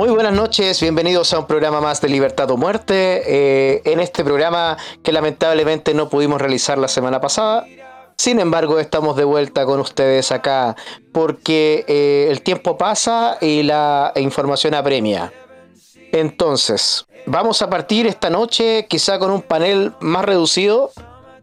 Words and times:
Muy 0.00 0.08
buenas 0.08 0.32
noches, 0.32 0.80
bienvenidos 0.80 1.34
a 1.34 1.40
un 1.40 1.46
programa 1.46 1.82
más 1.82 2.00
de 2.00 2.08
Libertad 2.08 2.50
o 2.50 2.56
Muerte. 2.56 3.22
Eh, 3.26 3.82
en 3.84 4.00
este 4.00 4.24
programa 4.24 4.78
que 5.02 5.12
lamentablemente 5.12 5.92
no 5.92 6.08
pudimos 6.08 6.40
realizar 6.40 6.78
la 6.78 6.88
semana 6.88 7.20
pasada. 7.20 7.66
Sin 8.16 8.40
embargo, 8.40 8.78
estamos 8.78 9.14
de 9.16 9.24
vuelta 9.24 9.66
con 9.66 9.78
ustedes 9.78 10.32
acá 10.32 10.74
porque 11.12 11.84
eh, 11.86 12.28
el 12.30 12.40
tiempo 12.40 12.78
pasa 12.78 13.36
y 13.42 13.62
la 13.62 14.14
información 14.16 14.72
apremia. 14.72 15.34
Entonces, 16.12 17.04
vamos 17.26 17.60
a 17.60 17.68
partir 17.68 18.06
esta 18.06 18.30
noche 18.30 18.86
quizá 18.88 19.18
con 19.18 19.30
un 19.30 19.42
panel 19.42 19.92
más 20.00 20.24
reducido, 20.24 20.92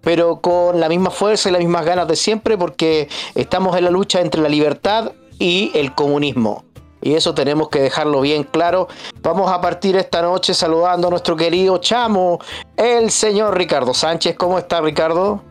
pero 0.01 0.41
con 0.41 0.79
la 0.79 0.89
misma 0.89 1.11
fuerza 1.11 1.49
y 1.49 1.51
las 1.51 1.61
mismas 1.61 1.85
ganas 1.85 2.07
de 2.07 2.15
siempre 2.15 2.57
porque 2.57 3.07
estamos 3.35 3.77
en 3.77 3.83
la 3.83 3.91
lucha 3.91 4.19
entre 4.19 4.41
la 4.41 4.49
libertad 4.49 5.11
y 5.37 5.69
el 5.75 5.93
comunismo. 5.93 6.63
Y 7.01 7.13
eso 7.13 7.33
tenemos 7.33 7.69
que 7.69 7.79
dejarlo 7.79 8.21
bien 8.21 8.43
claro. 8.43 8.87
Vamos 9.21 9.51
a 9.51 9.61
partir 9.61 9.95
esta 9.95 10.21
noche 10.21 10.53
saludando 10.53 11.07
a 11.07 11.11
nuestro 11.11 11.35
querido 11.35 11.77
chamo, 11.77 12.39
el 12.75 13.11
señor 13.11 13.57
Ricardo 13.57 13.93
Sánchez. 13.93 14.35
¿Cómo 14.35 14.57
está 14.57 14.81
Ricardo? 14.81 15.43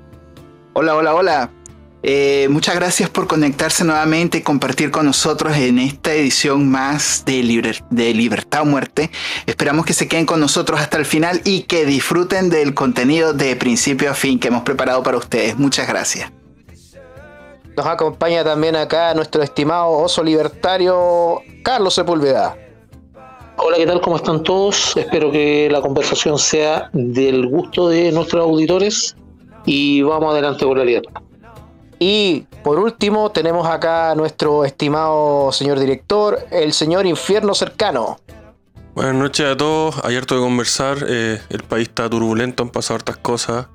Hola, 0.74 0.96
hola, 0.96 1.14
hola. 1.14 1.50
Eh, 2.08 2.46
muchas 2.50 2.76
gracias 2.76 3.10
por 3.10 3.26
conectarse 3.26 3.82
nuevamente 3.82 4.38
y 4.38 4.42
compartir 4.42 4.92
con 4.92 5.06
nosotros 5.06 5.56
en 5.56 5.78
esta 5.80 6.12
edición 6.14 6.70
más 6.70 7.24
de, 7.24 7.82
de 7.90 8.14
Libertad 8.14 8.62
o 8.62 8.64
Muerte. 8.64 9.10
Esperamos 9.46 9.86
que 9.86 9.92
se 9.92 10.06
queden 10.06 10.26
con 10.26 10.38
nosotros 10.38 10.78
hasta 10.78 10.98
el 10.98 11.04
final 11.04 11.40
y 11.44 11.62
que 11.62 11.84
disfruten 11.84 12.48
del 12.48 12.74
contenido 12.74 13.32
de 13.32 13.56
principio 13.56 14.10
a 14.10 14.14
fin 14.14 14.38
que 14.38 14.48
hemos 14.48 14.62
preparado 14.62 15.02
para 15.02 15.16
ustedes. 15.16 15.58
Muchas 15.58 15.88
gracias. 15.88 16.30
Nos 17.76 17.84
acompaña 17.84 18.42
también 18.42 18.74
acá 18.74 19.12
nuestro 19.12 19.42
estimado 19.42 19.90
oso 19.90 20.24
libertario 20.24 21.42
Carlos 21.62 21.92
Sepúlveda. 21.92 22.56
Hola, 23.58 23.76
¿qué 23.76 23.86
tal? 23.86 24.00
¿Cómo 24.00 24.16
están 24.16 24.42
todos? 24.42 24.96
Espero 24.96 25.30
que 25.30 25.68
la 25.70 25.82
conversación 25.82 26.38
sea 26.38 26.88
del 26.94 27.46
gusto 27.46 27.90
de 27.90 28.12
nuestros 28.12 28.42
auditores 28.42 29.14
y 29.66 30.00
vamos 30.00 30.32
adelante 30.32 30.64
con 30.64 30.78
la 30.78 30.86
libertad. 30.86 31.20
Y 31.98 32.46
por 32.64 32.78
último 32.78 33.30
tenemos 33.30 33.68
acá 33.68 34.12
a 34.12 34.14
nuestro 34.14 34.64
estimado 34.64 35.52
señor 35.52 35.78
director, 35.78 36.38
el 36.50 36.72
señor 36.72 37.04
Infierno 37.04 37.54
Cercano. 37.54 38.18
Buenas 38.94 39.16
noches 39.16 39.44
a 39.44 39.54
todos, 39.54 40.02
hay 40.02 40.16
harto 40.16 40.34
de 40.34 40.40
conversar, 40.40 41.04
eh, 41.06 41.42
el 41.50 41.62
país 41.62 41.88
está 41.88 42.08
turbulento, 42.08 42.62
han 42.62 42.70
pasado 42.70 42.96
hartas 42.96 43.18
cosas 43.18 43.66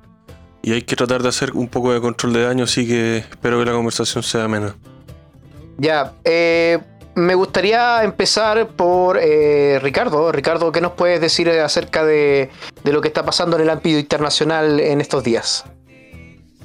y 0.62 0.74
hay 0.74 0.82
que 0.84 0.96
tratar 0.96 1.24
de 1.24 1.30
hacer 1.30 1.52
un 1.54 1.68
poco 1.68 1.94
de 1.94 2.02
control 2.02 2.34
de 2.34 2.44
daño, 2.44 2.64
así 2.66 2.88
que 2.88 3.18
espero 3.18 3.60
que 3.60 3.66
la 3.66 3.72
conversación 3.72 4.24
sea 4.24 4.46
amena. 4.46 4.76
Ya, 5.78 6.14
eh, 6.24 6.80
me 7.16 7.36
gustaría 7.36 8.04
empezar 8.04 8.68
por 8.68 9.18
eh, 9.20 9.80
Ricardo. 9.82 10.32
Ricardo, 10.32 10.72
¿qué 10.72 10.82
nos 10.82 10.94
puedes 10.94 11.20
decir 11.20 11.50
acerca 11.50 12.06
de, 12.06 12.50
de 12.84 12.94
lo 12.94 13.02
que 13.02 13.08
está 13.08 13.26
pasando 13.26 13.56
en 13.58 13.64
el 13.64 13.70
ámbito 13.70 13.98
internacional 13.98 14.80
en 14.80 15.02
estos 15.02 15.24
días? 15.24 15.66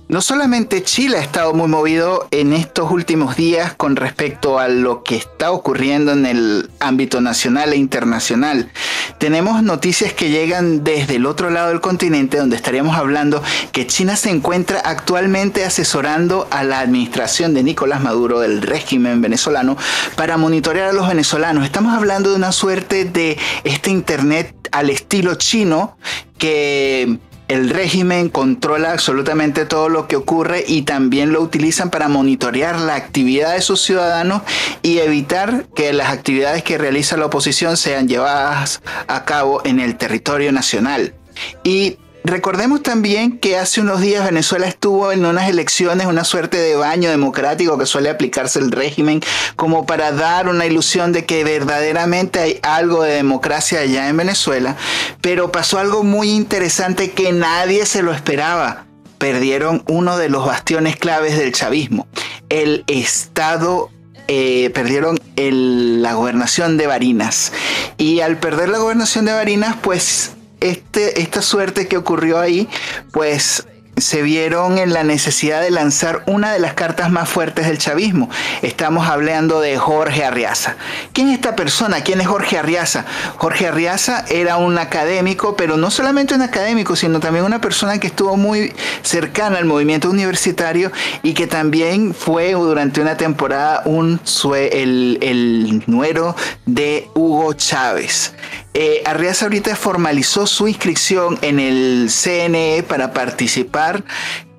No 0.08 0.22
solamente 0.22 0.84
Chile 0.84 1.18
ha 1.18 1.20
estado 1.20 1.52
muy 1.52 1.66
movido 1.66 2.28
en 2.30 2.52
estos 2.52 2.92
últimos 2.92 3.34
días 3.34 3.74
con 3.74 3.96
respecto 3.96 4.60
a 4.60 4.68
lo 4.68 5.02
que 5.02 5.16
está 5.16 5.50
ocurriendo 5.50 6.12
en 6.12 6.26
el 6.26 6.70
ámbito 6.78 7.20
nacional 7.20 7.72
e 7.72 7.76
internacional. 7.76 8.70
Tenemos 9.18 9.64
noticias 9.64 10.12
que 10.12 10.30
llegan 10.30 10.84
desde 10.84 11.16
el 11.16 11.26
otro 11.26 11.50
lado 11.50 11.70
del 11.70 11.80
continente 11.80 12.36
donde 12.36 12.54
estaríamos 12.54 12.96
hablando 12.96 13.42
que 13.72 13.88
China 13.88 14.14
se 14.14 14.30
encuentra 14.30 14.78
actualmente 14.78 15.64
asesorando 15.64 16.46
a 16.52 16.62
la 16.62 16.78
administración 16.78 17.52
de 17.52 17.64
Nicolás 17.64 18.00
Maduro 18.00 18.38
del 18.38 18.62
régimen 18.62 19.20
venezolano 19.20 19.76
para 20.14 20.36
monitorear 20.36 20.90
a 20.90 20.92
los 20.92 21.08
venezolanos. 21.08 21.64
Estamos 21.64 21.92
hablando 21.92 22.30
de 22.30 22.36
una 22.36 22.52
suerte 22.52 23.06
de 23.06 23.38
este 23.64 23.90
Internet 23.90 24.54
al 24.70 24.88
estilo 24.88 25.34
chino 25.34 25.96
que 26.38 27.18
el 27.48 27.70
régimen 27.70 28.28
controla 28.28 28.92
absolutamente 28.92 29.66
todo 29.66 29.88
lo 29.88 30.08
que 30.08 30.16
ocurre 30.16 30.64
y 30.66 30.82
también 30.82 31.32
lo 31.32 31.40
utilizan 31.40 31.90
para 31.90 32.08
monitorear 32.08 32.80
la 32.80 32.96
actividad 32.96 33.54
de 33.54 33.60
sus 33.60 33.80
ciudadanos 33.82 34.42
y 34.82 34.98
evitar 34.98 35.66
que 35.74 35.92
las 35.92 36.10
actividades 36.10 36.62
que 36.62 36.78
realiza 36.78 37.16
la 37.16 37.26
oposición 37.26 37.76
sean 37.76 38.08
llevadas 38.08 38.82
a 39.06 39.24
cabo 39.24 39.62
en 39.64 39.80
el 39.80 39.96
territorio 39.96 40.50
nacional. 40.50 41.14
Y 41.62 41.98
Recordemos 42.28 42.82
también 42.82 43.38
que 43.38 43.56
hace 43.56 43.80
unos 43.80 44.00
días 44.00 44.24
Venezuela 44.24 44.66
estuvo 44.66 45.12
en 45.12 45.24
unas 45.24 45.48
elecciones, 45.48 46.08
una 46.08 46.24
suerte 46.24 46.56
de 46.56 46.74
baño 46.74 47.08
democrático 47.08 47.78
que 47.78 47.86
suele 47.86 48.10
aplicarse 48.10 48.58
el 48.58 48.72
régimen, 48.72 49.20
como 49.54 49.86
para 49.86 50.10
dar 50.10 50.48
una 50.48 50.66
ilusión 50.66 51.12
de 51.12 51.24
que 51.24 51.44
verdaderamente 51.44 52.40
hay 52.40 52.58
algo 52.64 53.04
de 53.04 53.12
democracia 53.12 53.78
allá 53.78 54.08
en 54.08 54.16
Venezuela. 54.16 54.76
Pero 55.20 55.52
pasó 55.52 55.78
algo 55.78 56.02
muy 56.02 56.30
interesante 56.30 57.12
que 57.12 57.30
nadie 57.30 57.86
se 57.86 58.02
lo 58.02 58.12
esperaba. 58.12 58.86
Perdieron 59.18 59.84
uno 59.86 60.16
de 60.16 60.28
los 60.28 60.44
bastiones 60.44 60.96
claves 60.96 61.38
del 61.38 61.52
chavismo, 61.52 62.08
el 62.48 62.82
Estado 62.88 63.88
eh, 64.26 64.70
perdieron 64.74 65.20
la 65.36 66.14
gobernación 66.14 66.76
de 66.76 66.88
Barinas. 66.88 67.52
Y 67.98 68.18
al 68.18 68.38
perder 68.38 68.68
la 68.68 68.78
gobernación 68.78 69.26
de 69.26 69.32
Barinas, 69.32 69.76
pues 69.80 70.32
este, 70.60 71.20
esta 71.20 71.42
suerte 71.42 71.88
que 71.88 71.96
ocurrió 71.96 72.38
ahí, 72.38 72.68
pues 73.12 73.66
se 73.96 74.20
vieron 74.20 74.76
en 74.76 74.92
la 74.92 75.04
necesidad 75.04 75.62
de 75.62 75.70
lanzar 75.70 76.22
una 76.26 76.52
de 76.52 76.58
las 76.58 76.74
cartas 76.74 77.10
más 77.10 77.28
fuertes 77.28 77.66
del 77.66 77.78
chavismo. 77.78 78.28
Estamos 78.60 79.08
hablando 79.08 79.60
de 79.60 79.78
Jorge 79.78 80.22
Arriaza. 80.22 80.76
¿Quién 81.14 81.28
es 81.28 81.36
esta 81.36 81.56
persona? 81.56 82.02
¿Quién 82.02 82.20
es 82.20 82.26
Jorge 82.26 82.58
Arriaza? 82.58 83.06
Jorge 83.36 83.68
Arriaza 83.68 84.24
era 84.28 84.58
un 84.58 84.76
académico, 84.76 85.56
pero 85.56 85.78
no 85.78 85.90
solamente 85.90 86.34
un 86.34 86.42
académico, 86.42 86.94
sino 86.94 87.20
también 87.20 87.46
una 87.46 87.62
persona 87.62 87.98
que 87.98 88.08
estuvo 88.08 88.36
muy 88.36 88.74
cercana 89.02 89.56
al 89.56 89.64
movimiento 89.64 90.10
universitario 90.10 90.92
y 91.22 91.32
que 91.32 91.46
también 91.46 92.12
fue 92.12 92.52
durante 92.52 93.00
una 93.00 93.16
temporada 93.16 93.80
un, 93.86 94.20
el, 94.54 95.18
el 95.22 95.82
nuero 95.86 96.36
de 96.66 97.08
Hugo 97.14 97.54
Chávez. 97.54 98.34
Eh, 98.78 99.02
Arriaza 99.06 99.46
ahorita 99.46 99.74
formalizó 99.74 100.46
su 100.46 100.68
inscripción 100.68 101.38
en 101.40 101.58
el 101.58 102.10
CNE 102.10 102.84
para 102.86 103.14
participar 103.14 103.85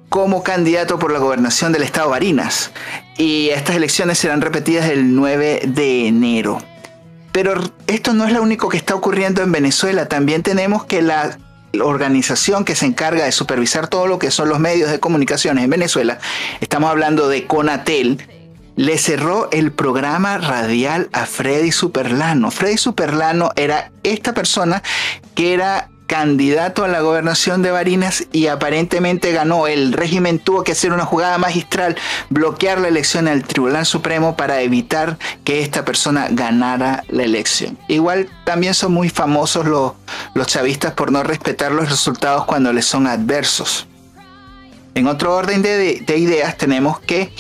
como 0.10 0.44
candidato 0.44 1.00
por 1.00 1.12
la 1.12 1.20
gobernación 1.20 1.72
del 1.72 1.84
estado 1.84 2.10
Barinas. 2.10 2.72
Y 3.18 3.50
estas 3.50 3.76
elecciones 3.76 4.18
serán 4.20 4.42
repetidas 4.42 4.90
el 4.90 5.16
9 5.16 5.62
de 5.66 6.08
enero. 6.08 6.60
Pero 7.32 7.54
esto 7.88 8.14
no 8.14 8.26
es 8.26 8.34
lo 8.34 8.42
único 8.42 8.70
que 8.70 8.78
está 8.78 8.96
ocurriendo 8.96 9.44
en 9.44 9.52
Venezuela. 9.52 10.08
También 10.08 10.44
tenemos 10.44 10.86
que 10.86 11.02
la 11.02 11.38
organización 11.82 12.66
que 12.66 12.76
se 12.76 12.86
encarga 12.86 13.26
de 13.26 13.32
supervisar 13.32 13.88
todo 13.88 14.08
lo 14.08 14.20
que 14.20 14.32
son 14.32 14.50
los 14.50 14.60
medios 14.60 14.90
de 14.90 15.00
comunicaciones 15.00 15.64
en 15.64 15.70
Venezuela, 15.70 16.18
estamos 16.62 16.90
hablando 16.90 17.28
de 17.28 17.46
Conatel, 17.46 18.26
le 18.76 18.98
cerró 18.98 19.50
el 19.52 19.72
programa 19.72 20.38
radial 20.38 21.10
a 21.12 21.26
Freddy 21.26 21.72
Superlano. 21.72 22.52
Freddy 22.52 22.78
Superlano 22.78 23.52
era 23.56 23.92
esta 24.04 24.34
persona 24.34 24.84
que 25.36 25.54
era 25.54 25.90
candidato 26.08 26.84
a 26.84 26.88
la 26.88 27.02
gobernación 27.02 27.62
de 27.62 27.72
Barinas 27.72 28.26
y 28.32 28.48
aparentemente 28.48 29.32
ganó. 29.34 29.68
El 29.68 29.94
régimen 29.94 30.40
tuvo 30.40 30.64
que 30.64 30.72
hacer 30.72 30.94
una 30.94 31.06
jugada 31.06 31.38
magistral, 31.38 31.96
bloquear 32.30 32.80
la 32.80 32.88
elección 32.88 33.28
al 33.28 33.44
Tribunal 33.44 33.86
Supremo 33.86 34.36
para 34.36 34.62
evitar 34.62 35.18
que 35.44 35.62
esta 35.62 35.86
persona 35.86 36.28
ganara 36.32 37.04
la 37.10 37.24
elección. 37.24 37.78
Igual 37.88 38.30
también 38.46 38.74
son 38.74 38.94
muy 38.94 39.10
famosos 39.10 39.66
los, 39.66 39.94
los 40.34 40.48
chavistas 40.48 40.94
por 40.94 41.12
no 41.12 41.24
respetar 41.24 41.72
los 41.72 41.90
resultados 41.90 42.46
cuando 42.46 42.74
les 42.74 42.86
son 42.86 43.06
adversos. 43.06 43.86
En 44.96 45.08
otro 45.08 45.36
orden 45.36 45.62
de, 45.62 46.00
de 46.00 46.18
ideas 46.18 46.58
tenemos 46.58 47.00
que 47.02 47.32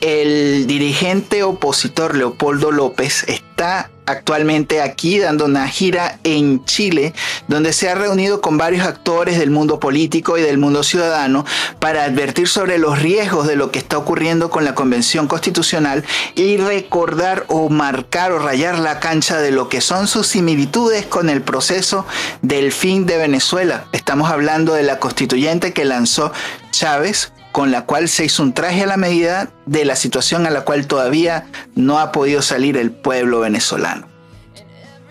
el 0.00 0.66
dirigente 0.66 1.42
opositor 1.42 2.16
Leopoldo 2.16 2.70
López 2.70 3.24
está 3.28 3.90
actualmente 4.06 4.82
aquí 4.82 5.18
dando 5.18 5.46
una 5.46 5.66
gira 5.68 6.18
en 6.24 6.64
Chile, 6.64 7.14
donde 7.48 7.72
se 7.72 7.88
ha 7.88 7.94
reunido 7.94 8.40
con 8.40 8.58
varios 8.58 8.86
actores 8.86 9.38
del 9.38 9.50
mundo 9.50 9.80
político 9.80 10.36
y 10.36 10.42
del 10.42 10.58
mundo 10.58 10.82
ciudadano 10.82 11.44
para 11.78 12.04
advertir 12.04 12.48
sobre 12.48 12.78
los 12.78 13.00
riesgos 13.00 13.46
de 13.46 13.56
lo 13.56 13.70
que 13.70 13.78
está 13.78 13.96
ocurriendo 13.96 14.50
con 14.50 14.64
la 14.64 14.74
Convención 14.74 15.26
Constitucional 15.26 16.04
y 16.34 16.56
recordar 16.58 17.44
o 17.48 17.70
marcar 17.70 18.32
o 18.32 18.38
rayar 18.38 18.78
la 18.78 19.00
cancha 19.00 19.38
de 19.38 19.50
lo 19.50 19.68
que 19.68 19.80
son 19.80 20.06
sus 20.06 20.26
similitudes 20.26 21.06
con 21.06 21.30
el 21.30 21.42
proceso 21.42 22.06
del 22.42 22.72
fin 22.72 23.06
de 23.06 23.16
Venezuela. 23.16 23.86
Estamos 23.92 24.30
hablando 24.30 24.74
de 24.74 24.82
la 24.82 24.98
constituyente 24.98 25.72
que 25.72 25.84
lanzó 25.84 26.32
Chávez 26.70 27.32
con 27.54 27.70
la 27.70 27.82
cual 27.82 28.08
se 28.08 28.24
hizo 28.24 28.42
un 28.42 28.52
traje 28.52 28.82
a 28.82 28.86
la 28.86 28.96
medida 28.96 29.52
de 29.64 29.84
la 29.84 29.94
situación 29.94 30.44
a 30.44 30.50
la 30.50 30.62
cual 30.62 30.88
todavía 30.88 31.46
no 31.76 32.00
ha 32.00 32.10
podido 32.10 32.42
salir 32.42 32.76
el 32.76 32.90
pueblo 32.90 33.38
venezolano. 33.38 34.08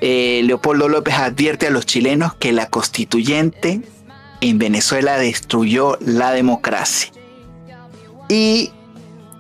Eh, 0.02 0.42
Leopoldo 0.44 0.90
López 0.90 1.14
advierte 1.14 1.68
a 1.68 1.70
los 1.70 1.86
chilenos 1.86 2.34
que 2.34 2.52
la 2.52 2.70
constituyente 2.70 3.82
en 4.42 4.60
Venezuela 4.60 5.18
destruyó 5.18 5.98
la 6.02 6.32
democracia. 6.32 7.14
Y 8.28 8.74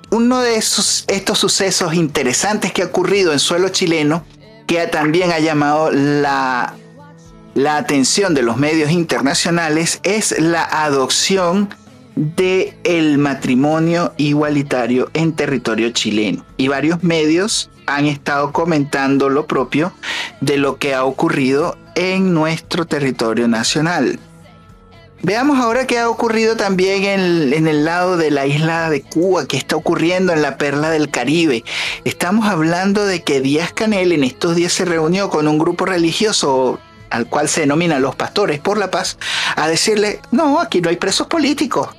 uno 0.09 0.39
de 0.39 0.55
esos, 0.55 1.03
estos 1.09 1.39
sucesos 1.39 1.95
interesantes 1.95 2.71
que 2.71 2.83
ha 2.83 2.85
ocurrido 2.85 3.33
en 3.33 3.39
suelo 3.39 3.67
chileno 3.67 4.23
que 4.65 4.87
también 4.87 5.33
ha 5.33 5.39
llamado 5.39 5.91
la, 5.91 6.73
la 7.53 7.75
atención 7.75 8.33
de 8.33 8.43
los 8.43 8.55
medios 8.55 8.91
internacionales 8.91 9.99
es 10.03 10.39
la 10.39 10.63
adopción 10.63 11.67
de 12.15 12.77
el 12.83 13.17
matrimonio 13.17 14.13
igualitario 14.17 15.09
en 15.13 15.33
territorio 15.33 15.89
chileno. 15.91 16.45
Y 16.57 16.67
varios 16.67 17.03
medios 17.03 17.69
han 17.85 18.05
estado 18.05 18.51
comentando 18.51 19.29
lo 19.29 19.47
propio 19.47 19.93
de 20.41 20.57
lo 20.57 20.77
que 20.77 20.93
ha 20.93 21.03
ocurrido 21.03 21.77
en 21.95 22.33
nuestro 22.33 22.85
territorio 22.85 23.47
nacional. 23.47 24.19
Veamos 25.25 25.57
ahora 25.57 25.87
qué 25.87 25.99
ha 25.99 26.09
ocurrido 26.09 26.57
también 26.57 27.05
en, 27.05 27.67
el 27.67 27.85
lado 27.85 28.17
de 28.17 28.29
la 28.29 28.45
isla 28.45 28.89
de 28.89 29.01
Cuba, 29.01 29.45
qué 29.47 29.55
está 29.55 29.77
ocurriendo 29.77 30.33
en 30.33 30.41
la 30.41 30.57
perla 30.57 30.89
del 30.89 31.09
Caribe. 31.09 31.63
Estamos 32.03 32.45
hablando 32.45 33.05
de 33.05 33.23
que 33.23 33.39
Díaz 33.39 33.71
Canel 33.71 34.11
en 34.11 34.25
estos 34.25 34.57
días 34.57 34.73
se 34.73 34.83
reunió 34.83 35.29
con 35.29 35.47
un 35.47 35.57
grupo 35.57 35.85
religioso 35.85 36.77
al 37.09 37.27
cual 37.27 37.47
se 37.47 37.61
denomina 37.61 37.99
los 37.99 38.15
pastores 38.15 38.59
por 38.59 38.77
la 38.77 38.89
paz, 38.89 39.17
a 39.55 39.67
decirle, 39.67 40.19
no, 40.31 40.59
aquí 40.59 40.81
no 40.81 40.89
hay 40.89 40.97
presos 40.97 41.27
políticos. 41.27 41.89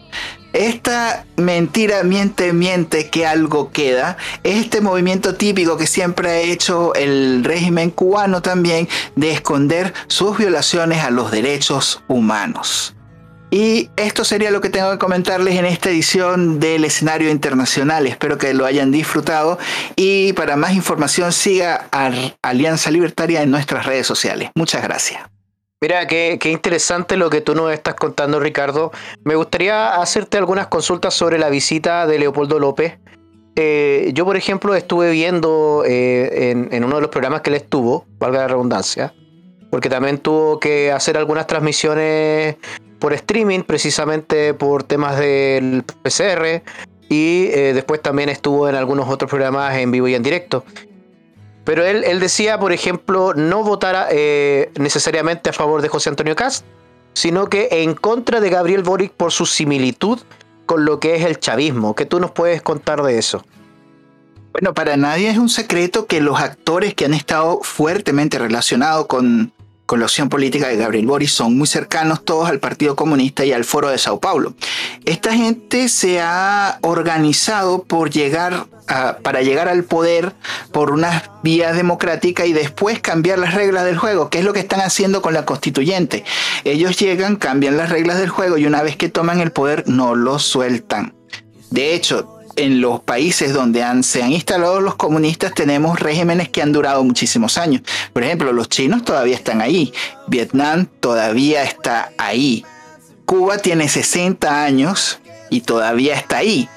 Esta 0.55 1.27
mentira 1.37 2.05
miente, 2.05 2.53
miente 2.53 3.11
que 3.11 3.27
algo 3.27 3.73
queda. 3.73 4.17
Este 4.45 4.81
movimiento 4.81 5.35
típico 5.35 5.77
que 5.77 5.89
siempre 5.89 6.31
ha 6.31 6.39
hecho 6.39 6.95
el 6.95 7.43
régimen 7.43 7.91
cubano 7.91 8.41
también 8.41 8.89
de 9.17 9.33
esconder 9.33 9.93
sus 10.07 10.39
violaciones 10.39 11.03
a 11.03 11.11
los 11.11 11.33
derechos 11.33 12.05
humanos. 12.07 12.95
Y 13.51 13.91
esto 13.97 14.25
sería 14.25 14.53
lo 14.53 14.61
que 14.61 14.71
tengo 14.71 14.93
que 14.93 14.99
comentarles 14.99 15.57
en 15.57 15.65
esta 15.65 15.91
edición 15.91 16.61
del 16.61 16.85
escenario 16.85 17.31
internacional. 17.31 18.07
Espero 18.07 18.39
que 18.39 18.55
lo 18.55 18.65
hayan 18.65 18.93
disfrutado 18.93 19.59
y 19.97 20.35
para 20.35 20.55
más 20.55 20.73
información 20.75 21.33
siga 21.33 21.89
a 21.91 22.13
Alianza 22.43 22.93
Libertaria 22.93 23.43
en 23.43 23.51
nuestras 23.51 23.87
redes 23.87 24.07
sociales. 24.07 24.51
Muchas 24.55 24.85
gracias. 24.85 25.21
Mira, 25.85 26.07
qué, 26.07 26.39
interesante 26.45 27.19
lo 27.19 27.29
que 27.29 27.43
tú 27.43 27.55
nos 27.55 27.71
estás 27.71 27.93
contando, 27.93 28.41
Ricardo. 28.41 28.91
Me 29.23 29.35
gustaría 29.35 29.97
hacerte 29.97 30.39
algunas 30.39 30.69
consultas 30.69 31.13
sobre 31.13 31.39
la 31.39 31.51
visita 31.51 32.07
de 32.07 32.19
Leopoldo 32.19 32.59
López. 32.59 32.99
Eh, 33.55 34.11
yo, 34.15 34.25
por 34.25 34.39
ejemplo, 34.39 34.75
estuve 34.75 35.11
viendo 35.11 35.83
eh, 35.87 36.53
en, 36.71 36.85
uno 36.85 36.95
de 36.95 37.03
los 37.03 37.11
programas 37.11 37.43
que 37.43 37.51
él 37.51 37.57
estuvo, 37.57 38.07
valga 38.19 38.39
la 38.39 38.49
redundancia, 38.49 39.13
porque 39.71 39.91
también 39.91 40.17
tuvo 40.17 40.59
que 40.59 40.91
hacer 40.91 41.19
algunas 41.19 41.47
transmisiones 41.47 42.57
por 42.99 43.13
streaming, 43.13 43.61
precisamente 43.61 44.55
por 44.55 44.85
temas 44.85 45.19
del 45.19 45.85
PCR, 46.01 46.63
y 47.11 47.49
eh, 47.53 47.73
después 47.75 48.01
también 48.01 48.31
estuvo 48.31 48.71
en 48.71 48.75
algunos 48.75 49.07
otros 49.11 49.29
programas 49.29 49.77
en 49.77 49.91
vivo 49.91 50.09
y 50.09 50.15
en 50.15 50.23
directo. 50.23 50.65
Pero 51.65 51.85
él, 51.85 52.05
él 52.05 52.21
decía, 52.21 52.59
por 52.59 52.73
ejemplo, 52.73 53.33
no 53.35 53.63
votar 53.63 54.09
eh, 54.11 54.71
necesariamente 54.79 55.51
a 55.51 55.53
favor 55.53 55.81
de 55.81 55.89
José 55.89 56.11
Antonio 56.11 56.37
Cast, 56.37 56.65
sino 57.15 57.49
que 57.49 57.69
en 57.71 57.95
contra 57.95 58.41
de 58.41 58.51
Gabriel 58.51 58.83
Boric 58.83 59.13
por 59.13 59.33
su 59.33 59.47
similitud 59.47 60.21
con 60.67 60.85
lo 60.85 61.01
que 61.01 61.17
es 61.17 61.25
el 61.25 61.39
chavismo. 61.39 61.95
¿Qué 61.95 62.05
tú 62.05 62.21
nos 62.21 62.33
puedes 62.33 62.61
contar 62.61 63.03
de 63.03 63.19
eso? 63.19 63.45
Bueno, 64.53 64.75
para 64.75 64.97
nadie 64.97 65.31
es 65.31 65.39
un 65.39 65.49
secreto 65.49 66.07
que 66.07 66.21
los 66.21 66.39
actores 66.39 66.95
que 66.95 67.07
han 67.07 67.15
estado 67.15 67.61
fuertemente 67.63 68.39
relacionados 68.39 69.07
con 69.07 69.53
con 69.87 70.01
la 70.01 70.07
opción 70.07 70.29
política 70.29 70.69
de 70.69 70.77
Gabriel 70.77 71.07
Boris 71.07 71.33
son 71.33 71.57
muy 71.57 71.67
cercanos 71.67 72.25
todos 72.25 72.49
al 72.49 72.61
Partido 72.61 72.97
Comunista 72.97 73.45
y 73.45 73.53
al 73.53 73.65
Foro 73.65 73.89
de 73.89 73.99
Sao 73.99 74.21
Paulo. 74.21 74.55
Esta 75.05 75.35
gente 75.35 75.89
se 75.89 76.21
ha 76.21 76.79
organizado 76.83 77.83
por 77.83 78.11
llegar 78.11 78.67
para 79.23 79.41
llegar 79.43 79.69
al 79.69 79.85
poder 79.85 80.35
por 80.71 80.91
una 80.91 81.31
vía 81.43 81.73
democrática 81.73 82.45
y 82.45 82.53
después 82.53 83.01
cambiar 83.01 83.39
las 83.39 83.55
reglas 83.55 83.85
del 83.85 83.97
juego, 83.97 84.29
que 84.29 84.39
es 84.39 84.45
lo 84.45 84.53
que 84.53 84.61
están 84.61 84.81
haciendo 84.81 85.23
con 85.23 85.33
la 85.33 85.47
constituyente. 85.47 86.25
Ellos 86.65 86.99
llegan, 86.99 87.37
cambian 87.37 87.77
las 87.77 87.91
reglas 87.91 88.19
del 88.19 88.29
juego 88.29 88.59
y 88.59 88.67
una 88.67 88.83
vez 88.83 88.97
que 88.97 89.09
toman 89.09 89.41
el 89.41 89.53
poder 89.53 89.85
no 89.87 90.15
lo 90.15 90.39
sueltan. 90.39 91.15
De 91.71 91.95
hecho, 91.95 92.34
en 92.57 92.81
los 92.81 93.01
países 93.01 93.53
donde 93.53 93.85
se 94.03 94.23
han 94.23 94.33
instalado 94.33 94.81
los 94.81 94.95
comunistas 94.97 95.55
tenemos 95.55 96.01
regímenes 96.01 96.49
que 96.49 96.63
han 96.63 96.73
durado 96.73 97.03
muchísimos 97.05 97.59
años. 97.59 97.83
Por 98.13 98.23
ejemplo, 98.23 98.53
los 98.53 98.69
chinos 98.69 99.05
todavía 99.05 99.37
están 99.37 99.61
ahí, 99.61 99.93
Vietnam 100.27 100.87
todavía 101.01 101.63
está 101.65 102.13
ahí, 102.19 102.65
Cuba 103.25 103.59
tiene 103.59 103.89
60 103.89 104.65
años 104.65 105.19
y 105.51 105.63
todavía 105.63 106.15
está 106.15 106.39
ahí. 106.39 106.69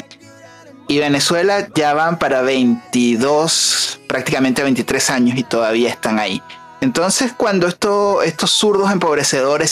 Y 0.87 0.99
Venezuela 0.99 1.67
ya 1.75 1.93
van 1.93 2.17
para 2.17 2.41
22, 2.41 3.99
prácticamente 4.07 4.63
23 4.63 5.09
años 5.09 5.37
y 5.37 5.43
todavía 5.43 5.89
están 5.89 6.17
ahí. 6.17 6.41
Entonces, 6.79 7.33
cuando 7.35 7.67
esto, 7.67 8.21
estos 8.21 8.51
zurdos 8.51 8.91
empobrecedores 8.91 9.69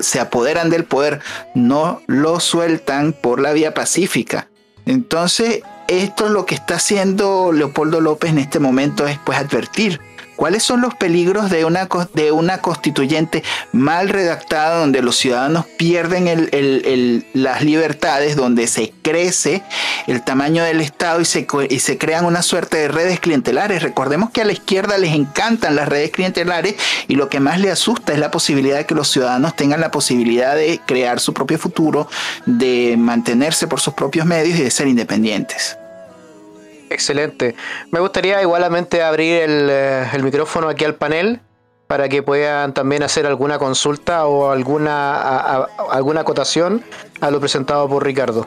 se 0.00 0.20
apoderan 0.20 0.70
del 0.70 0.84
poder, 0.84 1.20
no 1.54 2.00
lo 2.06 2.40
sueltan 2.40 3.12
por 3.12 3.40
la 3.40 3.52
vía 3.52 3.74
pacífica 3.74 4.48
entonces, 4.86 5.62
esto 5.88 6.26
es 6.26 6.30
lo 6.30 6.46
que 6.46 6.54
está 6.54 6.76
haciendo 6.76 7.52
Leopoldo 7.52 8.00
López 8.00 8.30
en 8.30 8.38
este 8.38 8.58
momento 8.58 9.06
es 9.06 9.18
pues 9.24 9.38
advertir 9.38 10.00
¿Cuáles 10.36 10.62
son 10.62 10.80
los 10.80 10.94
peligros 10.94 11.50
de 11.50 11.64
una, 11.64 11.88
de 12.12 12.32
una 12.32 12.58
constituyente 12.58 13.42
mal 13.72 14.08
redactada 14.08 14.78
donde 14.78 15.02
los 15.02 15.16
ciudadanos 15.16 15.66
pierden 15.76 16.50
las 17.32 17.62
libertades, 17.62 18.36
donde 18.36 18.66
se 18.66 18.92
crece 19.02 19.62
el 20.06 20.22
tamaño 20.22 20.64
del 20.64 20.80
Estado 20.80 21.20
y 21.20 21.24
se, 21.24 21.46
y 21.70 21.78
se 21.78 21.98
crean 21.98 22.24
una 22.24 22.42
suerte 22.42 22.78
de 22.78 22.88
redes 22.88 23.20
clientelares? 23.20 23.82
Recordemos 23.82 24.30
que 24.30 24.42
a 24.42 24.44
la 24.44 24.52
izquierda 24.52 24.98
les 24.98 25.14
encantan 25.14 25.76
las 25.76 25.88
redes 25.88 26.10
clientelares 26.10 26.74
y 27.08 27.14
lo 27.14 27.28
que 27.28 27.40
más 27.40 27.60
le 27.60 27.70
asusta 27.70 28.12
es 28.12 28.18
la 28.18 28.30
posibilidad 28.30 28.76
de 28.76 28.86
que 28.86 28.94
los 28.94 29.08
ciudadanos 29.08 29.54
tengan 29.56 29.80
la 29.80 29.90
posibilidad 29.90 30.56
de 30.56 30.80
crear 30.84 31.20
su 31.20 31.32
propio 31.32 31.58
futuro, 31.58 32.08
de 32.46 32.96
mantenerse 32.98 33.66
por 33.66 33.80
sus 33.80 33.94
propios 33.94 34.26
medios 34.26 34.58
y 34.58 34.62
de 34.62 34.70
ser 34.70 34.88
independientes. 34.88 35.78
Excelente. 36.94 37.56
Me 37.90 37.98
gustaría 37.98 38.40
igualmente 38.40 39.02
abrir 39.02 39.40
eh, 39.48 40.06
el, 40.12 40.22
micrófono 40.22 40.68
aquí 40.68 40.84
al 40.84 40.94
panel 40.94 41.40
para 41.88 42.08
que 42.08 42.22
puedan 42.22 42.72
también 42.72 43.02
hacer 43.02 43.26
alguna 43.26 43.58
consulta 43.58 44.26
o 44.26 44.52
alguna, 44.52 45.64
alguna 45.90 46.20
acotación 46.20 46.84
a 47.20 47.32
lo 47.32 47.40
presentado 47.40 47.88
por 47.88 48.04
Ricardo. 48.04 48.46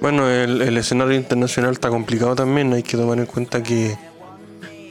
Bueno, 0.00 0.28
el, 0.28 0.76
escenario 0.76 1.14
internacional 1.14 1.70
está 1.70 1.90
complicado 1.90 2.34
también, 2.34 2.72
hay 2.72 2.82
que 2.82 2.96
tomar 2.96 3.18
en 3.18 3.26
cuenta 3.26 3.62
que 3.62 3.96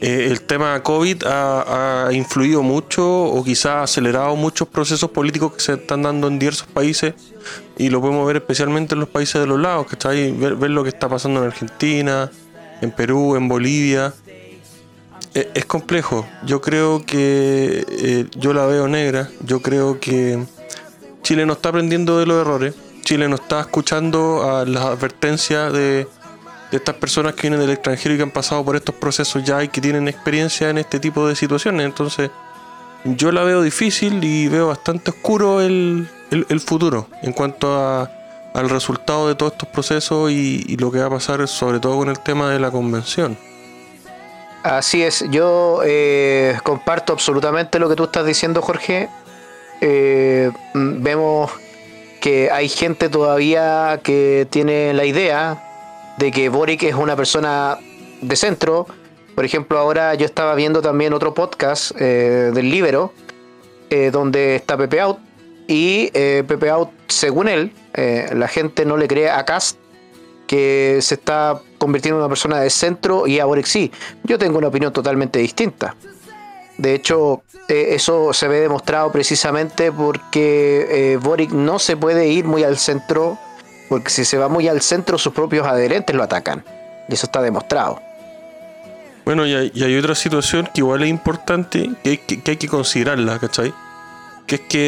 eh, 0.04 0.26
el 0.28 0.40
tema 0.42 0.82
COVID 0.82 1.22
ha, 1.26 2.08
influido 2.10 2.64
mucho 2.64 3.22
o 3.22 3.44
quizás 3.44 3.66
ha 3.66 3.82
acelerado 3.84 4.34
muchos 4.34 4.66
procesos 4.66 5.08
políticos 5.12 5.52
que 5.52 5.60
se 5.60 5.74
están 5.74 6.02
dando 6.02 6.26
en 6.26 6.40
diversos 6.40 6.66
países 6.66 7.14
y 7.78 7.88
lo 7.88 8.00
podemos 8.00 8.26
ver 8.26 8.38
especialmente 8.38 8.94
en 8.94 9.00
los 9.00 9.08
países 9.08 9.40
de 9.40 9.46
los 9.46 9.60
lados, 9.60 9.86
que 9.86 9.94
está 9.94 10.08
ahí, 10.08 10.32
ver, 10.32 10.70
lo 10.70 10.82
que 10.82 10.88
está 10.88 11.08
pasando 11.08 11.38
en 11.38 11.46
Argentina, 11.46 12.28
en 12.80 12.90
Perú, 12.90 13.36
en 13.36 13.46
Bolivia. 13.46 14.12
E, 15.34 15.48
es, 15.54 15.64
complejo, 15.66 16.26
yo 16.44 16.60
creo 16.60 17.06
que 17.06 17.86
eh, 17.88 18.26
yo 18.36 18.52
la 18.52 18.66
veo 18.66 18.88
negra, 18.88 19.30
yo 19.46 19.62
creo 19.62 20.00
que 20.00 20.44
Chile 21.22 21.46
no 21.46 21.52
está 21.52 21.68
aprendiendo 21.68 22.18
de 22.18 22.26
los 22.26 22.40
errores, 22.40 22.74
Chile 23.04 23.28
no 23.28 23.36
está 23.36 23.60
escuchando 23.60 24.50
a 24.50 24.64
las 24.64 24.82
advertencias 24.82 25.72
de, 25.72 26.08
de 26.72 26.78
estas 26.78 26.94
personas 26.94 27.34
que 27.34 27.42
vienen 27.42 27.60
del 27.60 27.70
extranjero 27.70 28.14
y 28.14 28.16
que 28.16 28.22
han 28.22 28.30
pasado 28.30 28.64
por 28.64 28.76
estos 28.76 28.94
procesos 28.94 29.44
ya 29.44 29.62
y 29.62 29.68
que 29.68 29.80
tienen 29.80 30.08
experiencia 30.08 30.70
en 30.70 30.78
este 30.78 30.98
tipo 30.98 31.28
de 31.28 31.36
situaciones. 31.36 31.84
Entonces, 31.84 32.30
yo 33.04 33.30
la 33.30 33.42
veo 33.44 33.60
difícil 33.60 34.24
y 34.24 34.48
veo 34.48 34.68
bastante 34.68 35.10
oscuro 35.10 35.60
el, 35.60 36.08
el, 36.30 36.60
futuro 36.60 37.08
en 37.20 37.34
cuanto 37.34 37.78
a, 37.78 38.10
al 38.54 38.70
resultado 38.70 39.28
de 39.28 39.34
todos 39.34 39.52
estos 39.52 39.68
procesos 39.68 40.30
y, 40.30 40.76
lo 40.78 40.90
que 40.90 41.00
va 41.00 41.06
a 41.06 41.10
pasar 41.10 41.46
sobre 41.46 41.78
todo 41.78 41.98
con 41.98 42.08
el 42.08 42.18
tema 42.20 42.50
de 42.50 42.58
la 42.58 42.70
convención. 42.70 43.36
Así 44.62 45.02
es, 45.02 45.24
yo 45.30 45.82
eh, 45.84 46.56
comparto 46.62 47.12
absolutamente 47.12 47.78
lo 47.78 47.88
que 47.90 47.96
tú 47.96 48.04
estás 48.04 48.24
diciendo, 48.24 48.62
Jorge. 48.62 49.10
Eh, 49.82 50.50
vemos 50.72 51.50
que 52.22 52.50
hay 52.50 52.70
gente 52.70 53.10
todavía 53.10 54.00
que 54.02 54.46
tiene 54.48 54.94
la 54.94 55.04
idea 55.04 55.68
de 56.22 56.30
que 56.30 56.48
Boric 56.48 56.84
es 56.84 56.94
una 56.94 57.16
persona 57.16 57.78
de 58.20 58.36
centro. 58.36 58.86
Por 59.34 59.44
ejemplo, 59.44 59.78
ahora 59.78 60.14
yo 60.14 60.24
estaba 60.24 60.54
viendo 60.54 60.80
también 60.80 61.12
otro 61.12 61.34
podcast 61.34 61.92
eh, 61.98 62.50
del 62.54 62.70
Libero, 62.70 63.12
donde 64.10 64.56
está 64.56 64.78
Pepe 64.78 65.00
Out, 65.00 65.18
y 65.66 66.10
eh, 66.14 66.44
Pepe 66.46 66.70
Out, 66.70 66.90
según 67.08 67.48
él, 67.48 67.72
eh, 67.94 68.30
la 68.34 68.48
gente 68.48 68.84
no 68.84 68.96
le 68.96 69.08
cree 69.08 69.30
a 69.30 69.44
Cast 69.44 69.78
que 70.46 70.98
se 71.00 71.14
está 71.14 71.60
convirtiendo 71.78 72.18
en 72.18 72.24
una 72.24 72.28
persona 72.28 72.60
de 72.60 72.68
centro 72.68 73.26
y 73.26 73.38
a 73.38 73.46
Boric 73.46 73.64
sí. 73.64 73.90
Yo 74.24 74.38
tengo 74.38 74.58
una 74.58 74.68
opinión 74.68 74.92
totalmente 74.92 75.38
distinta. 75.38 75.96
De 76.76 76.94
hecho, 76.94 77.42
eh, 77.68 77.88
eso 77.90 78.32
se 78.32 78.48
ve 78.48 78.60
demostrado 78.60 79.10
precisamente 79.12 79.92
porque 79.92 81.18
Boric 81.22 81.52
no 81.52 81.78
se 81.78 81.96
puede 81.96 82.28
ir 82.28 82.44
muy 82.44 82.64
al 82.64 82.76
centro, 82.76 83.38
porque 83.92 84.08
si 84.08 84.24
se 84.24 84.38
va 84.38 84.48
muy 84.48 84.68
al 84.68 84.80
centro 84.80 85.18
sus 85.18 85.34
propios 85.34 85.66
adherentes 85.66 86.16
lo 86.16 86.22
atacan. 86.22 86.64
Y 87.10 87.12
eso 87.12 87.26
está 87.26 87.42
demostrado. 87.42 88.00
Bueno, 89.26 89.44
y 89.44 89.52
hay, 89.52 89.96
otra 89.98 90.14
situación 90.14 90.66
que 90.72 90.80
igual 90.80 91.02
es 91.02 91.10
importante, 91.10 91.90
que 92.02 92.10
hay 92.46 92.56
que, 92.56 92.68
considerarla, 92.68 93.38
¿cachai? 93.38 93.74
Que 94.46 94.54
es 94.54 94.60
que, 94.62 94.78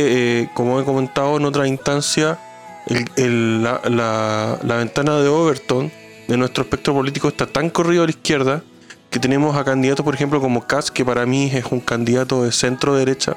eh, 0.40 0.50
como 0.54 0.80
he 0.80 0.84
comentado 0.84 1.36
en 1.36 1.44
otra 1.44 1.68
instancia, 1.68 2.38
la, 2.86 4.58
ventana 4.62 5.18
de 5.18 5.28
Overton 5.28 5.92
de 6.26 6.36
nuestro 6.38 6.64
espectro 6.64 6.94
político 6.94 7.28
está 7.28 7.44
tan 7.44 7.68
corrido 7.68 8.04
a 8.04 8.06
la 8.06 8.10
izquierda 8.10 8.62
que 9.10 9.18
tenemos 9.18 9.54
a 9.54 9.64
candidatos, 9.64 10.02
por 10.02 10.14
ejemplo, 10.14 10.40
como 10.40 10.66
Katz, 10.66 10.90
que 10.90 11.04
para 11.04 11.26
mí 11.26 11.50
es 11.52 11.66
un 11.66 11.80
candidato 11.80 12.42
de 12.42 12.52
centro 12.52 12.94
derecha, 12.94 13.36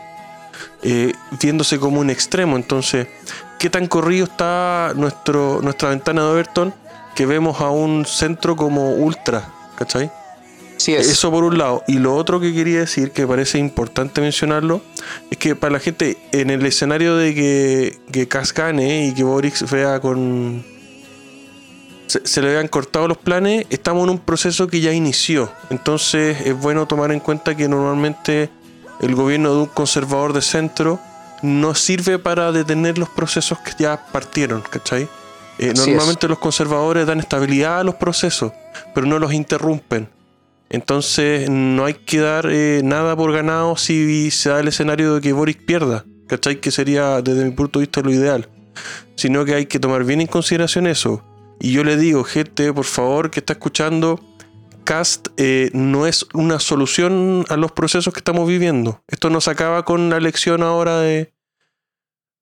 eh, 0.81 1.11
viéndose 1.41 1.77
como 1.77 1.99
un 1.99 2.09
extremo. 2.09 2.55
Entonces, 2.55 3.07
¿qué 3.59 3.69
tan 3.69 3.87
corrido 3.87 4.25
está 4.25 4.93
nuestro, 4.95 5.59
nuestra 5.61 5.89
ventana 5.89 6.23
de 6.23 6.27
Overton 6.29 6.73
que 7.15 7.25
vemos 7.25 7.61
a 7.61 7.69
un 7.69 8.05
centro 8.05 8.55
como 8.55 8.93
ultra? 8.93 9.49
¿Cachai? 9.77 10.11
Eso 10.85 11.31
por 11.31 11.43
un 11.43 11.57
lado. 11.57 11.83
Y 11.87 11.99
lo 11.99 12.15
otro 12.15 12.39
que 12.39 12.53
quería 12.53 12.79
decir, 12.79 13.11
que 13.11 13.25
parece 13.25 13.57
importante 13.57 14.21
mencionarlo, 14.21 14.81
es 15.29 15.37
que 15.37 15.55
para 15.55 15.73
la 15.73 15.79
gente, 15.79 16.17
en 16.31 16.49
el 16.49 16.65
escenario 16.65 17.15
de 17.15 17.33
que, 17.33 17.99
que 18.11 18.29
gane 18.55 19.07
y 19.07 19.13
que 19.13 19.23
Boris 19.23 19.69
vea 19.69 19.99
con. 19.99 20.63
Se, 22.07 22.41
le 22.41 22.53
vean 22.53 22.69
cortado 22.69 23.09
los 23.09 23.17
planes, 23.17 23.65
estamos 23.69 24.05
en 24.05 24.11
un 24.11 24.19
proceso 24.19 24.67
que 24.67 24.79
ya 24.79 24.93
inició. 24.93 25.51
Entonces 25.69 26.39
es 26.45 26.57
bueno 26.57 26.87
tomar 26.87 27.11
en 27.11 27.19
cuenta 27.19 27.55
que 27.57 27.67
normalmente 27.67 28.49
el 29.01 29.13
gobierno 29.13 29.53
de 29.53 29.59
un 29.63 29.65
conservador 29.65 30.31
de 30.31 30.41
centro 30.41 31.01
no 31.41 31.75
sirve 31.75 32.19
para 32.19 32.51
detener 32.51 32.97
los 32.97 33.09
procesos 33.09 33.59
que 33.59 33.71
ya 33.77 34.05
partieron, 34.11 34.61
¿cachai? 34.61 35.07
Eh, 35.59 35.73
normalmente 35.75 36.27
los 36.27 36.39
conservadores 36.39 37.07
dan 37.07 37.19
estabilidad 37.19 37.79
a 37.79 37.83
los 37.83 37.95
procesos, 37.95 38.51
pero 38.93 39.07
no 39.07 39.17
los 39.19 39.33
interrumpen. 39.33 40.09
Entonces 40.69 41.49
no 41.49 41.85
hay 41.85 41.93
que 41.93 42.19
dar 42.19 42.47
eh, 42.49 42.81
nada 42.83 43.15
por 43.15 43.31
ganado 43.31 43.77
si 43.77 44.31
se 44.31 44.49
da 44.49 44.59
el 44.59 44.67
escenario 44.67 45.15
de 45.15 45.21
que 45.21 45.33
Boris 45.33 45.57
pierda, 45.57 46.05
¿cachai? 46.27 46.59
Que 46.59 46.71
sería 46.71 47.21
desde 47.21 47.45
mi 47.45 47.51
punto 47.51 47.79
de 47.79 47.85
vista 47.85 48.01
lo 48.01 48.11
ideal. 48.11 48.49
Sino 49.15 49.45
que 49.45 49.55
hay 49.55 49.65
que 49.65 49.79
tomar 49.79 50.03
bien 50.03 50.21
en 50.21 50.27
consideración 50.27 50.85
eso. 50.85 51.23
Y 51.59 51.71
yo 51.71 51.83
le 51.83 51.97
digo, 51.97 52.23
gente, 52.23 52.71
por 52.71 52.85
favor, 52.85 53.31
que 53.31 53.39
está 53.39 53.53
escuchando, 53.53 54.19
Cast 54.87 55.27
eh, 55.35 55.69
no 55.73 56.07
es 56.07 56.25
una 56.33 56.61
solución 56.61 57.43
a 57.49 57.57
los 57.57 57.73
procesos 57.73 58.13
que 58.13 58.21
estamos 58.21 58.47
viviendo. 58.47 59.03
Esto 59.09 59.29
no 59.29 59.41
se 59.41 59.51
acaba 59.51 59.83
con 59.83 60.09
la 60.09 60.15
elección 60.15 60.63
ahora 60.63 61.01
de, 61.01 61.33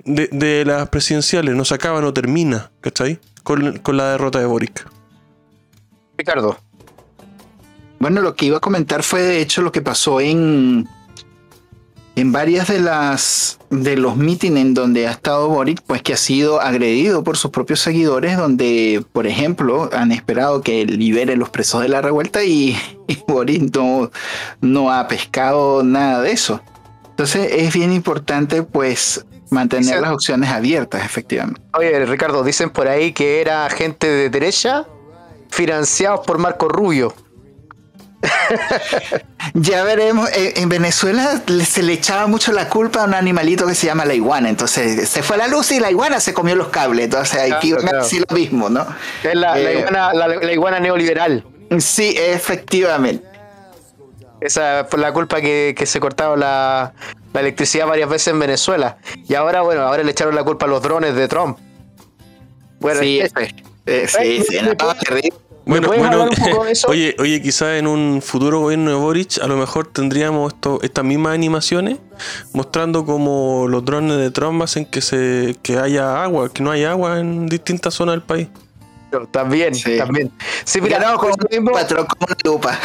de, 0.03 0.63
las 0.63 0.89
presidenciales, 0.89 1.55
no 1.55 1.65
se 1.65 1.73
acaba, 1.73 2.01
no 2.01 2.13
termina, 2.13 2.71
¿cachai? 2.81 3.19
Con, 3.41 3.79
con 3.79 3.97
la 3.97 4.11
derrota 4.11 4.37
de 4.37 4.45
Boric. 4.45 4.87
Ricardo, 6.19 6.59
bueno, 7.97 8.21
lo 8.21 8.35
que 8.35 8.45
iba 8.45 8.57
a 8.57 8.61
comentar 8.61 9.01
fue 9.01 9.23
de 9.23 9.41
hecho 9.41 9.63
lo 9.63 9.71
que 9.71 9.81
pasó 9.81 10.21
en 10.21 10.87
en 12.15 12.31
varias 12.31 12.67
de 12.69 12.79
las 12.79 13.59
de 13.69 13.97
los 13.97 14.15
mítines 14.15 14.61
en 14.61 14.73
donde 14.73 15.07
ha 15.07 15.11
estado 15.11 15.49
Boric, 15.49 15.81
pues 15.81 16.01
que 16.01 16.13
ha 16.13 16.17
sido 16.17 16.61
agredido 16.61 17.23
por 17.23 17.37
sus 17.37 17.51
propios 17.51 17.81
seguidores, 17.81 18.37
donde, 18.37 19.03
por 19.11 19.27
ejemplo, 19.27 19.89
han 19.91 20.11
esperado 20.11 20.61
que 20.61 20.85
libere 20.85 21.35
los 21.35 21.49
presos 21.49 21.81
de 21.81 21.89
la 21.89 22.01
revuelta 22.01 22.43
y, 22.43 22.77
Boric 23.27 23.75
no, 24.61 24.91
ha 24.91 25.07
pescado 25.07 25.83
nada 25.83 26.21
de 26.21 26.31
eso. 26.31 26.61
Entonces 27.09 27.49
es 27.51 27.73
bien 27.73 27.91
importante, 27.91 28.63
pues, 28.63 29.25
mantener 29.49 30.01
las 30.01 30.11
opciones 30.11 30.49
abiertas, 30.49 31.03
efectivamente. 31.05 31.61
Oye, 31.73 32.05
Ricardo, 32.05 32.43
dicen 32.43 32.69
por 32.69 32.87
ahí 32.87 33.11
que 33.13 33.41
era 33.41 33.69
gente 33.69 34.07
de 34.07 34.29
derecha 34.29 34.85
financiados 35.49 36.25
por 36.25 36.37
Marco 36.37 36.67
Rubio 36.67 37.13
ya 39.53 39.83
veremos. 39.83 40.29
En 40.33 40.69
Venezuela 40.69 41.41
se 41.65 41.83
le 41.83 41.93
echaba 41.93 42.27
mucho 42.27 42.51
la 42.51 42.69
culpa 42.69 43.01
a 43.01 43.05
un 43.05 43.13
animalito 43.13 43.65
que 43.67 43.75
se 43.75 43.87
llama 43.87 44.05
la 44.05 44.13
iguana. 44.13 44.49
Entonces 44.49 45.09
se 45.09 45.23
fue 45.23 45.37
la 45.37 45.47
luz 45.47 45.71
y 45.71 45.79
la 45.79 45.91
iguana 45.91 46.19
se 46.19 46.33
comió 46.33 46.55
los 46.55 46.69
cables. 46.69 47.05
Entonces 47.05 47.51
aquí 47.51 47.73
a 47.73 47.97
decir 47.97 48.25
lo 48.27 48.35
mismo, 48.35 48.69
¿no? 48.69 48.85
Es 49.23 49.35
la, 49.35 49.59
eh, 49.59 50.53
iguana, 50.53 50.79
neoliberal. 50.79 51.43
Sí, 51.79 52.15
efectivamente. 52.17 53.25
Esa 54.41 54.85
fue 54.89 54.99
la 54.99 55.11
culpa 55.11 55.41
que, 55.41 55.75
se 55.85 55.99
cortaba 55.99 56.35
la, 56.35 56.93
electricidad 57.33 57.87
varias 57.87 58.09
veces 58.09 58.29
en 58.29 58.39
Venezuela. 58.39 58.97
Y 59.27 59.33
ahora, 59.33 59.61
bueno, 59.61 59.81
ahora 59.81 60.03
le 60.03 60.11
echaron 60.11 60.35
la 60.35 60.43
culpa 60.43 60.65
a 60.65 60.69
los 60.69 60.81
drones 60.81 61.15
de 61.15 61.27
Trump. 61.27 61.57
Bueno, 62.79 62.99
sí, 62.99 63.21
eh, 63.87 64.07
sí, 64.07 64.43
sí, 64.47 64.57
bueno, 65.65 65.87
bueno 65.87 66.29
oye, 66.87 67.15
oye, 67.19 67.41
quizás 67.41 67.79
en 67.79 67.87
un 67.87 68.21
futuro 68.21 68.59
gobierno 68.61 68.91
de 68.91 68.97
Boric 68.97 69.39
a 69.41 69.47
lo 69.47 69.57
mejor 69.57 69.87
tendríamos 69.87 70.53
esto, 70.53 70.79
estas 70.81 71.03
mismas 71.03 71.33
animaciones 71.33 71.97
mostrando 72.53 73.05
como 73.05 73.67
los 73.67 73.83
drones 73.83 74.17
de 74.17 74.31
Trump 74.31 74.61
hacen 74.61 74.85
que 74.85 75.01
se 75.01 75.55
que 75.61 75.77
haya 75.77 76.23
agua, 76.23 76.51
que 76.53 76.63
no 76.63 76.71
haya 76.71 76.91
agua 76.91 77.19
en 77.19 77.47
distintas 77.47 77.93
zonas 77.93 78.13
del 78.13 78.23
país. 78.23 78.47
También, 79.31 79.73
también. 79.97 80.31
Sí, 80.63 80.81
mira, 80.81 80.99
no, 80.99 81.17
con 81.17 81.31
mismo, 81.49 81.71
lupa. 82.43 82.77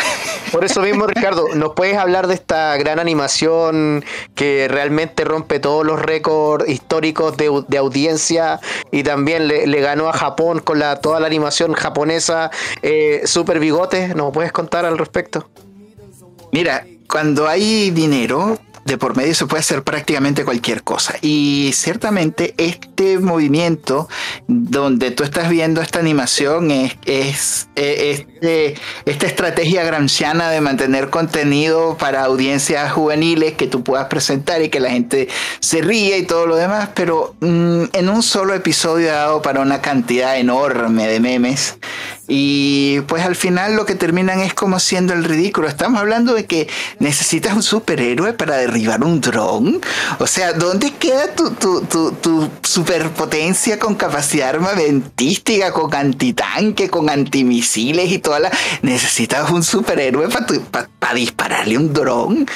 Por 0.53 0.65
eso 0.65 0.81
mismo, 0.83 1.07
Ricardo, 1.07 1.47
¿nos 1.55 1.75
puedes 1.75 1.97
hablar 1.97 2.27
de 2.27 2.35
esta 2.35 2.77
gran 2.77 2.99
animación 2.99 4.05
que 4.35 4.67
realmente 4.69 5.25
rompe 5.25 5.61
todos 5.61 5.85
los 5.85 6.01
récords 6.01 6.69
históricos 6.69 7.37
de, 7.37 7.79
audiencia 7.79 8.61
y 8.91 9.03
también 9.03 9.49
le, 9.49 9.81
ganó 9.81 10.09
a 10.09 10.13
Japón 10.13 10.61
con 10.61 10.79
la, 10.79 11.01
toda 11.01 11.21
la 11.21 11.27
animación 11.27 11.73
japonesa 11.73 12.51
eh, 12.83 13.23
Super 13.25 13.59
Bigote? 13.59 14.15
¿Nos 14.15 14.33
puedes 14.33 14.53
contar 14.53 14.85
al 14.85 14.99
respecto? 14.99 15.49
Mira, 16.53 16.85
cuando 17.09 17.49
hay 17.49 17.91
dinero, 17.91 18.59
de 18.85 18.99
por 18.99 19.17
medio 19.17 19.35
se 19.35 19.47
puede 19.47 19.61
hacer 19.61 19.83
prácticamente 19.83 20.45
cualquier 20.45 20.83
cosa. 20.83 21.15
Y 21.21 21.71
ciertamente 21.75 22.55
este 22.57 23.19
movimiento 23.19 24.09
donde 24.49 25.11
tú 25.11 25.25
estás 25.25 25.49
viendo 25.49 25.81
esta 25.81 25.99
animación 25.99 26.71
es, 26.71 26.97
es, 27.05 27.69
este, 27.75 28.75
esta 29.05 29.27
estrategia 29.27 29.85
granciana 29.85 30.51
de 30.51 30.61
mantener 30.61 31.11
contenido 31.11 31.97
para 31.99 32.25
audiencias 32.25 32.93
juveniles 32.93 33.55
que 33.55 33.67
tú 33.67 33.83
puedas 33.85 34.07
presentar 34.07 34.63
y 34.63 34.69
que 34.69 34.81
la 34.81 34.91
gente 34.91 35.29
se 35.61 35.83
ríe 35.83 36.19
y 36.19 36.23
todo 36.25 36.47
lo 36.47 36.57
demás, 36.57 36.91
pero 36.95 37.35
mm, 37.41 37.85
en 37.93 38.09
un 38.09 38.23
solo 38.23 38.55
episodio 38.55 39.09
dado 39.09 39.43
para 39.43 39.61
una 39.61 39.81
cantidad 39.81 40.39
enorme 40.39 41.07
de 41.07 41.21
memes. 41.21 41.77
Y 42.33 43.01
pues 43.09 43.25
al 43.25 43.35
final 43.35 43.75
lo 43.75 43.85
que 43.85 43.97
terminan 43.97 44.39
es 44.39 44.55
como 44.55 44.79
siendo 44.79 45.15
el 45.15 45.25
ridículo. 45.25 45.67
Estamos 45.67 46.01
hablando 46.01 46.33
de 46.33 46.47
que 46.47 46.69
necesitas 47.01 47.57
un 47.57 47.65
superhéroe 47.65 48.35
para 48.35 48.57
derribar 48.57 49.03
un 49.03 49.21
dron. 49.21 49.81
O 50.21 50.29
sea, 50.29 50.53
¿dónde 50.53 50.93
queda 50.93 51.35
tu, 51.35 51.51
tu, 51.51 51.81
tu, 51.83 52.49
superpotencia 52.63 53.81
con 53.81 53.97
capacidad 53.97 54.51
armamentística, 54.51 55.73
con 55.73 55.93
antitanque, 55.93 56.89
con 56.89 57.11
antimisiles 57.11 58.13
y 58.13 58.21
toda 58.21 58.39
la... 58.39 58.53
¿Necesitas 58.83 59.51
un 59.51 59.65
superhéroe 59.65 60.29
para 61.01 61.15
dispararle 61.15 61.79
un 61.79 61.93
dron? 61.93 62.47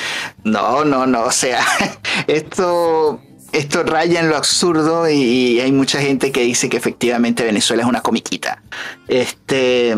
No, 0.44 0.84
no, 0.84 1.04
no. 1.04 1.24
O 1.24 1.32
sea, 1.32 1.66
esto 2.28 3.20
esto 3.54 3.84
raya 3.84 4.20
en 4.20 4.28
lo 4.28 4.36
absurdo 4.36 5.08
y, 5.08 5.60
hay 5.60 5.72
mucha 5.72 6.00
gente 6.00 6.32
que 6.32 6.42
dice 6.42 6.68
que 6.68 6.76
efectivamente 6.76 7.44
Venezuela 7.44 7.82
es 7.82 7.88
una 7.88 8.02
comiquita. 8.02 8.62
Este, 9.08 9.96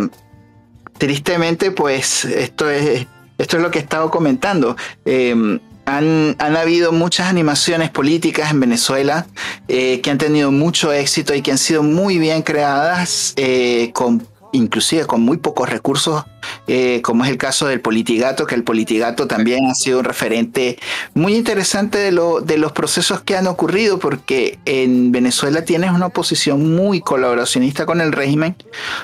tristemente, 0.99 1.71
pues 1.71 2.25
esto 2.25 2.71
es, 2.71 3.07
esto 3.39 3.57
es 3.57 3.63
lo 3.63 3.71
que 3.71 3.79
he 3.79 3.83
estado 3.83 4.11
comentando. 4.11 4.77
Em, 5.05 5.59
han, 5.87 6.37
habido 6.39 6.93
muchas 6.93 7.29
animaciones 7.29 7.91
políticas 7.91 8.51
en 8.51 8.61
Venezuela 8.61 9.27
eh, 9.69 10.01
que 10.01 10.11
han 10.11 10.19
tenido 10.19 10.51
mucho 10.51 10.93
éxito 10.93 11.35
y 11.35 11.43
que 11.43 11.53
han 11.53 11.59
sido 11.59 11.83
muy 11.83 12.19
bien 12.19 12.43
creadas 12.43 13.33
eh, 13.37 13.91
con 13.95 14.27
inclusive 14.53 15.07
con 15.07 15.21
muy 15.23 15.37
pocos 15.37 15.69
recursos, 15.69 16.25
eh, 16.67 17.01
como 17.03 17.25
es 17.25 17.31
el 17.31 17.39
caso 17.39 17.67
del 17.67 17.81
Politigato, 17.81 18.47
que 18.47 18.55
el 18.55 18.65
Politigato 18.65 19.27
también 19.27 19.67
ha 19.67 19.75
sido 19.75 19.99
un 19.99 20.05
referente 20.05 20.79
muy 21.15 21.35
interesante 21.35 21.99
de, 21.99 22.13
lo, 22.13 22.41
de 22.41 22.59
los 22.59 22.73
procesos 22.73 23.21
que 23.21 23.37
han 23.37 23.47
ocurrido, 23.47 23.99
porque 23.99 24.59
en 24.65 25.13
Venezuela 25.13 25.65
tienes 25.65 25.91
una 25.91 26.07
oposición 26.07 26.75
muy 26.75 27.01
colaboracionista 27.01 27.87
con 27.87 28.01
el 28.01 28.13
régimen, 28.13 28.57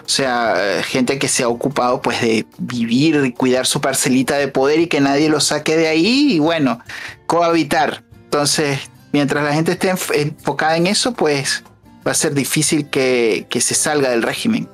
o 0.05 0.09
sea, 0.09 0.83
gente 0.85 1.19
que 1.19 1.29
se 1.29 1.43
ha 1.43 1.49
ocupado 1.49 2.01
pues 2.01 2.21
de 2.21 2.47
vivir 2.59 3.23
y 3.25 3.33
cuidar 3.33 3.67
su 3.67 3.81
parcelita 3.81 4.37
de 4.37 4.49
poder 4.49 4.81
y 4.81 4.87
que 4.87 5.01
nadie 5.01 5.29
lo 5.29 5.41
saque 5.41 5.77
de 5.77 5.89
ahí 5.89 6.33
y 6.33 6.39
bueno, 6.39 6.81
cohabitar. 7.27 8.05
Entonces, 8.25 8.81
mientras 9.13 9.45
la 9.45 9.53
gente 9.53 9.73
esté 9.73 9.91
enfocada 10.15 10.77
en 10.77 10.87
eso, 10.87 11.13
pues 11.13 11.65
va 12.07 12.13
a 12.13 12.15
ser 12.15 12.35
difícil 12.35 12.89
que 12.89 13.47
se 13.61 13.75
salga 13.75 14.11
del 14.11 14.23
régimen. 14.23 14.69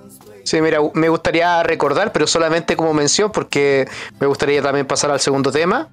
Sí, 0.49 0.62
mira, 0.62 0.78
me 0.95 1.11
gustaría 1.11 1.62
recordar, 1.62 2.11
pero 2.11 2.26
solamente 2.26 2.75
como 2.75 2.95
mención, 2.95 3.31
porque 3.31 3.87
me 4.19 4.26
gustaría 4.26 4.62
también 4.62 4.87
pasar 4.87 5.11
al 5.11 5.21
segundo 5.21 5.52
tema. 5.52 5.88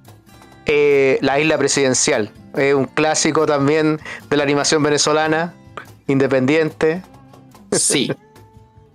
Eh, 0.64 1.18
la 1.20 1.38
isla 1.38 1.58
presidencial. 1.58 2.30
Es 2.56 2.72
un 2.74 2.86
clásico 2.86 3.44
también 3.44 4.00
de 4.30 4.36
la 4.38 4.44
animación 4.44 4.82
venezolana, 4.82 5.52
independiente. 6.06 7.02
Sí. 7.70 8.10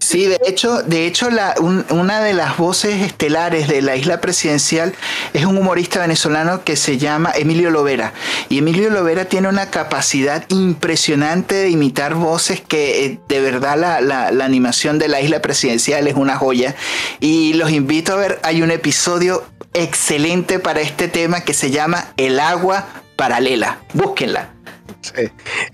Sí, 0.01 0.25
de 0.25 0.39
hecho, 0.47 0.81
de 0.81 1.05
hecho 1.05 1.29
la, 1.29 1.53
una 1.59 2.21
de 2.21 2.33
las 2.33 2.57
voces 2.57 3.03
estelares 3.03 3.67
de 3.67 3.83
la 3.83 3.95
isla 3.95 4.19
presidencial 4.19 4.95
es 5.31 5.45
un 5.45 5.59
humorista 5.59 5.99
venezolano 5.99 6.63
que 6.63 6.75
se 6.75 6.97
llama 6.97 7.31
Emilio 7.35 7.69
Lovera. 7.69 8.11
Y 8.49 8.57
Emilio 8.57 8.89
Lovera 8.89 9.25
tiene 9.25 9.47
una 9.47 9.69
capacidad 9.69 10.43
impresionante 10.49 11.53
de 11.53 11.69
imitar 11.69 12.15
voces 12.15 12.61
que 12.61 13.05
eh, 13.05 13.19
de 13.27 13.41
verdad 13.41 13.77
la, 13.77 14.01
la, 14.31 14.43
animación 14.43 14.97
de 14.97 15.07
la 15.07 15.21
isla 15.21 15.39
presidencial 15.39 16.07
es 16.07 16.15
una 16.15 16.35
joya. 16.35 16.75
Y 17.19 17.53
los 17.53 17.69
invito 17.69 18.13
a 18.13 18.15
ver, 18.15 18.39
hay 18.41 18.63
un 18.63 18.71
episodio 18.71 19.43
excelente 19.75 20.57
para 20.57 20.81
este 20.81 21.09
tema 21.09 21.41
que 21.41 21.53
se 21.53 21.69
llama 21.69 22.11
El 22.17 22.39
agua 22.39 22.87
paralela. 23.15 23.77
Búsquenla. 23.93 24.60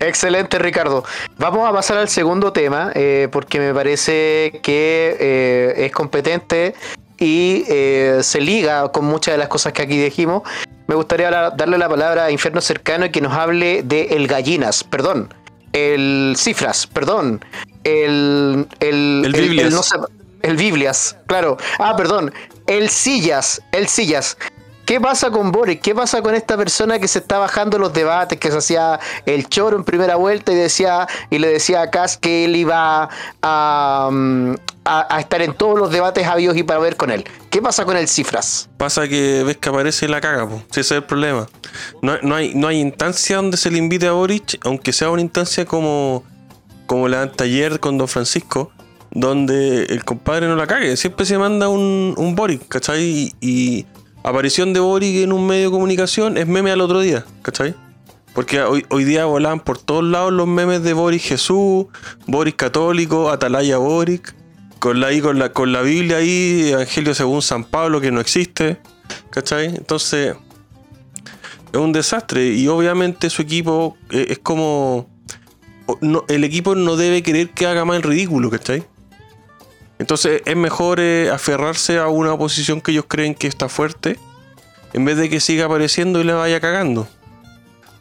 Excelente, 0.00 0.58
Ricardo. 0.58 1.04
Vamos 1.38 1.68
a 1.68 1.72
pasar 1.72 1.98
al 1.98 2.08
segundo 2.08 2.52
tema, 2.52 2.92
eh, 2.94 3.28
porque 3.30 3.58
me 3.58 3.74
parece 3.74 4.60
que 4.62 5.16
eh, 5.18 5.86
es 5.86 5.92
competente 5.92 6.74
y 7.18 7.64
eh, 7.68 8.20
se 8.22 8.40
liga 8.40 8.90
con 8.92 9.04
muchas 9.04 9.34
de 9.34 9.38
las 9.38 9.48
cosas 9.48 9.72
que 9.72 9.82
aquí 9.82 9.98
dijimos. 9.98 10.42
Me 10.86 10.94
gustaría 10.94 11.30
darle 11.30 11.76
la 11.78 11.88
palabra 11.88 12.24
a 12.24 12.30
Infierno 12.30 12.60
Cercano 12.60 13.06
y 13.06 13.10
que 13.10 13.20
nos 13.20 13.32
hable 13.34 13.82
de 13.82 14.04
el 14.10 14.26
Gallinas, 14.26 14.84
perdón, 14.84 15.34
el 15.72 16.34
Cifras, 16.36 16.86
perdón, 16.86 17.44
el, 17.84 18.66
el, 18.80 19.22
el, 19.26 19.32
Biblias. 19.32 19.92
el 20.42 20.56
Biblias, 20.56 21.16
claro. 21.26 21.58
Ah, 21.78 21.94
perdón, 21.96 22.32
el 22.66 22.88
Sillas, 22.88 23.60
el 23.72 23.88
Sillas. 23.88 24.38
¿Qué 24.88 25.02
pasa 25.02 25.30
con 25.30 25.52
Boris? 25.52 25.80
¿Qué 25.82 25.94
pasa 25.94 26.22
con 26.22 26.34
esta 26.34 26.56
persona 26.56 26.98
que 26.98 27.08
se 27.08 27.18
está 27.18 27.36
bajando 27.36 27.78
los 27.78 27.92
debates, 27.92 28.38
que 28.38 28.50
se 28.50 28.56
hacía 28.56 28.98
el 29.26 29.46
choro 29.46 29.76
en 29.76 29.84
primera 29.84 30.16
vuelta 30.16 30.50
y 30.50 30.54
decía 30.54 31.06
y 31.28 31.36
le 31.36 31.48
decía 31.48 31.82
a 31.82 31.90
Cass 31.90 32.16
que 32.16 32.46
él 32.46 32.56
iba 32.56 33.10
a, 33.42 34.08
mm, 34.10 34.54
estar 35.18 35.42
en 35.42 35.52
todos 35.52 35.78
los 35.78 35.90
debates 35.90 36.26
habidos 36.26 36.56
y 36.56 36.62
para 36.62 36.80
ver 36.80 36.96
con 36.96 37.10
él? 37.10 37.24
¿Qué 37.50 37.60
pasa 37.60 37.84
con 37.84 37.98
el 37.98 38.08
Cifras? 38.08 38.70
Pasa 38.78 39.06
que 39.06 39.42
ves 39.44 39.58
que 39.58 39.68
aparece 39.68 40.08
la 40.08 40.22
caga, 40.22 40.48
pues. 40.48 40.62
ese 40.70 40.80
es 40.80 40.90
el 40.92 41.04
problema. 41.04 41.46
No, 42.00 42.34
hay, 42.34 42.54
no 42.54 42.66
hay 42.66 42.80
instancia 42.80 43.36
donde 43.36 43.58
se 43.58 43.70
le 43.70 43.76
invite 43.76 44.06
a 44.06 44.12
Boric, 44.12 44.58
aunque 44.64 44.94
sea 44.94 45.10
una 45.10 45.20
instancia 45.20 45.66
como, 45.66 46.24
como 46.86 47.08
la 47.08 47.20
anteayer 47.20 47.78
con 47.78 47.98
Don 47.98 48.08
Francisco, 48.08 48.72
donde 49.10 49.82
el 49.82 50.06
compadre 50.06 50.48
no 50.48 50.56
la 50.56 50.66
cague. 50.66 50.96
Siempre 50.96 51.26
se 51.26 51.36
manda 51.36 51.68
un, 51.68 52.14
un 52.16 52.34
Boric, 52.34 52.66
¿cachai? 52.68 53.34
y 53.38 53.84
aparición 54.22 54.72
de 54.72 54.80
Boric 54.80 55.16
en 55.16 55.32
un 55.32 55.46
medio 55.46 55.66
de 55.66 55.70
comunicación 55.70 56.36
es 56.36 56.46
meme 56.46 56.70
al 56.70 56.80
otro 56.80 57.00
día, 57.00 57.24
¿cachai? 57.42 57.74
Porque 58.34 58.60
hoy, 58.60 58.84
hoy 58.90 59.04
día 59.04 59.24
volan 59.24 59.60
por 59.60 59.78
todos 59.78 60.04
lados 60.04 60.32
los 60.32 60.46
memes 60.46 60.82
de 60.82 60.92
Boric 60.92 61.22
Jesús, 61.22 61.86
Boric 62.26 62.56
católico, 62.56 63.30
Atalaya 63.30 63.78
Boric, 63.78 64.34
con 64.78 65.00
la, 65.00 65.08
con 65.20 65.38
la, 65.38 65.52
con 65.52 65.72
la 65.72 65.82
Biblia 65.82 66.18
ahí, 66.18 66.70
Evangelio 66.70 67.14
según 67.14 67.42
San 67.42 67.64
Pablo 67.64 68.00
que 68.00 68.10
no 68.10 68.20
existe, 68.20 68.78
¿cachai? 69.30 69.66
Entonces, 69.66 70.36
es 71.72 71.78
un 71.78 71.92
desastre 71.92 72.48
y 72.48 72.68
obviamente 72.68 73.30
su 73.30 73.42
equipo 73.42 73.96
eh, 74.10 74.26
es 74.30 74.38
como... 74.38 75.08
el 76.28 76.44
equipo 76.44 76.74
no 76.74 76.96
debe 76.96 77.22
querer 77.22 77.50
que 77.50 77.66
haga 77.66 77.84
más 77.84 77.96
el 77.96 78.02
ridículo, 78.02 78.50
¿cachai? 78.50 78.84
Entonces 79.98 80.42
es 80.44 80.56
mejor 80.56 81.00
eh, 81.00 81.30
aferrarse 81.30 81.98
a 81.98 82.08
una 82.08 82.32
oposición 82.32 82.80
que 82.80 82.92
ellos 82.92 83.06
creen 83.08 83.34
que 83.34 83.46
está 83.46 83.68
fuerte 83.68 84.18
en 84.92 85.04
vez 85.04 85.16
de 85.16 85.28
que 85.28 85.40
siga 85.40 85.66
apareciendo 85.66 86.20
y 86.20 86.24
le 86.24 86.32
vaya 86.32 86.60
cagando. 86.60 87.08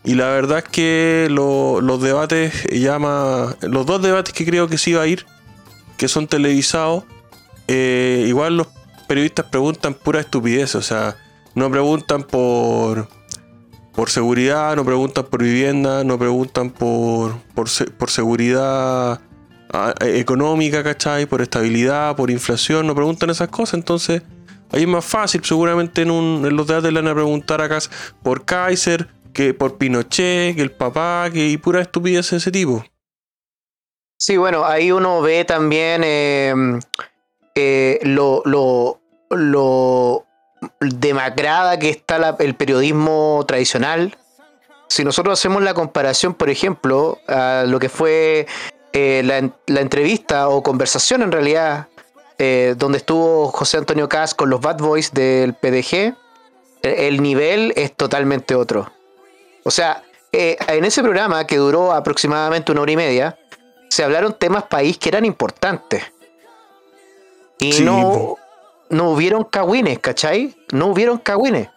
Y 0.04 0.16
la 0.16 0.28
verdad 0.30 0.60
es 0.60 0.64
que 0.66 1.28
los 1.30 2.02
debates, 2.02 2.64
llama, 2.72 3.56
los 3.62 3.86
dos 3.86 4.02
debates 4.02 4.34
que 4.34 4.46
creo 4.46 4.70
que 4.70 4.78
sí 4.78 4.94
va 4.94 5.02
a 5.02 5.08
ir, 5.08 5.26
que 5.98 6.08
son 6.08 6.28
televisados, 6.28 7.04
eh, 7.68 8.24
igual 8.26 8.56
los 8.56 8.68
periodistas 9.08 9.48
preguntan 9.48 9.94
pura 9.96 10.22
estupidez, 10.22 10.76
o 10.76 10.82
sea, 10.82 11.18
no 11.56 11.70
preguntan 11.70 12.24
por, 12.24 13.10
por 13.94 14.10
seguridad, 14.10 14.78
no 14.78 14.86
preguntan 14.86 15.26
por 15.26 15.44
vivienda, 15.44 16.06
no 16.06 16.18
preguntan 16.18 16.70
por, 16.70 17.42
por, 17.54 17.68
por 17.98 18.10
seguridad 18.10 19.20
económica, 20.02 20.84
¿cachai? 20.84 21.26
Por 21.26 21.42
estabilidad, 21.42 22.16
por 22.16 22.32
inflación, 22.32 22.88
no 22.88 22.96
preguntan 22.96 23.30
esas 23.30 23.50
cosas, 23.50 23.76
entonces 23.76 24.22
ahí 24.72 24.84
es 24.84 24.88
más 24.88 25.06
fácil, 25.06 25.44
seguramente 25.44 26.02
en, 26.02 26.12
un, 26.12 26.46
en 26.46 26.56
los 26.56 26.68
debates 26.68 26.92
le 26.92 27.00
a 27.00 27.14
preguntar 27.14 27.62
acá 27.62 27.80
por 28.24 28.46
Kaiser, 28.46 29.08
que 29.34 29.54
por 29.54 29.78
Pinochet, 29.78 30.56
que 30.56 30.62
el 30.62 30.72
papá, 30.72 31.30
que 31.32 31.48
y 31.48 31.58
pura 31.58 31.82
estupidez 31.82 32.32
de 32.32 32.38
ese 32.38 32.52
tipo. 32.52 32.84
Sí, 34.18 34.36
bueno, 34.36 34.66
ahí 34.66 34.92
uno 34.92 35.22
ve 35.22 35.46
también 35.46 36.04
em, 36.04 36.80
eh, 37.54 38.00
lo, 38.02 38.42
lo, 38.46 39.00
lo 39.30 40.26
demacrada 40.80 41.78
que 41.78 41.90
está 41.90 42.36
el 42.40 42.56
periodismo 42.56 43.46
tradicional. 43.48 44.18
Si 44.90 45.04
nosotros 45.04 45.40
hacemos 45.40 45.62
la 45.62 45.76
comparación, 45.76 46.34
por 46.34 46.50
ejemplo, 46.50 47.20
a 47.28 47.66
lo 47.68 47.78
que 47.78 47.90
fue 47.90 48.48
eh, 49.00 49.22
la, 49.22 49.80
entrevista 49.80 50.50
o 50.50 50.64
conversación 50.64 51.22
en 51.22 51.32
realidad 51.32 51.88
eh, 52.40 52.74
donde 52.76 52.98
estuvo 52.98 53.52
José 53.52 53.78
Antonio 53.78 54.10
Cas 54.10 54.34
con 54.34 54.50
los 54.50 54.60
Bad 54.60 54.80
Boys 54.80 55.14
del 55.14 55.54
PDG, 55.54 56.16
e, 56.82 57.08
el 57.08 57.22
nivel 57.22 57.74
es 57.76 57.94
totalmente 57.94 58.56
otro. 58.56 58.92
O 59.64 59.70
sea, 59.70 60.02
eh, 60.32 60.58
en 60.68 60.84
ese 60.84 61.04
programa 61.04 61.46
que 61.46 61.58
duró 61.58 61.94
aproximadamente 61.94 62.72
una 62.72 62.82
hora 62.82 62.92
y 62.92 62.96
media, 62.96 63.38
se 63.88 64.04
hablaron 64.04 64.34
temas 64.34 64.64
país 64.64 64.98
que 64.98 65.10
eran 65.10 65.26
importantes. 65.26 66.04
Y 67.60 67.82
no, 67.82 68.36
no 68.90 69.12
hubieron 69.12 69.44
cagüines, 69.44 70.00
¿cachai? 70.00 70.58
No 70.72 70.88
hubieron 70.88 71.20
cagüines. 71.20 71.70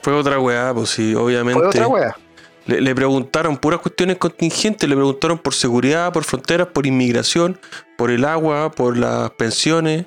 Fue 0.00 0.14
otra 0.14 0.40
weá, 0.40 0.72
pues 0.72 0.88
sí, 0.88 1.14
obviamente. 1.14 1.60
Fue 1.60 1.68
otra 1.68 1.86
weá. 1.86 2.16
Le, 2.66 2.94
preguntaron 2.94 3.56
puras 3.56 3.80
cuestiones 3.80 4.18
contingentes, 4.18 4.88
le 4.88 4.94
preguntaron 4.94 5.38
por 5.38 5.54
seguridad, 5.54 6.12
por 6.12 6.24
fronteras, 6.24 6.68
por 6.68 6.86
inmigración, 6.86 7.58
por 7.96 8.10
el 8.10 8.24
agua, 8.24 8.70
por 8.70 8.96
las 8.96 9.30
pensiones. 9.32 10.06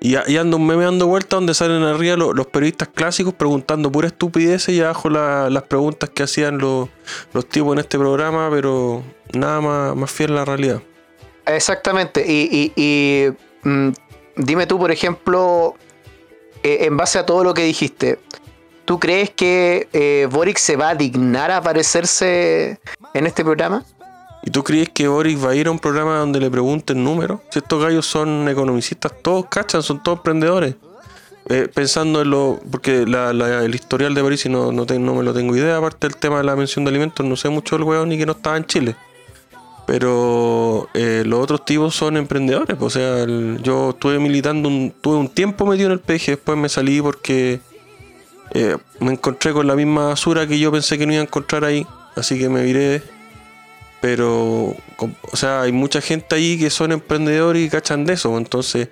Y, 0.00 0.16
y 0.26 0.36
anda 0.36 0.56
un 0.56 0.66
meme 0.66 0.84
dando 0.84 1.06
vuelta 1.06 1.36
donde 1.36 1.54
salen 1.54 1.82
arriba 1.82 2.16
los, 2.16 2.46
periodistas 2.46 2.88
clásicos 2.88 3.34
preguntando 3.34 3.90
pura 3.90 4.08
estupidez 4.08 4.68
y 4.68 4.80
abajo 4.80 5.10
las 5.10 5.62
preguntas 5.64 6.10
que 6.10 6.22
hacían 6.24 6.58
los, 6.58 6.88
tipos 7.48 7.72
en 7.74 7.80
este 7.80 7.98
programa, 7.98 8.48
pero 8.50 9.02
nada 9.32 9.60
más, 9.60 9.96
más 9.96 10.10
fiel 10.10 10.32
a 10.32 10.34
la 10.34 10.44
realidad. 10.44 10.82
Exactamente. 11.46 12.24
Y, 12.26 13.32
mm, 13.62 13.88
dime 14.36 14.66
tú, 14.66 14.78
por 14.78 14.90
ejemplo, 14.90 15.74
eh, 16.62 16.78
en 16.82 16.96
base 16.96 17.18
a 17.18 17.26
todo 17.26 17.42
lo 17.44 17.54
que 17.54 17.62
dijiste, 17.62 18.18
¿Tú 18.84 18.98
crees 18.98 19.30
que 19.30 19.88
eh, 19.92 20.28
Boric 20.30 20.58
se 20.58 20.76
va 20.76 20.90
a 20.90 20.94
dignar 20.94 21.50
a 21.50 21.58
aparecerse 21.58 22.80
en 23.14 23.26
este 23.26 23.44
programa? 23.44 23.84
¿Y 24.44 24.50
tú 24.50 24.64
crees 24.64 24.88
que 24.88 25.06
Boric 25.06 25.44
va 25.44 25.50
a 25.50 25.54
ir 25.54 25.68
a 25.68 25.70
un 25.70 25.78
programa 25.78 26.18
donde 26.18 26.40
le 26.40 26.50
pregunten 26.50 27.02
números? 27.02 27.40
Si 27.50 27.60
estos 27.60 27.82
gallos 27.82 28.06
son 28.06 28.48
economistas, 28.48 29.12
todos 29.22 29.46
cachan, 29.46 29.82
son 29.82 30.02
todos 30.02 30.18
emprendedores. 30.18 30.74
Eh, 31.48 31.68
pensando 31.72 32.22
en 32.22 32.30
lo. 32.30 32.60
Porque 32.70 33.02
el 33.02 33.74
historial 33.74 34.14
de 34.14 34.22
Boric 34.22 34.46
no, 34.46 34.72
no, 34.72 34.84
no, 34.84 35.14
me 35.14 35.22
lo 35.22 35.32
tengo 35.32 35.56
idea, 35.56 35.76
aparte 35.76 36.08
del 36.08 36.16
tema 36.16 36.38
de 36.38 36.44
la 36.44 36.56
mención 36.56 36.84
de 36.84 36.90
alimentos, 36.90 37.24
no 37.24 37.36
sé 37.36 37.48
mucho 37.48 37.76
del 37.76 37.84
weón 37.84 38.08
ni 38.08 38.18
que 38.18 38.26
no 38.26 38.32
estaba 38.32 38.56
en 38.56 38.64
Chile. 38.64 38.96
Pero 39.86 40.88
eh, 40.94 41.22
los 41.26 41.40
otros 41.40 41.64
tipos 41.64 41.94
son 41.94 42.16
emprendedores. 42.16 42.76
Pues, 42.76 42.96
o 42.96 42.98
sea, 42.98 43.26
yo 43.62 43.90
estuve 43.90 44.18
militando, 44.18 44.68
un, 44.68 44.92
tuve 45.00 45.16
un 45.16 45.28
tiempo 45.28 45.66
metido 45.66 45.88
en 45.88 45.92
el 45.92 46.00
PG, 46.00 46.26
después 46.26 46.58
me 46.58 46.68
salí 46.68 47.00
porque 47.00 47.60
eh, 48.54 48.76
me 49.00 49.12
encontré 49.12 49.52
con 49.52 49.66
la 49.66 49.74
misma 49.74 50.08
basura 50.08 50.46
que 50.46 50.58
yo 50.58 50.70
pensé 50.70 50.98
que 50.98 51.06
no 51.06 51.12
iba 51.12 51.22
a 51.22 51.24
encontrar 51.24 51.64
ahí, 51.64 51.86
así 52.16 52.38
que 52.38 52.48
me 52.48 52.62
viré. 52.62 53.02
Pero, 54.00 54.74
o 54.98 55.36
sea, 55.36 55.62
hay 55.62 55.72
mucha 55.72 56.00
gente 56.00 56.34
ahí 56.34 56.58
que 56.58 56.70
son 56.70 56.92
emprendedores 56.92 57.64
y 57.64 57.70
cachan 57.70 58.04
de 58.04 58.14
eso, 58.14 58.36
entonces, 58.36 58.88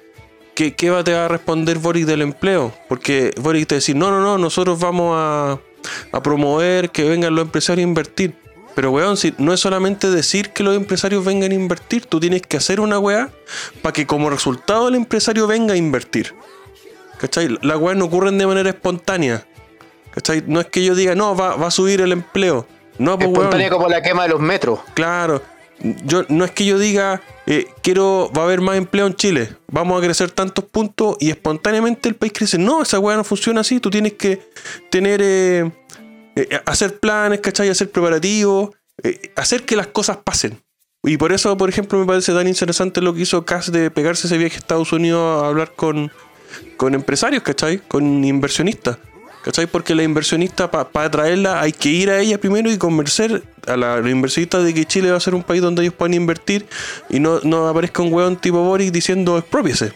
¿qué, 0.55 0.75
qué 0.75 0.91
va, 0.91 1.03
te 1.03 1.13
va 1.13 1.25
a 1.25 1.29
responder 1.29 1.79
Boric 1.79 2.07
del 2.07 2.23
empleo? 2.23 2.73
Porque 2.89 3.33
Boric 3.41 3.67
te 3.67 3.75
dice, 3.77 3.93
no, 3.95 4.11
no, 4.11 4.21
no, 4.21 4.39
nosotros 4.39 4.79
vamos 4.79 5.15
a, 5.17 5.59
a 6.13 6.23
promover 6.23 6.91
que 6.91 7.09
vengan 7.09 7.35
los 7.35 7.45
empresarios 7.45 7.85
a 7.85 7.89
invertir. 7.89 8.35
Pero, 8.75 8.93
weón, 8.93 9.17
si 9.17 9.35
no 9.37 9.53
es 9.53 9.61
solamente 9.61 10.09
decir 10.11 10.51
que 10.51 10.63
los 10.63 10.77
empresarios 10.77 11.25
vengan 11.25 11.51
a 11.51 11.55
invertir, 11.55 12.07
tú 12.07 12.21
tienes 12.21 12.43
que 12.43 12.57
hacer 12.57 12.81
una 12.81 12.99
weá 12.99 13.31
para 13.83 13.93
que 13.93 14.07
como 14.07 14.31
resultado 14.31 14.89
el 14.89 14.95
empresario 14.95 15.47
venga 15.47 15.75
a 15.75 15.77
invertir. 15.77 16.35
¿Cachai? 17.19 17.59
Las 17.63 17.77
weas 17.79 17.99
no 17.99 18.07
ocurren 18.07 18.39
de 18.39 18.47
manera 18.47 18.71
espontánea. 18.71 19.47
No 20.47 20.61
es 20.61 20.67
que 20.67 20.85
yo 20.85 20.95
diga, 20.95 21.15
no, 21.15 21.37
va, 21.37 21.55
a 21.55 21.71
subir 21.71 22.01
el 22.01 22.13
empleo. 22.13 22.67
No, 22.99 23.19
pues, 23.19 23.29
Espontánea 23.31 23.71
como 23.71 23.89
la 23.89 24.03
quema 24.03 24.25
de 24.25 24.31
los 24.31 24.41
metros. 24.41 24.81
Claro. 24.95 25.43
Yo, 26.05 26.25
no 26.29 26.45
es 26.45 26.51
que 26.51 26.67
yo 26.67 26.79
diga, 26.79 27.23
eh, 27.47 27.67
quiero, 27.83 28.31
va 28.37 28.43
a 28.43 28.45
haber 28.45 28.61
más 28.61 28.77
empleo 28.77 29.07
en 29.07 29.15
Chile, 29.15 29.57
vamos 29.69 29.99
a 29.99 30.05
crecer 30.05 30.31
tantos 30.31 30.67
puntos 30.67 31.17
y 31.21 31.31
espontáneamente 31.31 32.09
el 32.09 32.17
país 32.17 32.35
crece. 32.35 32.59
No, 32.59 32.83
esa 32.83 32.99
weá 32.99 33.17
no 33.17 33.25
funciona 33.25 33.63
así. 33.63 33.81
Tú 33.81 33.89
tienes 33.89 34.13
que 34.15 34.51
tener, 34.91 35.23
eh, 35.23 35.71
eh, 36.37 36.61
hacer 36.67 36.99
planes, 36.99 37.41
¿cachai? 37.41 37.71
Hacer 37.71 37.91
preparativos, 37.91 38.71
hacer 39.37 39.65
que 39.65 39.77
las 39.77 39.87
cosas 39.87 40.19
pasen. 40.19 40.61
Y 41.03 41.17
por 41.17 41.33
eso, 41.33 41.57
por 41.57 41.71
ejemplo, 41.71 41.99
me 41.99 42.05
parece 42.05 42.35
tan 42.35 42.47
interesante 42.47 43.01
lo 43.01 43.15
que 43.15 43.23
hizo 43.23 43.47
Cass 43.47 43.73
de 43.73 43.91
pegarse 43.91 44.27
ese 44.27 44.37
viaje 44.37 44.57
a 44.57 44.59
Estados 44.59 44.93
Unidos 44.93 45.43
a 45.43 45.49
hablar 45.49 45.73
con, 45.75 46.13
con 46.77 46.95
empresarios, 46.95 47.43
¿cachai? 47.43 47.79
Con 47.79 48.23
inversionistas. 48.23 48.99
¿Cachai? 49.51 49.67
Porque 49.67 49.97
la 49.97 50.05
inversionista, 50.05 50.71
para 50.71 51.07
atraerla, 51.07 51.61
hay 51.61 51.73
que 51.73 51.89
ir 51.89 52.09
a 52.09 52.21
ella 52.21 52.39
primero 52.39 52.71
y 52.71 52.79
convencer 52.79 53.43
a 53.67 53.77
la, 53.77 53.99
inversionista 54.09 54.61
de 54.61 54.73
que 54.73 54.85
Chile 54.85 55.11
va 55.11 55.17
a 55.17 55.21
ser 55.21 55.35
un 55.35 55.43
país 55.43 55.61
donde 55.61 55.83
ellos 55.83 55.95
puedan 55.95 56.15
invertir 56.15 56.69
y 57.09 57.19
no, 57.19 57.41
no 57.41 57.67
aparezca 57.67 58.01
un 58.01 58.13
weón 58.13 58.37
tipo 58.37 58.63
Boris 58.63 58.93
diciendo 58.93 59.37
expropiese. 59.39 59.93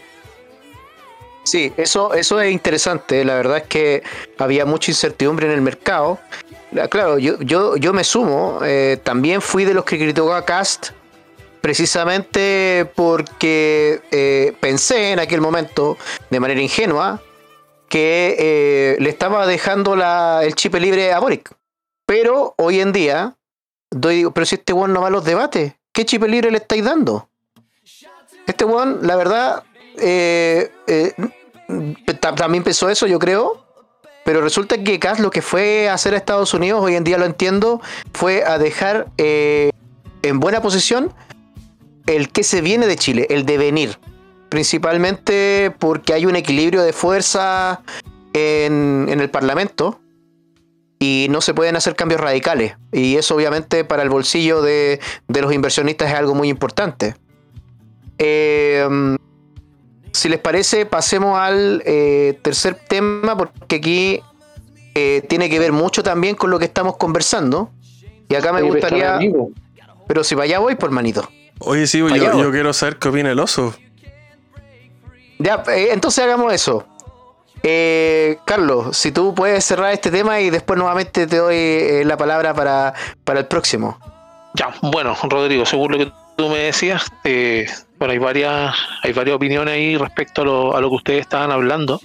Sí, 1.45 1.71
eso, 1.77 2.13
eso 2.13 2.41
es 2.41 2.51
interesante. 2.51 3.23
La 3.23 3.35
verdad 3.35 3.59
es 3.59 3.63
que 3.63 4.03
había 4.37 4.65
mucha 4.65 4.91
incertidumbre 4.91 5.45
en 5.45 5.53
el 5.53 5.61
mercado. 5.61 6.19
Claro, 6.89 7.17
yo, 7.17 7.39
yo, 7.39 7.77
yo 7.77 7.93
me 7.93 8.03
sumo. 8.03 8.59
Eh, 8.61 8.97
también 9.03 9.41
fui 9.41 9.63
de 9.63 9.73
los 9.73 9.85
que 9.85 9.97
criticó 9.97 10.33
a 10.33 10.43
Cast 10.43 10.87
precisamente 11.61 12.91
porque 12.93 14.01
eh, 14.11 14.53
pensé 14.59 15.13
en 15.13 15.19
aquel 15.19 15.39
momento, 15.39 15.97
de 16.29 16.41
manera 16.41 16.59
ingenua, 16.59 17.21
que 17.89 18.35
eh, 18.39 18.97
le 18.99 19.09
estaba 19.09 19.45
dejando 19.47 19.95
el 20.41 20.55
chip 20.55 20.75
libre 20.75 21.13
a 21.13 21.19
Boric. 21.19 21.51
Pero 22.05 22.53
hoy 22.57 22.79
en 22.79 22.91
día, 22.91 23.35
doy, 23.91 24.29
pero 24.33 24.45
si 24.45 24.55
este 24.55 24.73
weón 24.73 24.93
no 24.93 25.01
va 25.01 25.07
a 25.07 25.11
los 25.11 25.25
debates, 25.25 25.73
¿qué 25.91 26.05
chip 26.05 26.23
libre 26.23 26.51
le 26.51 26.57
estáis 26.57 26.83
dando? 26.83 27.29
Este 28.47 28.65
weón, 28.65 28.99
la 29.01 29.15
verdad, 29.15 29.63
eh, 29.97 30.71
eh, 30.87 31.13
también 32.19 32.63
pensó 32.63 32.89
eso, 32.89 33.07
yo 33.07 33.19
creo. 33.19 33.63
Pero 34.23 34.41
resulta 34.41 34.83
que 34.83 34.99
Cass 34.99 35.19
lo 35.19 35.29
que 35.29 35.43
fue 35.43 35.87
a 35.87 35.93
hacer 35.93 36.15
a 36.15 36.17
Estados 36.17 36.53
Unidos, 36.55 36.83
hoy 36.83 36.95
en 36.95 37.03
día 37.03 37.19
lo 37.19 37.25
entiendo, 37.25 37.79
fue 38.11 38.43
a 38.43 38.57
dejar 38.57 39.07
en 39.17 40.39
buena 40.39 40.63
posición 40.63 41.13
el 42.07 42.31
que 42.31 42.43
se 42.43 42.61
viene 42.61 42.87
de 42.87 42.95
Chile, 42.95 43.27
el 43.29 43.45
devenir 43.45 43.99
principalmente 44.55 45.75
porque 45.79 46.13
hay 46.13 46.25
un 46.25 46.37
equilibrio 46.37 46.81
de 46.81 46.93
fuerza 46.93 47.81
en, 48.31 49.05
el 49.09 49.29
Parlamento 49.29 49.99
y 50.97 51.27
no 51.29 51.41
se 51.41 51.53
pueden 51.53 51.75
hacer 51.75 51.97
cambios 51.97 52.21
radicales. 52.21 52.77
Y 52.93 53.17
eso 53.17 53.35
obviamente 53.35 53.83
para 53.83 54.01
el 54.01 54.09
bolsillo 54.09 54.61
de, 54.61 55.01
los 55.27 55.51
inversionistas 55.51 56.09
es 56.09 56.15
algo 56.15 56.35
muy 56.35 56.47
importante. 56.47 57.15
Eh, 58.17 59.17
si 60.13 60.29
les 60.29 60.39
parece, 60.39 60.85
pasemos 60.85 61.37
al 61.37 61.83
eh, 61.85 62.39
tercer 62.41 62.75
tema, 62.75 63.35
porque 63.35 63.75
aquí 63.75 64.21
eh, 64.95 65.21
tiene 65.27 65.49
que 65.49 65.59
ver 65.59 65.73
mucho 65.73 66.01
también 66.01 66.35
con 66.35 66.49
lo 66.49 66.59
que 66.59 66.65
estamos 66.65 66.95
conversando. 66.95 67.71
Y 68.29 68.35
acá 68.35 68.53
me 68.53 68.61
gustaría... 68.61 69.19
Pero 70.07 70.23
si 70.23 70.33
vaya 70.33 70.59
voy, 70.59 70.75
por 70.75 70.91
manito. 70.91 71.29
Oye, 71.59 71.87
sí, 71.87 71.97
yo, 71.97 72.07
yo, 72.07 72.51
quiero 72.51 72.71
saber 72.71 72.99
qué 72.99 73.09
opina 73.09 73.31
el 73.31 73.39
oso. 73.39 73.75
Ya, 75.39 75.63
eh, 75.67 75.89
entonces 75.91 76.23
hagamos 76.23 76.53
eso. 76.53 76.85
Eh, 77.63 78.37
Carlos, 78.45 78.95
si 78.95 79.11
tú 79.11 79.33
puedes 79.33 79.65
cerrar 79.65 79.91
este 79.91 80.11
tema 80.11 80.39
y 80.39 80.49
después 80.49 80.77
nuevamente 80.77 81.25
te 81.25 81.37
doy 81.37 81.55
eh, 81.55 82.03
la 82.05 82.15
palabra 82.15 82.53
para, 82.53 82.93
para, 83.23 83.39
el 83.39 83.47
próximo. 83.47 83.97
Ya, 84.53 84.73
bueno, 84.81 85.15
Rodrigo, 85.23 85.65
según 85.65 85.93
lo 85.93 85.97
que 85.97 86.11
tú 86.37 86.49
me 86.49 86.59
decías, 86.59 87.11
bueno, 87.97 88.11
hay 88.11 88.19
varias, 88.19 88.75
hay 89.03 89.13
varias 89.13 89.35
opiniones 89.35 89.73
ahí 89.73 89.97
respecto 89.97 90.43
a 90.43 90.45
lo, 90.45 90.77
a 90.77 90.81
lo 90.81 90.89
que 90.89 90.95
ustedes 90.95 91.21
estaban 91.21 91.51
hablando 91.51 91.99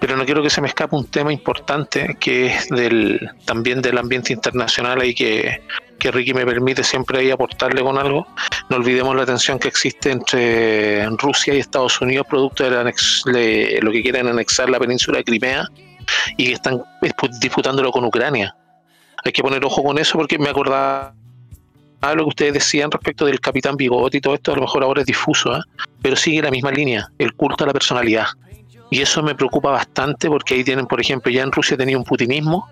pero 0.00 0.16
no 0.16 0.24
quiero 0.24 0.42
que 0.42 0.48
se 0.48 0.62
me 0.62 0.68
escape 0.68 0.96
un 0.96 1.06
tema 1.06 1.30
importante 1.30 2.16
que 2.18 2.46
es 2.46 2.68
del 2.70 3.20
también 3.44 3.82
del 3.82 3.98
ambiente 3.98 4.32
internacional 4.32 5.04
y 5.04 5.14
que, 5.14 5.60
que 6.00 6.10
Ricky 6.10 6.34
me 6.34 6.44
permite 6.44 6.82
siempre 6.82 7.20
ahí 7.20 7.30
aportarle 7.30 7.82
con 7.82 7.96
algo. 7.96 8.26
No 8.68 8.76
olvidemos 8.76 9.14
la 9.14 9.24
tensión 9.24 9.60
que 9.60 9.68
existe 9.68 10.10
entre 10.10 11.06
Rusia 11.10 11.54
y 11.54 11.58
Estados 11.58 12.00
Unidos 12.00 12.26
producto 12.28 12.64
de, 12.64 13.78
lo 13.80 13.92
que 13.92 14.02
quieren 14.02 14.26
anexar 14.26 14.68
la 14.68 14.80
península 14.80 15.18
de 15.18 15.24
Crimea 15.24 15.68
y 16.36 16.46
que 16.46 16.52
están 16.54 16.82
disputándolo 17.40 17.92
con 17.92 18.04
Ucrania. 18.04 18.56
Hay 19.24 19.32
que 19.32 19.42
poner 19.42 19.64
ojo 19.64 19.84
con 19.84 19.98
eso 19.98 20.18
porque 20.18 20.38
me 20.38 20.48
acordaba 20.48 21.14
lo 22.02 22.24
que 22.24 22.28
ustedes 22.28 22.54
decían 22.54 22.90
respecto 22.90 23.26
del 23.26 23.38
capitán 23.38 23.76
Bigote 23.76 24.18
y 24.18 24.20
todo 24.20 24.34
esto, 24.34 24.52
a 24.52 24.56
lo 24.56 24.62
mejor 24.62 24.82
ahora 24.82 25.02
es 25.02 25.06
difuso, 25.06 25.54
¿eh? 25.54 25.60
pero 26.02 26.16
sigue 26.16 26.42
la 26.42 26.50
misma 26.50 26.70
línea, 26.70 27.08
el 27.18 27.34
culto 27.34 27.64
a 27.64 27.66
la 27.66 27.72
personalidad. 27.72 28.26
Y 28.90 29.00
eso 29.00 29.22
me 29.22 29.34
preocupa 29.36 29.70
bastante 29.70 30.28
porque 30.28 30.54
ahí 30.54 30.64
tienen, 30.64 30.86
por 30.86 31.00
ejemplo, 31.00 31.30
ya 31.30 31.42
en 31.42 31.52
Rusia 31.52 31.76
tenía 31.76 31.96
un 31.96 32.04
putinismo, 32.04 32.68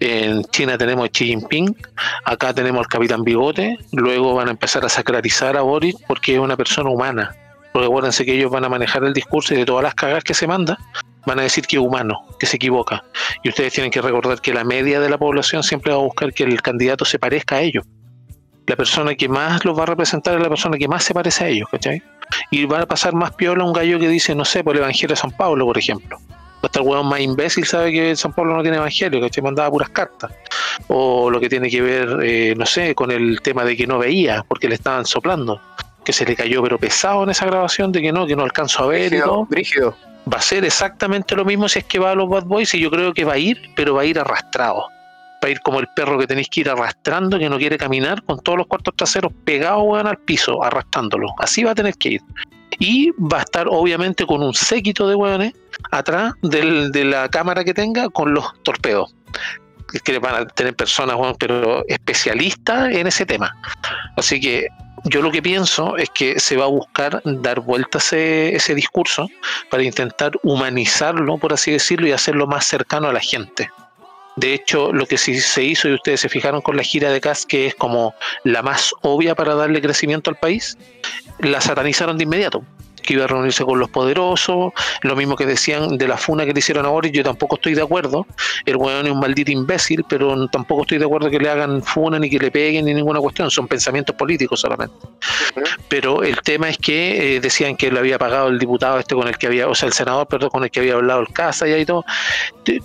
en 0.00 0.42
China 0.44 0.78
tenemos 0.78 1.06
a 1.06 1.08
Xi 1.10 1.26
Jinping, 1.26 1.76
acá 2.24 2.54
tenemos 2.54 2.80
al 2.80 2.86
Capitán 2.86 3.22
Bigote, 3.22 3.76
luego 3.92 4.34
van 4.34 4.48
a 4.48 4.52
empezar 4.52 4.84
a 4.84 4.88
sacralizar 4.88 5.56
a 5.56 5.62
Boris 5.62 5.94
porque 6.06 6.34
es 6.34 6.40
una 6.40 6.56
persona 6.56 6.88
humana. 6.88 7.34
Porque 7.72 7.86
acuérdense 7.86 8.24
que 8.24 8.34
ellos 8.34 8.50
van 8.50 8.64
a 8.64 8.70
manejar 8.70 9.04
el 9.04 9.12
discurso 9.12 9.52
y 9.52 9.58
de 9.58 9.66
todas 9.66 9.84
las 9.84 9.94
cagas 9.94 10.24
que 10.24 10.32
se 10.32 10.46
manda, 10.46 10.78
van 11.26 11.38
a 11.38 11.42
decir 11.42 11.66
que 11.66 11.76
es 11.76 11.82
humano, 11.82 12.24
que 12.38 12.46
se 12.46 12.56
equivoca. 12.56 13.04
Y 13.42 13.50
ustedes 13.50 13.74
tienen 13.74 13.90
que 13.90 14.00
recordar 14.00 14.40
que 14.40 14.54
la 14.54 14.64
media 14.64 15.00
de 15.00 15.10
la 15.10 15.18
población 15.18 15.62
siempre 15.62 15.92
va 15.92 15.98
a 15.98 16.02
buscar 16.02 16.32
que 16.32 16.44
el 16.44 16.62
candidato 16.62 17.04
se 17.04 17.18
parezca 17.18 17.56
a 17.56 17.60
ellos. 17.60 17.84
La 18.66 18.76
persona 18.76 19.14
que 19.14 19.28
más 19.28 19.64
los 19.64 19.78
va 19.78 19.82
a 19.82 19.86
representar 19.86 20.34
es 20.34 20.42
la 20.42 20.48
persona 20.48 20.78
que 20.78 20.88
más 20.88 21.04
se 21.04 21.12
parece 21.14 21.44
a 21.44 21.48
ellos, 21.48 21.68
¿cachai? 21.70 22.02
Y 22.50 22.64
va 22.64 22.80
a 22.80 22.86
pasar 22.86 23.14
más 23.14 23.32
piola 23.32 23.64
un 23.64 23.72
gallo 23.72 23.98
que 23.98 24.08
dice, 24.08 24.34
no 24.34 24.44
sé, 24.44 24.64
por 24.64 24.76
el 24.76 24.82
Evangelio 24.82 25.14
de 25.14 25.16
San 25.16 25.30
Pablo, 25.30 25.64
por 25.64 25.78
ejemplo. 25.78 26.18
Hasta 26.62 26.80
el 26.80 26.86
hueón 26.86 27.06
más 27.06 27.20
imbécil 27.20 27.64
sabe 27.64 27.92
que 27.92 28.16
San 28.16 28.32
Pablo 28.32 28.56
no 28.56 28.62
tiene 28.62 28.78
evangelio, 28.78 29.20
que 29.20 29.32
se 29.32 29.40
mandaba 29.40 29.70
puras 29.70 29.90
cartas. 29.90 30.32
O 30.88 31.30
lo 31.30 31.38
que 31.38 31.48
tiene 31.48 31.70
que 31.70 31.80
ver, 31.80 32.18
eh, 32.22 32.54
no 32.56 32.66
sé, 32.66 32.94
con 32.94 33.10
el 33.10 33.40
tema 33.42 33.64
de 33.64 33.76
que 33.76 33.86
no 33.86 33.98
veía, 33.98 34.44
porque 34.48 34.68
le 34.68 34.74
estaban 34.74 35.06
soplando. 35.06 35.60
Que 36.04 36.12
se 36.12 36.24
le 36.24 36.34
cayó, 36.34 36.62
pero 36.62 36.78
pesado 36.78 37.22
en 37.22 37.30
esa 37.30 37.46
grabación, 37.46 37.92
de 37.92 38.02
que 38.02 38.12
no, 38.12 38.26
que 38.26 38.34
no 38.34 38.42
alcanzo 38.42 38.84
a 38.84 38.86
ver 38.88 39.12
y 39.12 39.20
todo. 39.20 39.46
Va 40.32 40.38
a 40.38 40.42
ser 40.42 40.64
exactamente 40.64 41.36
lo 41.36 41.44
mismo 41.44 41.68
si 41.68 41.78
es 41.78 41.84
que 41.84 41.98
va 41.98 42.10
a 42.10 42.14
los 42.14 42.28
Bad 42.28 42.44
Boys, 42.44 42.74
y 42.74 42.80
yo 42.80 42.90
creo 42.90 43.14
que 43.14 43.24
va 43.24 43.34
a 43.34 43.38
ir, 43.38 43.70
pero 43.76 43.94
va 43.94 44.02
a 44.02 44.04
ir 44.04 44.18
arrastrado. 44.18 44.88
Va 45.42 45.48
a 45.48 45.50
ir 45.50 45.60
como 45.60 45.80
el 45.80 45.86
perro 45.94 46.18
que 46.18 46.26
tenéis 46.26 46.48
que 46.48 46.60
ir 46.60 46.70
arrastrando, 46.70 47.38
que 47.38 47.48
no 47.48 47.58
quiere 47.58 47.78
caminar, 47.78 48.22
con 48.24 48.40
todos 48.40 48.58
los 48.58 48.66
cuartos 48.66 48.94
traseros 48.96 49.32
pegados 49.44 50.04
al 50.04 50.18
piso, 50.18 50.62
arrastrándolo. 50.62 51.28
Así 51.38 51.64
va 51.64 51.72
a 51.72 51.74
tener 51.74 51.94
que 51.94 52.08
ir. 52.10 52.22
Y 52.78 53.10
va 53.12 53.38
a 53.38 53.42
estar 53.42 53.66
obviamente 53.68 54.26
con 54.26 54.42
un 54.42 54.54
séquito 54.54 55.08
de 55.08 55.14
hueones 55.14 55.52
atrás 55.90 56.32
de 56.42 57.04
la 57.04 57.28
cámara 57.28 57.64
que 57.64 57.74
tenga 57.74 58.08
con 58.08 58.34
los 58.34 58.44
torpedos. 58.62 59.14
Que 60.04 60.18
van 60.18 60.34
a 60.34 60.46
tener 60.46 60.74
personas, 60.76 61.16
pero 61.38 61.84
especialistas 61.88 62.92
en 62.92 63.06
ese 63.06 63.24
tema. 63.24 63.56
Así 64.16 64.38
que 64.38 64.68
yo 65.04 65.22
lo 65.22 65.30
que 65.30 65.42
pienso 65.42 65.96
es 65.96 66.10
que 66.10 66.38
se 66.38 66.56
va 66.56 66.64
a 66.64 66.68
buscar 66.68 67.22
dar 67.24 67.60
vuelta 67.60 67.98
ese, 67.98 68.54
ese 68.54 68.74
discurso 68.74 69.28
para 69.70 69.82
intentar 69.82 70.32
humanizarlo, 70.42 71.38
por 71.38 71.52
así 71.52 71.70
decirlo, 71.70 72.06
y 72.06 72.12
hacerlo 72.12 72.46
más 72.46 72.66
cercano 72.66 73.08
a 73.08 73.12
la 73.12 73.20
gente. 73.20 73.70
De 74.38 74.54
hecho, 74.54 74.92
lo 74.92 75.04
que 75.06 75.18
sí 75.18 75.40
se 75.40 75.64
hizo, 75.64 75.88
y 75.88 75.94
ustedes 75.94 76.20
se 76.20 76.28
fijaron 76.28 76.60
con 76.60 76.76
la 76.76 76.84
gira 76.84 77.10
de 77.10 77.20
Cas, 77.20 77.44
que 77.44 77.66
es 77.66 77.74
como 77.74 78.14
la 78.44 78.62
más 78.62 78.94
obvia 79.02 79.34
para 79.34 79.56
darle 79.56 79.82
crecimiento 79.82 80.30
al 80.30 80.36
país, 80.36 80.78
la 81.40 81.60
satanizaron 81.60 82.16
de 82.16 82.22
inmediato 82.22 82.62
que 83.00 83.14
iba 83.14 83.24
a 83.24 83.26
reunirse 83.26 83.64
con 83.64 83.78
los 83.78 83.90
poderosos, 83.90 84.72
lo 85.02 85.16
mismo 85.16 85.36
que 85.36 85.46
decían 85.46 85.98
de 85.98 86.08
la 86.08 86.16
funa 86.16 86.44
que 86.44 86.52
le 86.52 86.58
hicieron 86.58 86.86
a 86.86 86.88
Boris, 86.88 87.12
yo 87.12 87.22
tampoco 87.22 87.56
estoy 87.56 87.74
de 87.74 87.82
acuerdo, 87.82 88.26
el 88.64 88.76
weón 88.76 89.06
es 89.06 89.12
un 89.12 89.20
maldito 89.20 89.50
imbécil, 89.50 90.04
pero 90.08 90.48
tampoco 90.48 90.82
estoy 90.82 90.98
de 90.98 91.04
acuerdo 91.04 91.30
que 91.30 91.38
le 91.38 91.48
hagan 91.48 91.82
funa 91.82 92.18
ni 92.18 92.30
que 92.30 92.38
le 92.38 92.50
peguen 92.50 92.84
ni 92.84 92.94
ninguna 92.94 93.20
cuestión, 93.20 93.50
son 93.50 93.68
pensamientos 93.68 94.14
políticos 94.16 94.60
solamente. 94.60 94.94
Pero 95.88 96.22
el 96.22 96.40
tema 96.42 96.68
es 96.68 96.78
que 96.78 97.36
eh, 97.36 97.40
decían 97.40 97.76
que 97.76 97.90
lo 97.90 97.98
había 97.98 98.18
pagado 98.18 98.48
el 98.48 98.58
diputado 98.58 98.98
este 98.98 99.14
con 99.14 99.28
el 99.28 99.36
que 99.36 99.46
había, 99.46 99.68
o 99.68 99.74
sea, 99.74 99.86
el 99.86 99.92
senador, 99.92 100.26
perdón, 100.26 100.50
con 100.50 100.64
el 100.64 100.70
que 100.70 100.80
había 100.80 100.94
hablado 100.94 101.20
el 101.20 101.28
Casa 101.28 101.68
y 101.68 101.84
todo. 101.84 102.04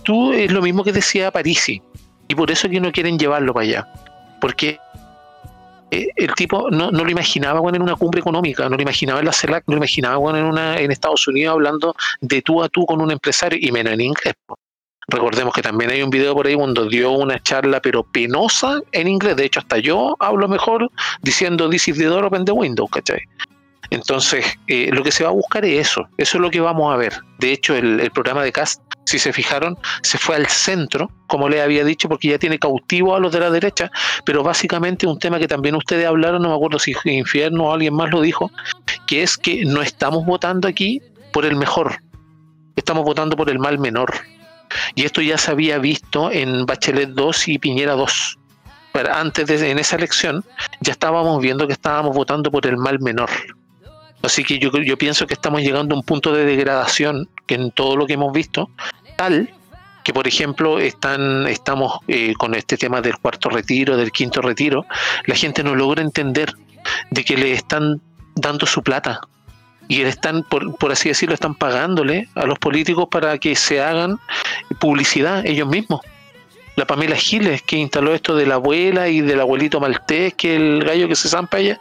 Tú 0.03 0.33
es 0.33 0.51
lo 0.51 0.61
mismo 0.61 0.83
que 0.83 0.91
decía 0.91 1.31
Parisi, 1.31 1.81
y 2.27 2.35
por 2.35 2.51
eso 2.51 2.69
que 2.69 2.79
no 2.79 2.91
quieren 2.91 3.17
llevarlo 3.17 3.53
para 3.53 3.65
allá, 3.65 3.87
porque 4.39 4.79
el 6.15 6.33
tipo 6.35 6.69
no, 6.71 6.91
lo 6.91 7.09
imaginaba 7.09 7.59
bueno, 7.59 7.77
en 7.77 7.81
una 7.81 7.95
cumbre 7.95 8.19
económica, 8.19 8.69
no 8.69 8.75
lo 8.75 8.81
imaginaba 8.81 9.19
en 9.19 9.25
la 9.25 9.33
CELAC, 9.33 9.63
no 9.67 9.73
lo 9.73 9.77
imaginaba 9.77 10.17
bueno, 10.17 10.39
en, 10.39 10.45
una, 10.45 10.77
en 10.77 10.91
Estados 10.91 11.27
Unidos 11.27 11.53
hablando 11.53 11.95
de 12.21 12.41
tú 12.41 12.63
a 12.63 12.69
tú 12.69 12.85
con 12.85 13.01
un 13.01 13.11
empresario 13.11 13.57
y 13.61 13.71
menos 13.71 13.93
en 13.93 14.01
inglés. 14.01 14.33
Recordemos 15.07 15.53
que 15.53 15.61
también 15.61 15.91
hay 15.91 16.01
un 16.01 16.09
video 16.09 16.33
por 16.33 16.47
ahí 16.47 16.55
donde 16.55 16.87
dio 16.87 17.11
una 17.11 17.41
charla 17.41 17.81
pero 17.81 18.03
penosa 18.03 18.79
en 18.93 19.07
inglés. 19.07 19.35
De 19.35 19.45
hecho, 19.45 19.59
hasta 19.59 19.77
yo 19.77 20.15
hablo 20.19 20.47
mejor 20.47 20.89
diciendo 21.21 21.69
This 21.69 21.89
is 21.89 21.97
the 21.97 22.05
door 22.05 22.25
open 22.25 22.45
the 22.45 22.53
window, 22.53 22.87
¿cachai? 22.87 23.19
Entonces, 23.93 24.43
eh, 24.65 24.89
lo 24.91 25.03
que 25.03 25.11
se 25.11 25.23
va 25.23 25.29
a 25.29 25.33
buscar 25.33 25.63
es 25.63 25.89
eso, 25.89 26.07
eso 26.17 26.37
es 26.37 26.41
lo 26.41 26.49
que 26.49 26.59
vamos 26.59 26.91
a 26.91 26.97
ver. 26.97 27.13
De 27.37 27.51
hecho, 27.51 27.75
el, 27.75 28.09
programa 28.09 28.41
de 28.41 28.51
Cast, 28.51 28.81
si 29.05 29.19
se 29.19 29.31
fijaron, 29.31 29.77
se 30.01 30.17
fue 30.17 30.35
al 30.35 30.47
centro, 30.47 31.11
como 31.27 31.47
le 31.47 31.61
había 31.61 31.85
dicho, 31.85 32.09
porque 32.09 32.29
ya 32.29 32.39
tiene 32.39 32.57
cautivo 32.57 33.15
a 33.15 33.19
los 33.19 33.31
de 33.31 33.39
la 33.39 33.51
derecha, 33.51 33.91
pero 34.25 34.41
básicamente 34.41 35.05
un 35.05 35.19
tema 35.19 35.37
que 35.37 35.47
también 35.47 35.75
ustedes 35.75 36.07
hablaron, 36.07 36.41
no 36.41 36.49
me 36.49 36.55
acuerdo 36.55 36.79
si 36.79 36.95
Infierno 37.05 37.65
o 37.65 37.71
alguien 37.71 37.93
más 37.93 38.09
lo 38.09 38.21
dijo, 38.21 38.49
que 39.05 39.21
es 39.21 39.37
que 39.37 39.63
no 39.63 39.83
estamos 39.83 40.25
votando 40.25 40.67
aquí 40.67 40.99
por 41.31 41.45
el 41.45 41.55
mejor, 41.55 42.01
estamos 42.75 43.03
votando 43.03 43.37
por 43.37 43.51
el 43.51 43.59
mal 43.59 43.77
menor. 43.77 44.11
Y 44.95 45.05
esto 45.05 45.21
ya 45.21 45.37
se 45.37 45.51
había 45.51 45.77
visto 45.77 46.31
en 46.31 46.65
Bachelet 46.65 47.09
2 47.09 47.47
y 47.47 47.59
Piñera 47.59 47.93
2 47.93 48.39
antes 49.11 49.47
de 49.47 49.71
en 49.71 49.79
esa 49.79 49.95
elección, 49.95 50.43
ya 50.81 50.93
estábamos 50.93 51.41
viendo 51.41 51.67
que 51.67 51.73
estábamos 51.73 52.15
votando 52.15 52.51
por 52.51 52.65
el 52.67 52.77
mal 52.77 52.99
menor. 52.99 53.29
Así 54.23 54.43
que 54.43 54.57
yo, 54.57 54.71
yo 54.71 54.97
pienso 54.97 55.27
que 55.27 55.33
estamos 55.33 55.61
llegando 55.61 55.93
a 55.93 55.99
un 55.99 56.03
punto 56.03 56.33
de 56.33 56.45
degradación 56.45 57.29
que 57.45 57.55
en 57.55 57.71
todo 57.71 57.95
lo 57.97 58.07
que 58.07 58.13
hemos 58.13 58.33
visto, 58.33 58.69
tal 59.17 59.49
que 60.03 60.13
por 60.13 60.27
ejemplo 60.27 60.79
están 60.79 61.47
estamos 61.47 61.99
eh, 62.07 62.33
con 62.37 62.53
este 62.55 62.77
tema 62.77 63.01
del 63.01 63.17
cuarto 63.17 63.49
retiro, 63.49 63.95
del 63.95 64.11
quinto 64.11 64.41
retiro, 64.41 64.85
la 65.25 65.35
gente 65.35 65.63
no 65.63 65.75
logra 65.75 66.01
entender 66.01 66.53
de 67.09 67.23
que 67.23 67.37
le 67.37 67.53
están 67.53 68.01
dando 68.35 68.65
su 68.65 68.83
plata 68.83 69.21
y 69.87 70.01
están, 70.01 70.43
por, 70.43 70.75
por 70.77 70.91
así 70.91 71.09
decirlo, 71.09 71.33
están 71.33 71.55
pagándole 71.55 72.27
a 72.35 72.45
los 72.45 72.59
políticos 72.59 73.07
para 73.11 73.37
que 73.37 73.55
se 73.55 73.81
hagan 73.81 74.19
publicidad 74.79 75.45
ellos 75.45 75.67
mismos 75.67 76.01
la 76.75 76.85
Pamela 76.85 77.15
Giles, 77.15 77.61
que 77.61 77.77
instaló 77.77 78.13
esto 78.13 78.35
de 78.35 78.45
la 78.45 78.55
abuela 78.55 79.07
y 79.07 79.21
del 79.21 79.39
abuelito 79.39 79.79
maltés, 79.79 80.33
que 80.33 80.55
el 80.55 80.83
gallo 80.83 81.07
que 81.07 81.15
se 81.15 81.29
zampa 81.29 81.59
ella, 81.59 81.79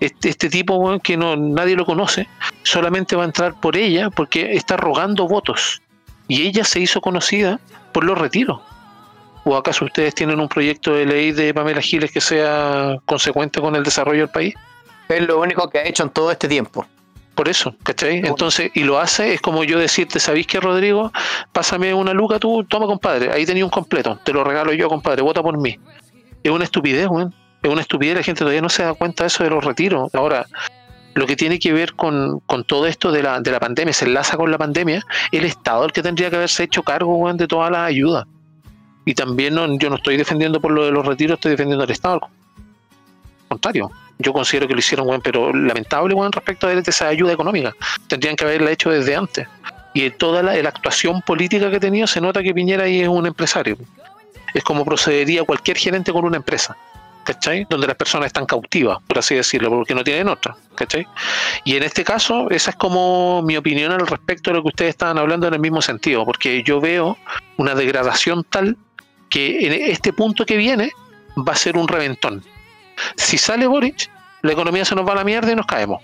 este, 0.00 0.28
este 0.28 0.50
tipo 0.50 0.98
que 1.00 1.16
no 1.16 1.36
nadie 1.36 1.76
lo 1.76 1.86
conoce, 1.86 2.28
solamente 2.62 3.16
va 3.16 3.22
a 3.22 3.26
entrar 3.26 3.58
por 3.60 3.76
ella 3.76 4.10
porque 4.10 4.52
está 4.54 4.76
rogando 4.76 5.26
votos. 5.26 5.80
Y 6.28 6.42
ella 6.46 6.64
se 6.64 6.80
hizo 6.80 7.00
conocida 7.00 7.60
por 7.92 8.04
los 8.04 8.18
retiros. 8.18 8.60
¿O 9.44 9.56
acaso 9.56 9.84
ustedes 9.84 10.14
tienen 10.14 10.40
un 10.40 10.48
proyecto 10.48 10.92
de 10.92 11.06
ley 11.06 11.32
de 11.32 11.54
Pamela 11.54 11.80
Giles 11.80 12.10
que 12.10 12.20
sea 12.20 12.98
consecuente 13.04 13.60
con 13.60 13.76
el 13.76 13.84
desarrollo 13.84 14.22
del 14.22 14.30
país? 14.30 14.54
Es 15.08 15.24
lo 15.24 15.40
único 15.40 15.70
que 15.70 15.78
ha 15.78 15.84
hecho 15.86 16.02
en 16.02 16.10
todo 16.10 16.32
este 16.32 16.48
tiempo. 16.48 16.84
Por 17.36 17.50
eso, 17.50 17.76
¿cachai? 17.82 18.22
Entonces, 18.24 18.70
y 18.72 18.82
lo 18.84 18.98
hace, 18.98 19.34
es 19.34 19.42
como 19.42 19.62
yo 19.62 19.78
decirte, 19.78 20.18
¿sabéis 20.20 20.46
qué, 20.46 20.58
Rodrigo? 20.58 21.12
Pásame 21.52 21.92
una 21.92 22.14
luca 22.14 22.38
tú, 22.38 22.64
toma, 22.64 22.86
compadre, 22.86 23.30
ahí 23.30 23.44
tenía 23.44 23.62
un 23.62 23.70
completo, 23.70 24.18
te 24.24 24.32
lo 24.32 24.42
regalo 24.42 24.72
yo, 24.72 24.88
compadre, 24.88 25.20
vota 25.20 25.42
por 25.42 25.58
mí. 25.58 25.78
Es 26.42 26.50
una 26.50 26.64
estupidez, 26.64 27.06
weón. 27.08 27.34
Es 27.62 27.70
una 27.70 27.82
estupidez, 27.82 28.16
la 28.16 28.22
gente 28.22 28.38
todavía 28.38 28.62
no 28.62 28.70
se 28.70 28.84
da 28.84 28.94
cuenta 28.94 29.24
de 29.24 29.28
eso 29.28 29.44
de 29.44 29.50
los 29.50 29.62
retiros. 29.62 30.14
Ahora, 30.14 30.46
lo 31.12 31.26
que 31.26 31.36
tiene 31.36 31.58
que 31.58 31.74
ver 31.74 31.92
con, 31.92 32.40
todo 32.66 32.86
esto 32.86 33.12
de 33.12 33.22
la, 33.22 33.38
de 33.40 33.50
la 33.50 33.60
pandemia, 33.60 33.92
se 33.92 34.06
enlaza 34.06 34.38
con 34.38 34.50
la 34.50 34.56
pandemia, 34.56 35.04
el 35.30 35.44
Estado 35.44 35.84
el 35.84 35.92
que 35.92 36.02
tendría 36.02 36.30
que 36.30 36.36
haberse 36.36 36.62
hecho 36.62 36.82
cargo, 36.84 37.16
weón, 37.16 37.36
de 37.36 37.46
todas 37.46 37.70
las 37.70 37.86
ayudas. 37.86 38.24
Y 39.04 39.12
también 39.12 39.54
no, 39.54 39.78
yo 39.78 39.90
no 39.90 39.96
estoy 39.96 40.16
defendiendo 40.16 40.58
por 40.58 40.72
lo 40.72 40.86
de 40.86 40.90
los 40.90 41.04
retiros, 41.04 41.34
estoy 41.34 41.50
defendiendo 41.50 41.84
al 41.84 41.90
Estado. 41.90 42.20
Al 42.22 43.48
contrario 43.48 43.90
yo 44.18 44.32
considero 44.32 44.66
que 44.66 44.74
lo 44.74 44.80
hicieron, 44.80 45.06
bueno, 45.06 45.22
pero 45.22 45.52
lamentable, 45.52 46.14
bueno, 46.14 46.30
respecto 46.30 46.66
a 46.66 46.72
esa 46.72 47.08
ayuda 47.08 47.32
económica. 47.32 47.74
Tendrían 48.08 48.36
que 48.36 48.44
haberla 48.44 48.70
hecho 48.70 48.90
desde 48.90 49.14
antes. 49.14 49.46
Y 49.94 50.10
toda 50.10 50.42
la, 50.42 50.52
actuación 50.68 51.22
política 51.22 51.70
que 51.70 51.80
tenía, 51.80 52.06
se 52.06 52.20
nota 52.20 52.42
que 52.42 52.52
Piñera 52.52 52.84
ahí 52.84 53.00
es 53.00 53.08
un 53.08 53.26
empresario. 53.26 53.76
Es 54.54 54.62
como 54.64 54.84
procedería 54.84 55.44
cualquier 55.44 55.76
gerente 55.76 56.12
con 56.12 56.24
una 56.24 56.36
empresa. 56.36 56.76
¿cachai? 57.24 57.66
Donde 57.68 57.88
las 57.88 57.96
personas 57.96 58.28
están 58.28 58.46
cautivas, 58.46 58.98
por 59.06 59.18
así 59.18 59.34
decirlo, 59.34 59.68
porque 59.68 59.96
no 59.96 60.04
tienen 60.04 60.28
otra, 60.28 60.56
¿cachai? 60.76 61.06
Y 61.64 61.76
en 61.76 61.82
este 61.82 62.04
caso, 62.04 62.48
esa 62.50 62.70
es 62.70 62.76
como 62.76 63.42
mi 63.42 63.56
opinión 63.56 63.90
al 63.90 64.06
respecto 64.06 64.50
de 64.50 64.56
lo 64.58 64.62
que 64.62 64.68
ustedes 64.68 64.90
estaban 64.90 65.18
hablando 65.18 65.48
en 65.48 65.54
el 65.54 65.60
mismo 65.60 65.82
sentido, 65.82 66.24
porque 66.24 66.62
yo 66.62 66.80
veo 66.80 67.18
una 67.56 67.74
degradación 67.74 68.44
tal 68.44 68.76
que 69.28 69.66
en 69.66 69.72
este 69.90 70.12
punto 70.12 70.46
que 70.46 70.56
viene 70.56 70.92
va 71.36 71.52
a 71.52 71.56
ser 71.56 71.76
un 71.76 71.88
reventón. 71.88 72.44
Si 73.16 73.38
sale 73.38 73.66
Boric, 73.66 74.10
la 74.42 74.52
economía 74.52 74.84
se 74.84 74.94
nos 74.94 75.06
va 75.06 75.12
a 75.12 75.16
la 75.16 75.24
mierda 75.24 75.52
y 75.52 75.56
nos 75.56 75.66
caemos. 75.66 76.02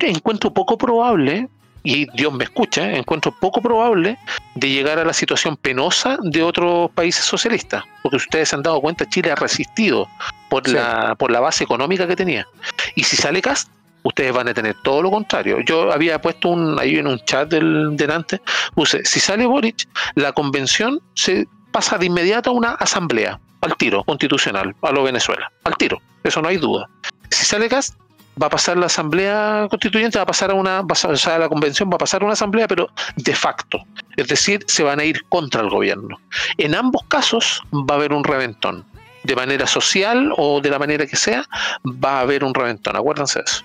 Encuentro 0.00 0.52
poco 0.52 0.76
probable, 0.78 1.48
y 1.82 2.06
Dios 2.14 2.32
me 2.32 2.44
escucha, 2.44 2.90
encuentro 2.90 3.32
poco 3.32 3.62
probable 3.62 4.18
de 4.54 4.68
llegar 4.68 4.98
a 4.98 5.04
la 5.04 5.12
situación 5.12 5.56
penosa 5.56 6.18
de 6.22 6.42
otros 6.42 6.90
países 6.90 7.24
socialistas. 7.24 7.84
Porque 8.02 8.16
ustedes 8.16 8.48
se 8.48 8.56
han 8.56 8.62
dado 8.62 8.80
cuenta, 8.80 9.08
Chile 9.08 9.30
ha 9.30 9.36
resistido 9.36 10.08
por, 10.50 10.68
la, 10.68 11.14
por 11.14 11.30
la 11.30 11.40
base 11.40 11.64
económica 11.64 12.06
que 12.06 12.16
tenía. 12.16 12.46
Y 12.94 13.04
si 13.04 13.16
sale 13.16 13.40
Cast, 13.40 13.70
ustedes 14.02 14.32
van 14.32 14.48
a 14.48 14.54
tener 14.54 14.76
todo 14.82 15.02
lo 15.02 15.10
contrario. 15.10 15.60
Yo 15.60 15.92
había 15.92 16.20
puesto 16.20 16.48
un, 16.48 16.78
ahí 16.78 16.96
en 16.96 17.06
un 17.06 17.18
chat 17.20 17.48
del, 17.48 17.96
delante, 17.96 18.40
puse, 18.74 19.04
si 19.04 19.20
sale 19.20 19.46
Boric, 19.46 19.88
la 20.14 20.32
convención 20.32 21.00
se 21.14 21.46
pasa 21.72 21.98
de 21.98 22.06
inmediato 22.06 22.50
a 22.50 22.52
una 22.54 22.72
asamblea 22.72 23.40
al 23.60 23.76
tiro 23.76 24.04
constitucional 24.04 24.74
a 24.82 24.92
lo 24.92 25.02
Venezuela, 25.02 25.50
al 25.64 25.76
tiro, 25.76 26.00
eso 26.24 26.42
no 26.42 26.48
hay 26.48 26.56
duda. 26.56 26.88
Si 27.30 27.44
sale 27.44 27.68
gas, 27.68 27.96
va 28.40 28.46
a 28.46 28.50
pasar 28.50 28.76
la 28.76 28.86
asamblea 28.86 29.66
constituyente, 29.68 30.18
va 30.18 30.22
a 30.22 30.26
pasar 30.26 30.50
a 30.50 30.54
una, 30.54 30.82
va 30.82 30.94
a, 31.02 31.08
o 31.08 31.16
sea, 31.16 31.38
la 31.38 31.48
convención 31.48 31.90
va 31.90 31.96
a 31.96 31.98
pasar 31.98 32.22
a 32.22 32.24
una 32.24 32.34
asamblea, 32.34 32.68
pero 32.68 32.88
de 33.16 33.34
facto, 33.34 33.84
es 34.16 34.28
decir, 34.28 34.64
se 34.66 34.82
van 34.82 35.00
a 35.00 35.04
ir 35.04 35.24
contra 35.28 35.60
el 35.60 35.70
gobierno. 35.70 36.20
En 36.56 36.74
ambos 36.74 37.02
casos 37.08 37.62
va 37.72 37.94
a 37.94 37.98
haber 37.98 38.12
un 38.12 38.24
reventón, 38.24 38.84
de 39.24 39.36
manera 39.36 39.66
social 39.66 40.32
o 40.36 40.60
de 40.60 40.70
la 40.70 40.78
manera 40.78 41.06
que 41.06 41.16
sea, 41.16 41.44
va 41.84 42.18
a 42.18 42.20
haber 42.20 42.44
un 42.44 42.54
reventón, 42.54 42.96
acuérdense 42.96 43.40
de 43.40 43.44
eso. 43.44 43.64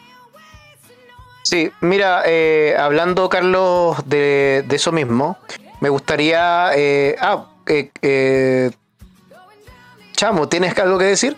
Sí, 1.44 1.72
mira, 1.82 2.24
eh, 2.26 2.76
hablando 2.80 3.30
Carlos 3.30 3.98
de, 4.06 4.66
eso 4.70 4.92
mismo, 4.92 5.38
me 5.82 5.90
gustaría, 5.90 6.72
eh, 6.76 7.16
ah, 7.20 7.46
eh, 7.68 7.92
eh 8.02 8.72
Chamo, 10.24 10.48
¿tienes 10.48 10.80
algo 10.80 10.98
que 10.98 11.04
decir? 11.04 11.36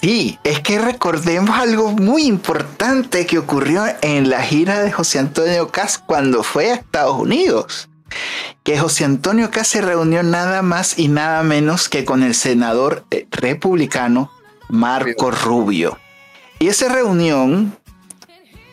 Sí, 0.00 0.38
es 0.44 0.60
que 0.60 0.78
recordemos 0.78 1.58
algo 1.58 1.92
muy 1.92 2.22
importante 2.24 3.26
que 3.26 3.36
ocurrió 3.36 3.84
en 4.00 4.30
la 4.30 4.40
gira 4.40 4.80
de 4.82 4.90
José 4.90 5.18
Antonio 5.18 5.68
Cas 5.68 5.98
cuando 5.98 6.42
fue 6.42 6.70
a 6.70 6.76
Estados 6.76 7.20
Unidos. 7.20 7.90
Que 8.62 8.78
José 8.78 9.04
Antonio 9.04 9.50
Cas 9.50 9.68
se 9.68 9.82
reunió 9.82 10.22
nada 10.22 10.62
más 10.62 10.98
y 10.98 11.08
nada 11.08 11.42
menos 11.42 11.90
que 11.90 12.06
con 12.06 12.22
el 12.22 12.34
senador 12.34 13.04
eh, 13.10 13.26
republicano 13.30 14.30
Marco 14.70 15.30
Rubio. 15.30 15.98
Y 16.58 16.68
esa 16.68 16.88
reunión 16.88 17.76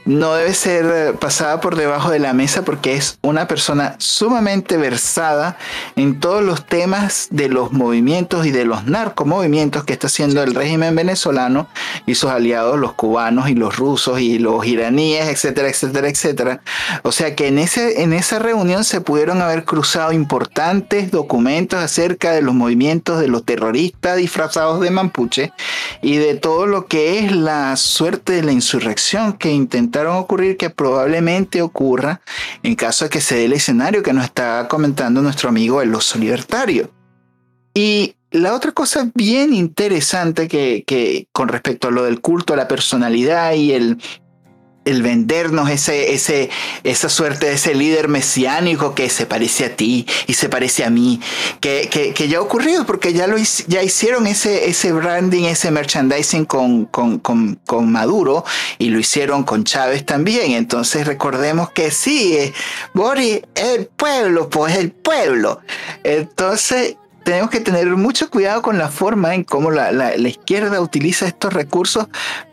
no 0.06 0.34
debe 0.34 0.54
ser 0.54 0.86
eh, 0.86 1.14
pasada 1.14 1.62
por 1.62 1.76
debajo 1.76 2.10
de 2.10 2.20
la 2.20 2.34
mesa 2.34 2.64
porque 2.64 2.96
es 2.96 3.20
una 3.22 3.48
persona 3.48 3.96
sumamente 4.00 4.78
versada 4.78 5.58
en 5.96 6.20
todos 6.20 6.44
los 6.44 6.66
temas 6.66 7.28
de 7.30 7.50
los 7.50 7.72
movimientos 7.72 8.46
y 8.46 8.52
de 8.52 8.66
los 8.66 8.86
narcomovimientos 8.86 9.84
que 9.84 9.94
está 9.94 10.08
haciendo 10.08 10.42
el 10.42 10.56
régimen 10.56 10.96
venezolano 10.96 11.68
y 12.06 12.16
sus 12.16 12.32
aliados, 12.32 12.80
los 12.80 12.94
cubanos 12.94 13.50
y 13.50 13.54
los 13.54 13.78
rusos 13.78 14.20
y 14.20 14.40
los 14.40 14.66
iraníes, 14.66 15.28
etcétera, 15.28 15.70
etcétera, 15.70 16.10
etcétera. 16.10 16.62
O 17.04 17.12
sea 17.12 17.36
que 17.36 17.48
en, 17.48 17.60
ese, 17.60 18.02
en 18.02 18.14
esa 18.14 18.40
reunión 18.40 18.84
se 18.84 19.02
pudieron 19.02 19.42
haber 19.42 19.66
cruzado 19.66 20.12
importantes 20.12 21.12
documentos 21.12 21.80
acerca 21.80 22.32
de 22.32 22.42
los 22.42 22.56
movimientos 22.56 23.20
de 23.20 23.28
los 23.28 23.46
terroristas 23.46 24.18
disfrazados 24.18 24.82
de 24.82 24.90
mampuche 24.90 25.54
y 26.02 26.18
de 26.18 26.36
todo 26.36 26.66
lo 26.66 26.88
que 26.88 27.20
es 27.20 27.32
la 27.32 27.76
suerte 27.76 28.34
de 28.34 28.44
la 28.44 28.52
insurrección 28.52 29.34
que 29.34 29.52
intentó 29.52 29.90
ocurrir 29.99 30.58
que 30.58 30.69
probablemente 30.69 31.62
ocurra 31.62 32.21
en 32.63 32.75
caso 32.75 33.06
de 33.06 33.10
que 33.10 33.21
se 33.21 33.36
dé 33.36 33.45
el 33.45 33.54
escenario 33.54 34.04
que 34.04 34.13
nos 34.13 34.25
está 34.25 34.67
comentando 34.67 35.21
nuestro 35.21 35.49
amigo 35.49 35.82
el 35.82 35.93
oso 35.93 36.17
libertario. 36.17 36.91
Y 37.73 38.15
la 38.32 38.54
otra 38.54 38.71
cosa 38.71 39.10
bien 39.13 39.54
interesante 39.54 40.47
que, 40.47 40.84
que 40.88 41.27
con 41.32 41.47
respecto 41.49 41.89
a 41.89 41.91
lo 41.91 42.04
del 42.04 42.21
culto 42.21 42.54
a 42.54 42.58
la 42.58 42.67
personalidad 42.67 43.54
y 43.54 43.73
el 43.73 44.01
el 44.84 45.04
vendernos 45.04 45.70
ese, 45.70 46.13
ese, 46.13 46.50
esa 46.84 47.08
suerte 47.10 47.48
de 47.48 47.54
ese 47.54 47.76
líder 47.76 48.08
mesiánico 48.08 48.96
que 48.96 49.10
se 49.10 49.26
parece 49.26 49.65
a 49.65 49.76
ti 49.76 50.08
y 50.28 50.34
se 50.34 50.50
parece 50.50 50.84
a 50.84 50.89
mí, 50.89 51.22
que, 51.60 51.89
que, 52.15 52.28
ya 52.28 52.39
ha 52.39 52.41
ocurrido 52.41 52.86
porque 52.86 53.13
ya, 53.13 53.28
lo, 53.28 53.38
ya 53.67 53.84
hicieron 53.84 54.26
ese, 54.26 54.70
ese 54.70 54.91
branding, 54.91 55.44
ese 55.44 55.70
merchandising 55.70 56.46
con, 56.46 56.86
con, 56.86 57.20
con, 57.20 57.60
con 57.65 57.91
Maduro 57.91 58.44
y 58.80 58.89
lo 58.89 59.00
hicieron 59.00 59.44
con 59.44 59.63
Chávez 59.63 60.06
también. 60.06 60.54
Entonces 60.54 61.06
recordemos 61.06 61.70
que 61.72 61.91
sí, 61.91 62.52
Boris, 62.94 63.41
el 63.56 63.88
pueblo, 63.88 64.50
pues 64.50 64.78
el 64.78 64.91
pueblo. 64.91 65.62
Entonces 66.04 66.96
tenemos 67.32 67.50
que 67.50 67.62
tener 67.62 67.88
mucho 67.96 68.30
cuidado 68.30 68.62
con 68.62 68.78
la 68.78 68.89
forma 68.89 69.34
en 69.34 69.46
cómo 69.46 69.72
la, 69.72 70.17
izquierda 70.17 70.82
utiliza 70.82 71.26
estos 71.26 71.54
recursos 71.54 72.08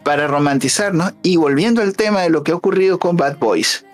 para 0.04 0.28
romantizarnos. 0.28 1.14
Y 1.24 1.34
volviendo 1.34 1.82
al 1.82 1.96
tema 1.96 2.22
de 2.22 2.30
lo 2.30 2.44
que 2.44 2.52
ha 2.52 2.54
ocurrido 2.54 3.00
con 3.00 3.16
Bad 3.16 3.38
Boys. 3.38 3.84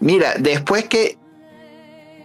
Mira, 0.00 0.34
después 0.36 0.86
que. 0.86 1.18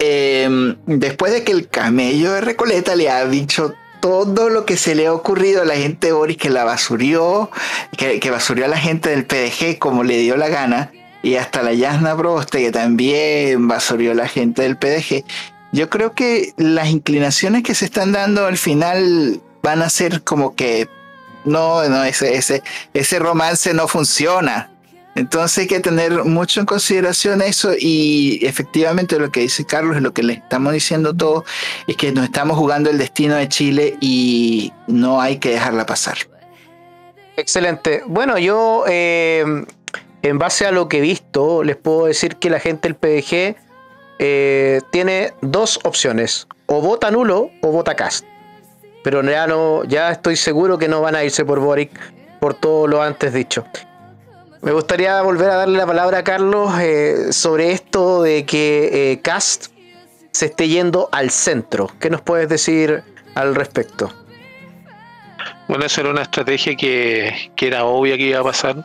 Em, 0.00 0.76
después 0.86 1.32
de 1.32 1.44
que 1.44 1.52
el 1.52 1.68
camello 1.68 2.32
de 2.32 2.40
Recoleta 2.40 2.96
le 2.96 3.10
ha 3.10 3.24
dicho 3.26 3.74
todo 4.00 4.50
lo 4.50 4.66
que 4.66 4.76
se 4.76 4.96
le 4.96 5.06
ha 5.06 5.12
ocurrido 5.12 5.62
a 5.62 5.64
la 5.64 5.76
gente 5.76 6.08
de 6.08 6.12
Boris, 6.12 6.36
que 6.36 6.50
la 6.50 6.64
basurió, 6.64 7.48
que, 7.96 8.18
que 8.18 8.30
basurió 8.32 8.64
a 8.64 8.68
la 8.68 8.78
gente 8.78 9.10
del 9.10 9.24
PDG 9.24 9.78
como 9.78 10.02
le 10.02 10.16
dio 10.18 10.36
la 10.36 10.48
gana, 10.48 10.90
y 11.22 11.36
hasta 11.36 11.62
la 11.62 11.74
Yasna 11.74 12.14
Broste, 12.14 12.58
que 12.58 12.72
también 12.72 13.68
basurió 13.68 14.10
a 14.10 14.14
la 14.14 14.26
gente 14.26 14.62
del 14.62 14.76
PDG. 14.76 15.24
Yo 15.72 15.88
creo 15.88 16.12
que 16.12 16.52
las 16.56 16.88
inclinaciones 16.88 17.62
que 17.62 17.74
se 17.74 17.84
están 17.84 18.12
dando 18.12 18.46
al 18.46 18.58
final 18.58 19.40
van 19.62 19.82
a 19.82 19.90
ser 19.90 20.22
como 20.22 20.54
que 20.54 20.88
no, 21.44 21.88
no, 21.88 22.04
ese, 22.04 22.36
ese, 22.36 22.62
ese 22.92 23.18
romance 23.18 23.72
no 23.72 23.88
funciona. 23.88 24.70
Entonces 25.14 25.58
hay 25.58 25.66
que 25.66 25.80
tener 25.80 26.24
mucho 26.24 26.60
en 26.60 26.66
consideración 26.66 27.42
eso 27.42 27.72
y 27.78 28.40
efectivamente 28.42 29.18
lo 29.18 29.30
que 29.30 29.40
dice 29.40 29.64
Carlos, 29.64 30.00
lo 30.00 30.12
que 30.12 30.22
le 30.22 30.34
estamos 30.34 30.72
diciendo 30.72 31.14
todos, 31.14 31.44
es 31.86 31.96
que 31.96 32.12
nos 32.12 32.24
estamos 32.24 32.56
jugando 32.56 32.90
el 32.90 32.98
destino 32.98 33.34
de 33.34 33.48
Chile 33.48 33.96
y 34.00 34.72
no 34.86 35.20
hay 35.20 35.38
que 35.38 35.50
dejarla 35.50 35.84
pasar. 35.84 36.16
Excelente. 37.36 38.02
Bueno, 38.06 38.38
yo 38.38 38.84
eh, 38.86 39.64
en 40.22 40.38
base 40.38 40.66
a 40.66 40.72
lo 40.72 40.88
que 40.88 40.98
he 40.98 41.00
visto, 41.00 41.64
les 41.64 41.76
puedo 41.76 42.06
decir 42.06 42.36
que 42.36 42.50
la 42.50 42.60
gente 42.60 42.88
del 42.88 42.96
PDG 42.96 43.56
eh, 44.22 44.82
tiene 44.90 45.32
dos 45.40 45.80
opciones, 45.82 46.46
o 46.66 46.82
vota 46.82 47.10
nulo 47.10 47.50
o 47.62 47.72
vota 47.72 47.94
cast. 47.94 48.26
Pero 49.02 49.22
ya, 49.22 49.46
no, 49.46 49.82
ya 49.84 50.10
estoy 50.10 50.36
seguro 50.36 50.76
que 50.76 50.88
no 50.88 51.00
van 51.00 51.14
a 51.14 51.24
irse 51.24 51.42
por 51.42 51.58
Boric 51.58 51.90
por 52.38 52.52
todo 52.52 52.86
lo 52.86 53.02
antes 53.02 53.32
dicho. 53.32 53.64
Me 54.60 54.72
gustaría 54.72 55.22
volver 55.22 55.48
a 55.48 55.56
darle 55.56 55.78
la 55.78 55.86
palabra 55.86 56.18
a 56.18 56.24
Carlos 56.24 56.70
eh, 56.80 57.32
sobre 57.32 57.72
esto 57.72 58.20
de 58.20 58.44
que 58.44 59.12
eh, 59.12 59.20
Cast 59.22 59.68
se 60.32 60.46
esté 60.46 60.68
yendo 60.68 61.08
al 61.12 61.30
centro. 61.30 61.90
¿Qué 61.98 62.10
nos 62.10 62.20
puedes 62.20 62.46
decir 62.50 63.02
al 63.34 63.54
respecto? 63.54 64.12
Bueno, 65.66 65.86
esa 65.86 66.02
era 66.02 66.10
una 66.10 66.22
estrategia 66.22 66.76
que, 66.76 67.52
era 67.58 67.84
obvia 67.86 68.18
que 68.18 68.24
iba 68.24 68.40
a 68.40 68.44
pasar. 68.44 68.84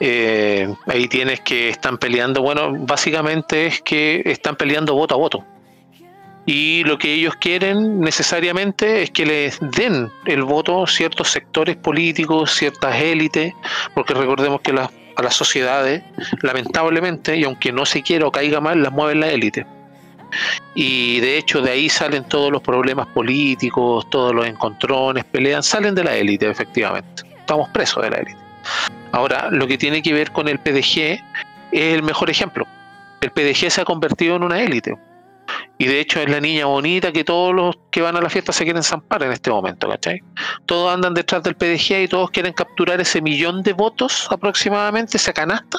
Eh, 0.00 0.72
ahí 0.86 1.08
tienes 1.08 1.40
que 1.40 1.68
están 1.68 1.98
peleando. 1.98 2.42
Bueno, 2.42 2.72
básicamente 2.72 3.66
es 3.66 3.82
que 3.82 4.22
están 4.24 4.56
peleando 4.56 4.94
voto 4.94 5.14
a 5.14 5.18
voto 5.18 5.44
y 6.46 6.82
lo 6.84 6.98
que 6.98 7.14
ellos 7.14 7.36
quieren 7.36 8.00
necesariamente 8.00 9.02
es 9.02 9.10
que 9.10 9.26
les 9.26 9.60
den 9.60 10.10
el 10.26 10.42
voto 10.42 10.86
ciertos 10.86 11.30
sectores 11.30 11.76
políticos, 11.76 12.52
ciertas 12.52 12.96
élites, 13.00 13.52
porque 13.94 14.14
recordemos 14.14 14.60
que 14.60 14.72
a 14.72 15.22
las 15.22 15.34
sociedades, 15.34 16.02
lamentablemente, 16.42 17.36
y 17.36 17.44
aunque 17.44 17.72
no 17.72 17.84
se 17.84 18.02
quiera 18.02 18.26
o 18.26 18.32
caiga 18.32 18.60
mal, 18.60 18.82
las 18.82 18.92
mueven 18.92 19.20
las 19.20 19.30
élites. 19.30 19.66
Y 20.74 21.20
de 21.20 21.38
hecho 21.38 21.60
de 21.60 21.72
ahí 21.72 21.88
salen 21.88 22.24
todos 22.24 22.50
los 22.50 22.62
problemas 22.62 23.06
políticos, 23.08 24.08
todos 24.10 24.34
los 24.34 24.46
encontrones, 24.46 25.24
pelean, 25.24 25.62
salen 25.62 25.94
de 25.94 26.04
la 26.04 26.16
élite, 26.16 26.48
efectivamente. 26.48 27.22
Estamos 27.38 27.68
presos 27.68 28.02
de 28.02 28.10
la 28.10 28.16
élite. 28.16 28.40
Ahora, 29.12 29.48
lo 29.50 29.66
que 29.66 29.78
tiene 29.78 30.02
que 30.02 30.12
ver 30.12 30.30
con 30.32 30.48
el 30.48 30.58
PDG 30.58 31.20
es 31.72 31.94
el 31.94 32.02
mejor 32.02 32.30
ejemplo. 32.30 32.66
El 33.20 33.30
PDG 33.30 33.70
se 33.70 33.80
ha 33.80 33.84
convertido 33.84 34.36
en 34.36 34.44
una 34.44 34.62
élite 34.62 34.96
y 35.78 35.86
de 35.86 36.00
hecho 36.00 36.20
es 36.20 36.28
la 36.28 36.40
niña 36.40 36.66
bonita 36.66 37.12
que 37.12 37.24
todos 37.24 37.54
los 37.54 37.76
que 37.90 38.02
van 38.02 38.16
a 38.16 38.20
la 38.20 38.28
fiesta 38.28 38.52
se 38.52 38.64
quieren 38.64 38.82
zampar 38.82 39.22
en 39.22 39.32
este 39.32 39.50
momento, 39.50 39.88
¿cachai? 39.88 40.22
Todos 40.66 40.92
andan 40.92 41.14
detrás 41.14 41.42
del 41.42 41.54
PDG 41.54 42.02
y 42.02 42.08
todos 42.08 42.30
quieren 42.30 42.52
capturar 42.52 43.00
ese 43.00 43.20
millón 43.20 43.62
de 43.62 43.72
votos 43.72 44.28
aproximadamente, 44.30 45.16
esa 45.16 45.32
canasta. 45.32 45.78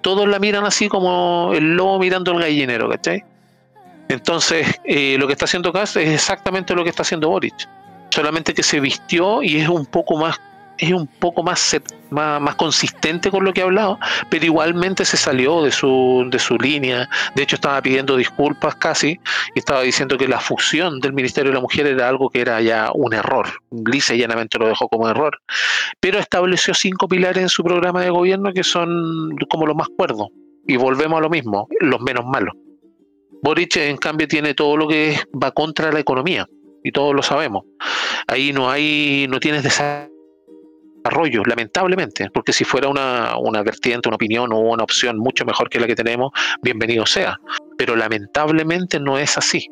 Todos 0.00 0.28
la 0.28 0.38
miran 0.38 0.64
así 0.64 0.88
como 0.88 1.52
el 1.54 1.76
lobo 1.76 1.98
mirando 1.98 2.32
el 2.32 2.40
gallinero, 2.40 2.88
¿cachai? 2.88 3.22
Entonces, 4.08 4.80
eh, 4.84 5.16
lo 5.18 5.26
que 5.26 5.32
está 5.32 5.46
haciendo 5.46 5.72
Kass 5.72 5.96
es 5.96 6.08
exactamente 6.08 6.74
lo 6.74 6.84
que 6.84 6.90
está 6.90 7.02
haciendo 7.02 7.28
Boric. 7.28 7.68
Solamente 8.10 8.54
que 8.54 8.62
se 8.62 8.80
vistió 8.80 9.42
y 9.42 9.58
es 9.58 9.68
un 9.68 9.86
poco 9.86 10.16
más 10.16 10.40
es 10.78 10.92
un 10.92 11.06
poco 11.06 11.42
más, 11.42 11.76
más, 12.10 12.54
consistente 12.56 13.30
con 13.30 13.44
lo 13.44 13.52
que 13.52 13.60
ha 13.60 13.64
hablado, 13.64 13.98
pero 14.28 14.44
igualmente 14.44 15.04
se 15.04 15.16
salió 15.16 15.62
de 15.62 15.70
su, 15.70 16.26
de 16.30 16.38
su 16.38 16.56
línea. 16.56 17.08
De 17.34 17.42
hecho, 17.42 17.56
estaba 17.56 17.80
pidiendo 17.80 18.16
disculpas 18.16 18.74
casi 18.76 19.18
y 19.54 19.58
estaba 19.58 19.82
diciendo 19.82 20.18
que 20.18 20.28
la 20.28 20.40
fusión 20.40 21.00
del 21.00 21.12
Ministerio 21.12 21.50
de 21.50 21.56
la 21.56 21.60
Mujer 21.60 21.86
era 21.86 22.08
algo 22.08 22.30
que 22.30 22.40
era 22.40 22.60
ya 22.60 22.90
un 22.94 23.14
error. 23.14 23.46
Lisa 23.70 24.14
llanamente 24.14 24.58
lo 24.58 24.68
dejó 24.68 24.88
como 24.88 25.08
error. 25.08 25.40
Pero 26.00 26.18
estableció 26.18 26.74
cinco 26.74 27.08
pilares 27.08 27.42
en 27.42 27.48
su 27.48 27.62
programa 27.62 28.02
de 28.02 28.10
gobierno 28.10 28.52
que 28.52 28.64
son 28.64 29.36
como 29.48 29.66
los 29.66 29.76
más 29.76 29.88
cuerdos. 29.96 30.28
Y 30.66 30.76
volvemos 30.76 31.18
a 31.18 31.22
lo 31.22 31.30
mismo, 31.30 31.68
los 31.80 32.00
menos 32.00 32.24
malos. 32.24 32.54
Boric, 33.42 33.76
en 33.76 33.98
cambio, 33.98 34.26
tiene 34.26 34.54
todo 34.54 34.76
lo 34.76 34.88
que 34.88 35.18
va 35.40 35.50
contra 35.50 35.92
la 35.92 36.00
economía 36.00 36.46
y 36.82 36.92
todos 36.92 37.14
lo 37.14 37.22
sabemos. 37.22 37.64
Ahí 38.26 38.54
no 38.54 38.70
hay, 38.70 39.26
no 39.28 39.38
tienes 39.38 39.62
desarrollo 39.62 40.13
desarrollo, 41.04 41.42
lamentablemente, 41.44 42.30
porque 42.32 42.52
si 42.52 42.64
fuera 42.64 42.88
una, 42.88 43.36
una 43.38 43.62
vertiente, 43.62 44.08
una 44.08 44.16
opinión 44.16 44.52
o 44.52 44.58
una 44.58 44.84
opción 44.84 45.18
mucho 45.18 45.44
mejor 45.44 45.68
que 45.68 45.78
la 45.78 45.86
que 45.86 45.94
tenemos, 45.94 46.32
bienvenido 46.62 47.06
sea. 47.06 47.38
Pero 47.76 47.94
lamentablemente 47.96 48.98
no 48.98 49.18
es 49.18 49.36
así. 49.36 49.68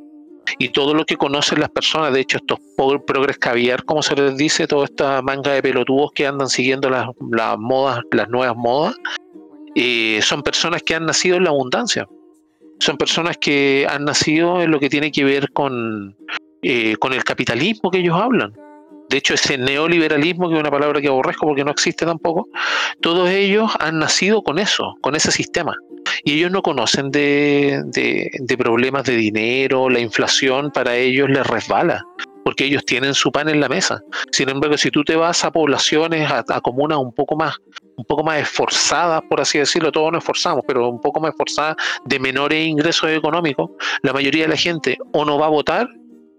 Y 0.59 0.71
todo 0.71 0.92
lo 0.92 1.05
que 1.05 1.16
conocen 1.16 1.61
las 1.61 1.71
personas, 1.71 2.12
de 2.12 2.21
hecho, 2.21 2.38
estos 2.38 2.59
progres 3.07 3.38
caviar, 3.38 3.85
como 3.85 4.03
se 4.03 4.16
les 4.16 4.37
dice, 4.37 4.66
toda 4.66 4.85
esta 4.85 5.23
manga 5.23 5.53
de 5.53 5.62
pelotudos 5.62 6.11
que 6.12 6.27
andan 6.27 6.49
siguiendo 6.49 6.90
las, 6.90 7.07
las 7.31 7.59
modas, 7.59 8.01
las 8.11 8.29
nuevas 8.29 8.57
modas, 8.57 8.97
eh, 9.75 10.21
son 10.23 10.42
personas 10.42 10.83
que 10.83 10.95
han 10.95 11.07
nacido 11.07 11.37
en 11.37 11.45
la 11.45 11.51
abundancia. 11.51 12.09
Son 12.81 12.97
personas 12.97 13.38
que 13.38 13.87
han 13.88 14.05
nacido 14.05 14.61
en 14.61 14.73
lo 14.73 14.81
que 14.81 14.90
tiene 14.90 15.12
que 15.12 15.23
ver 15.23 15.53
con, 15.53 16.16
eh, 16.62 16.97
con 16.97 17.12
el 17.12 17.23
capitalismo 17.23 17.90
que 17.90 17.99
ellos 17.99 18.16
hablan 18.21 18.53
de 19.12 19.18
hecho 19.18 19.35
ese 19.35 19.59
neoliberalismo, 19.59 20.48
que 20.48 20.55
es 20.55 20.61
una 20.61 20.70
palabra 20.70 20.98
que 21.03 21.09
aborrezco 21.09 21.46
porque 21.46 21.64
no 21.64 21.70
existe 21.70 22.07
tampoco, 22.07 22.48
todos 23.03 23.29
ellos 23.29 23.70
han 23.79 23.98
nacido 23.98 24.42
con 24.42 24.59
eso, 24.59 24.94
con 25.03 25.14
ese 25.14 25.31
sistema. 25.31 25.77
Y 26.25 26.38
ellos 26.38 26.51
no 26.51 26.62
conocen 26.62 27.11
de, 27.11 27.83
problemas 28.57 29.05
de 29.05 29.16
dinero, 29.16 29.90
la 29.90 30.01
inflación 30.01 30.70
para 30.70 30.96
ellos 30.96 31.29
les 31.29 31.46
resbala 31.46 32.03
porque 32.44 32.64
ellos 32.64 32.85
tienen 32.85 33.14
su 33.14 33.31
pan 33.31 33.48
en 33.48 33.61
la 33.61 33.68
mesa. 33.68 34.01
Sin 34.33 34.48
embargo, 34.48 34.77
si 34.77 34.90
tú 34.90 35.05
te 35.05 35.14
vas 35.14 35.44
a 35.44 35.53
poblaciones, 35.53 36.29
a, 36.29 36.61
comunas 36.61 36.98
un 36.98 37.12
poco 37.12 37.37
más, 37.37 37.57
un 37.96 38.05
poco 38.05 38.25
más 38.25 38.40
esforzadas, 38.40 39.22
por 39.31 39.40
así 39.40 39.59
decirlo, 39.59 39.92
todos 39.92 40.11
nos 40.11 40.25
esforzamos, 40.25 40.64
pero 40.66 40.88
un 40.88 41.01
poco 41.01 41.20
más 41.20 41.31
esforzadas 41.31 41.77
de 42.05 42.18
menores 42.18 42.66
ingresos 42.66 43.11
económicos, 43.11 43.70
la 44.03 44.12
mayoría 44.12 44.42
de 44.42 44.48
la 44.48 44.57
gente 44.57 44.98
o 45.12 45.25
no 45.25 45.38
va 45.38 45.46
a 45.46 45.51
votar 45.51 45.88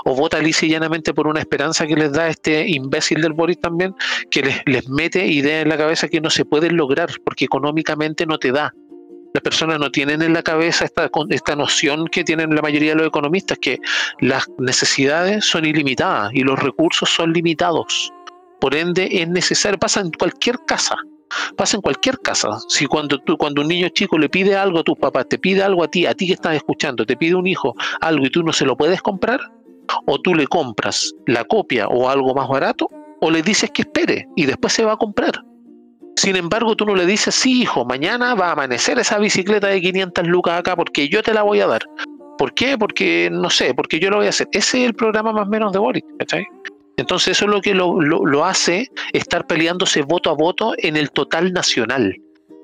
o 0.03 0.15
vota 0.15 0.39
lisa 0.39 0.65
y 0.65 0.69
llanamente 0.69 1.13
por 1.13 1.27
una 1.27 1.39
esperanza 1.39 1.87
que 1.87 1.95
les 1.95 2.11
da 2.11 2.27
este 2.27 2.67
imbécil 2.67 3.21
del 3.21 3.33
Boris 3.33 3.59
también, 3.59 3.95
que 4.29 4.41
les, 4.41 4.61
les 4.65 4.89
mete 4.89 5.25
ideas 5.25 5.63
en 5.63 5.69
la 5.69 5.77
cabeza 5.77 6.07
que 6.07 6.21
no 6.21 6.29
se 6.29 6.45
pueden 6.45 6.77
lograr 6.77 7.09
porque 7.23 7.45
económicamente 7.45 8.25
no 8.25 8.37
te 8.37 8.51
da. 8.51 8.73
Las 9.33 9.41
personas 9.41 9.79
no 9.79 9.89
tienen 9.89 10.21
en 10.21 10.33
la 10.33 10.43
cabeza 10.43 10.85
esta, 10.85 11.09
esta 11.29 11.55
noción 11.55 12.07
que 12.07 12.23
tienen 12.23 12.53
la 12.53 12.61
mayoría 12.61 12.91
de 12.91 12.97
los 12.97 13.07
economistas, 13.07 13.57
que 13.59 13.79
las 14.19 14.47
necesidades 14.59 15.45
son 15.45 15.65
ilimitadas 15.65 16.31
y 16.33 16.41
los 16.41 16.59
recursos 16.59 17.09
son 17.09 17.33
limitados. 17.33 18.11
Por 18.61 18.75
ende, 18.75 19.09
es 19.11 19.27
necesario, 19.27 19.79
pasa 19.79 20.01
en 20.01 20.11
cualquier 20.11 20.57
casa, 20.67 20.95
pasa 21.57 21.77
en 21.77 21.81
cualquier 21.81 22.19
casa. 22.19 22.49
Si 22.69 22.85
cuando 22.85 23.17
tú, 23.17 23.35
cuando 23.35 23.63
un 23.63 23.69
niño 23.69 23.89
chico 23.89 24.19
le 24.19 24.29
pide 24.29 24.55
algo 24.55 24.79
a 24.79 24.83
tu 24.83 24.95
papá, 24.95 25.23
te 25.23 25.39
pide 25.39 25.63
algo 25.63 25.83
a 25.83 25.87
ti, 25.87 26.05
a 26.05 26.13
ti 26.13 26.27
que 26.27 26.33
estás 26.33 26.55
escuchando, 26.55 27.03
te 27.03 27.17
pide 27.17 27.33
un 27.33 27.47
hijo 27.47 27.73
algo 28.01 28.27
y 28.27 28.29
tú 28.29 28.43
no 28.43 28.53
se 28.53 28.65
lo 28.65 28.77
puedes 28.77 29.01
comprar, 29.01 29.39
o 30.05 30.19
tú 30.19 30.35
le 30.35 30.47
compras 30.47 31.13
la 31.27 31.43
copia 31.43 31.87
o 31.87 32.09
algo 32.09 32.33
más 32.33 32.47
barato, 32.47 32.89
o 33.21 33.31
le 33.31 33.41
dices 33.41 33.71
que 33.71 33.83
espere 33.83 34.27
y 34.35 34.45
después 34.45 34.73
se 34.73 34.83
va 34.83 34.93
a 34.93 34.97
comprar. 34.97 35.43
Sin 36.15 36.35
embargo, 36.35 36.75
tú 36.75 36.85
no 36.85 36.95
le 36.95 37.05
dices, 37.05 37.33
sí, 37.33 37.61
hijo, 37.61 37.85
mañana 37.85 38.35
va 38.35 38.49
a 38.49 38.51
amanecer 38.51 38.99
esa 38.99 39.17
bicicleta 39.17 39.67
de 39.67 39.81
500 39.81 40.27
lucas 40.27 40.59
acá 40.59 40.75
porque 40.75 41.09
yo 41.09 41.23
te 41.23 41.33
la 41.33 41.41
voy 41.41 41.59
a 41.61 41.67
dar. 41.67 41.81
¿Por 42.37 42.53
qué? 42.53 42.77
Porque, 42.77 43.29
no 43.31 43.49
sé, 43.49 43.73
porque 43.73 43.99
yo 43.99 44.09
lo 44.09 44.17
voy 44.17 44.27
a 44.27 44.29
hacer. 44.29 44.47
Ese 44.51 44.81
es 44.81 44.85
el 44.87 44.93
programa 44.93 45.31
más 45.31 45.47
o 45.47 45.49
menos 45.49 45.71
de 45.71 45.79
Boris, 45.79 46.03
¿cachai? 46.19 46.45
Entonces 46.97 47.37
eso 47.37 47.45
es 47.45 47.51
lo 47.51 47.61
que 47.61 47.73
lo, 47.73 47.99
lo 48.01 48.45
hace 48.45 48.89
estar 49.13 49.47
peleándose 49.47 50.03
voto 50.03 50.29
a 50.29 50.33
voto 50.33 50.73
en 50.77 50.95
el 50.95 51.09
total 51.11 51.51
nacional. 51.53 52.15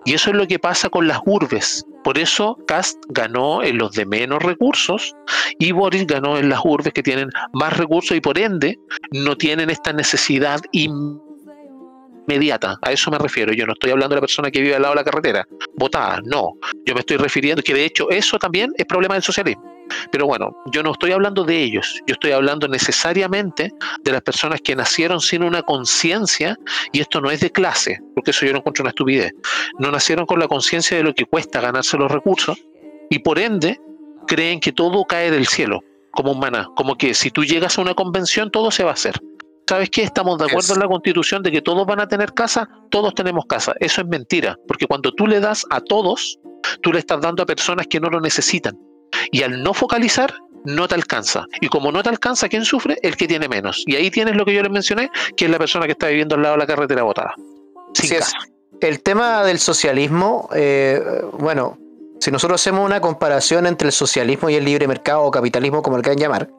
Y 0.06 0.14
eso 0.14 0.30
es 0.30 0.36
lo 0.36 0.48
que 0.48 0.60
pasa 0.60 0.90
con 0.90 1.08
las 1.08 1.20
urbes. 1.26 1.86
Por 2.04 2.18
eso 2.18 2.58
Cast 2.68 2.98
ganó 3.10 3.62
en 3.64 3.78
los 3.78 3.92
de 3.94 4.06
menos 4.06 4.42
recursos 4.42 5.16
y 5.60 5.72
Boris 5.72 6.08
ganó 6.08 6.38
en 6.38 6.50
las 6.50 6.62
urbes 6.64 6.94
que 6.94 7.04
tienen 7.04 7.30
más 7.54 7.78
recursos 7.78 8.16
y 8.16 8.22
por 8.22 8.38
ende 8.40 8.80
no 9.12 9.36
tienen 9.36 9.70
esta 9.70 9.92
necesidad 9.94 10.62
inmediata. 10.72 11.20
A 12.82 12.92
eso 12.92 13.12
me 13.12 13.18
refiero. 13.18 13.54
Yo 13.54 13.66
no 13.66 13.74
estoy 13.74 13.92
hablando 13.92 14.16
de 14.16 14.18
la 14.18 14.22
persona 14.22 14.52
que 14.52 14.62
vive 14.62 14.76
al 14.76 14.84
lado 14.84 14.94
de 14.94 15.02
la 15.02 15.04
carretera, 15.04 15.48
votada, 15.76 16.22
no. 16.26 16.54
Yo 16.86 16.94
me 16.94 17.02
estoy 17.02 17.18
refiriendo 17.18 17.62
que 17.62 17.74
de 17.74 17.86
hecho 17.86 18.10
eso 18.10 18.38
también 18.38 18.72
es 18.78 18.86
problema 18.86 19.16
del 19.16 19.24
socialismo. 19.24 19.79
Pero 20.12 20.26
bueno, 20.26 20.56
yo 20.72 20.84
no 20.84 20.92
estoy 20.92 21.12
hablando 21.12 21.44
de 21.44 21.62
ellos, 21.62 22.02
yo 22.08 22.14
estoy 22.14 22.32
hablando 22.32 22.68
necesariamente 22.68 23.72
de 24.04 24.12
las 24.12 24.22
personas 24.22 24.62
que 24.62 24.76
nacieron 24.76 25.20
sin 25.22 25.44
una 25.44 25.62
conciencia, 25.62 26.58
y 26.92 27.02
esto 27.02 27.22
no 27.22 27.32
es 27.32 27.40
de 27.40 27.52
clase, 27.52 28.00
porque 28.16 28.32
eso 28.32 28.46
yo 28.46 28.54
no 28.54 28.60
encuentro 28.60 28.84
una 28.84 28.90
estupidez, 28.90 29.34
no 29.78 29.92
nacieron 29.92 30.26
con 30.26 30.40
la 30.40 30.48
conciencia 30.48 30.98
de 30.98 31.04
lo 31.04 31.14
que 31.14 31.26
cuesta 31.26 31.62
ganarse 31.62 31.98
los 31.98 32.12
recursos, 32.12 32.58
y 33.10 33.20
por 33.20 33.40
ende 33.40 33.80
creen 34.28 34.60
que 34.60 34.72
todo 34.72 35.06
cae 35.06 35.32
del 35.32 35.48
cielo, 35.48 35.82
como 36.12 36.32
un 36.32 36.40
maná, 36.40 36.68
como 36.76 36.96
que 36.96 37.14
si 37.14 37.32
tú 37.32 37.44
llegas 37.44 37.78
a 37.78 37.82
una 37.82 37.94
convención 37.94 38.52
todo 38.52 38.72
se 38.72 38.84
va 38.84 38.92
a 38.92 38.94
hacer. 38.94 39.16
¿Sabes 39.68 39.92
qué? 39.92 40.02
Estamos 40.02 40.40
de 40.40 40.46
acuerdo 40.46 40.74
en 40.74 40.80
la 40.80 40.88
constitución 40.88 41.44
de 41.44 41.52
que 41.52 41.62
todos 41.62 41.86
van 41.86 42.00
a 42.00 42.08
tener 42.08 42.34
casa, 42.34 42.68
todos 42.90 43.14
tenemos 43.14 43.46
casa. 43.46 43.76
Eso 43.80 44.02
es 44.02 44.08
mentira, 44.08 44.58
porque 44.68 44.88
cuando 44.88 45.12
tú 45.12 45.28
le 45.28 45.40
das 45.40 45.64
a 45.70 45.80
todos, 45.80 46.40
tú 46.82 46.92
le 46.92 46.98
estás 46.98 47.22
dando 47.22 47.44
a 47.44 47.46
personas 47.46 47.86
que 47.86 48.00
no 48.00 48.10
lo 48.10 48.20
necesitan. 48.20 48.76
Y 49.32 49.44
al 49.44 49.64
no 49.64 49.74
focalizar, 49.74 50.34
no 50.66 50.88
te 50.88 50.96
alcanza. 50.96 51.46
Y 51.62 51.68
como 51.68 51.92
no 51.92 52.04
te 52.04 52.10
alcanza, 52.10 52.50
¿quién 52.50 52.66
sufre? 52.66 52.98
El 53.02 53.16
que 53.16 53.28
tiene 53.28 53.48
menos. 53.48 53.84
Y 53.86 53.96
ahí 53.96 54.12
tienes 54.12 54.36
lo 54.36 54.46
que 54.46 54.54
yo 54.54 54.62
les 54.62 54.72
mencioné, 54.72 55.10
que 55.36 55.46
es 55.46 55.52
la 55.52 55.58
persona 55.58 55.86
que 55.86 55.94
está 55.94 56.08
viviendo 56.08 56.36
al 56.36 56.42
lado 56.42 56.56
de 56.56 56.60
la 56.60 56.68
carretera 56.68 57.04
botada. 57.04 57.34
Sin 57.94 58.12
el 58.82 59.02
tema 59.02 59.44
del 59.44 59.60
socialismo, 59.60 60.50
eh, 60.56 61.02
bueno, 61.34 61.78
si 62.20 62.32
nosotros 62.32 62.62
hacemos 62.62 62.86
una 62.86 63.02
comparación 63.02 63.66
entre 63.66 63.88
el 63.88 63.92
socialismo 63.92 64.50
y 64.50 64.56
el 64.56 64.66
libre 64.66 64.88
mercado 64.88 65.24
o 65.24 65.32
capitalismo, 65.32 65.82
como 65.82 65.98
lo 65.98 66.04
quieran 66.04 66.20
llamar, 66.20 66.50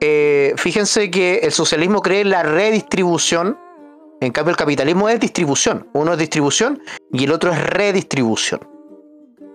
eh, 0.00 0.52
fíjense 0.56 1.10
que 1.10 1.38
el 1.38 1.52
socialismo 1.52 2.02
cree 2.02 2.24
la 2.24 2.42
redistribución, 2.42 3.58
en 4.20 4.32
cambio 4.32 4.50
el 4.50 4.56
capitalismo 4.56 5.08
es 5.08 5.18
distribución. 5.18 5.88
Uno 5.94 6.12
es 6.12 6.18
distribución 6.18 6.82
y 7.12 7.24
el 7.24 7.32
otro 7.32 7.52
es 7.52 7.62
redistribución. 7.62 8.60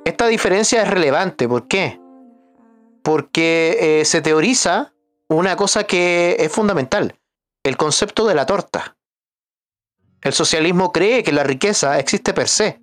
Esta 0.05 0.27
diferencia 0.27 0.81
es 0.81 0.89
relevante, 0.89 1.47
¿por 1.47 1.67
qué? 1.67 2.00
Porque 3.03 4.01
eh, 4.01 4.05
se 4.05 4.21
teoriza 4.21 4.93
una 5.27 5.55
cosa 5.55 5.85
que 5.85 6.35
es 6.39 6.51
fundamental, 6.51 7.15
el 7.63 7.77
concepto 7.77 8.27
de 8.27 8.35
la 8.35 8.45
torta. 8.45 8.97
El 10.21 10.33
socialismo 10.33 10.91
cree 10.91 11.23
que 11.23 11.31
la 11.31 11.43
riqueza 11.43 11.97
existe 11.99 12.33
per 12.33 12.47
se. 12.47 12.79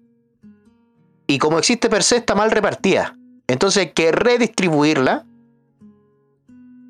Y 1.27 1.39
como 1.39 1.59
existe 1.59 1.89
per 1.89 2.03
se, 2.03 2.17
está 2.17 2.35
mal 2.35 2.51
repartida. 2.51 3.17
Entonces 3.47 3.87
hay 3.87 3.93
que 3.93 4.13
redistribuirla. 4.13 5.25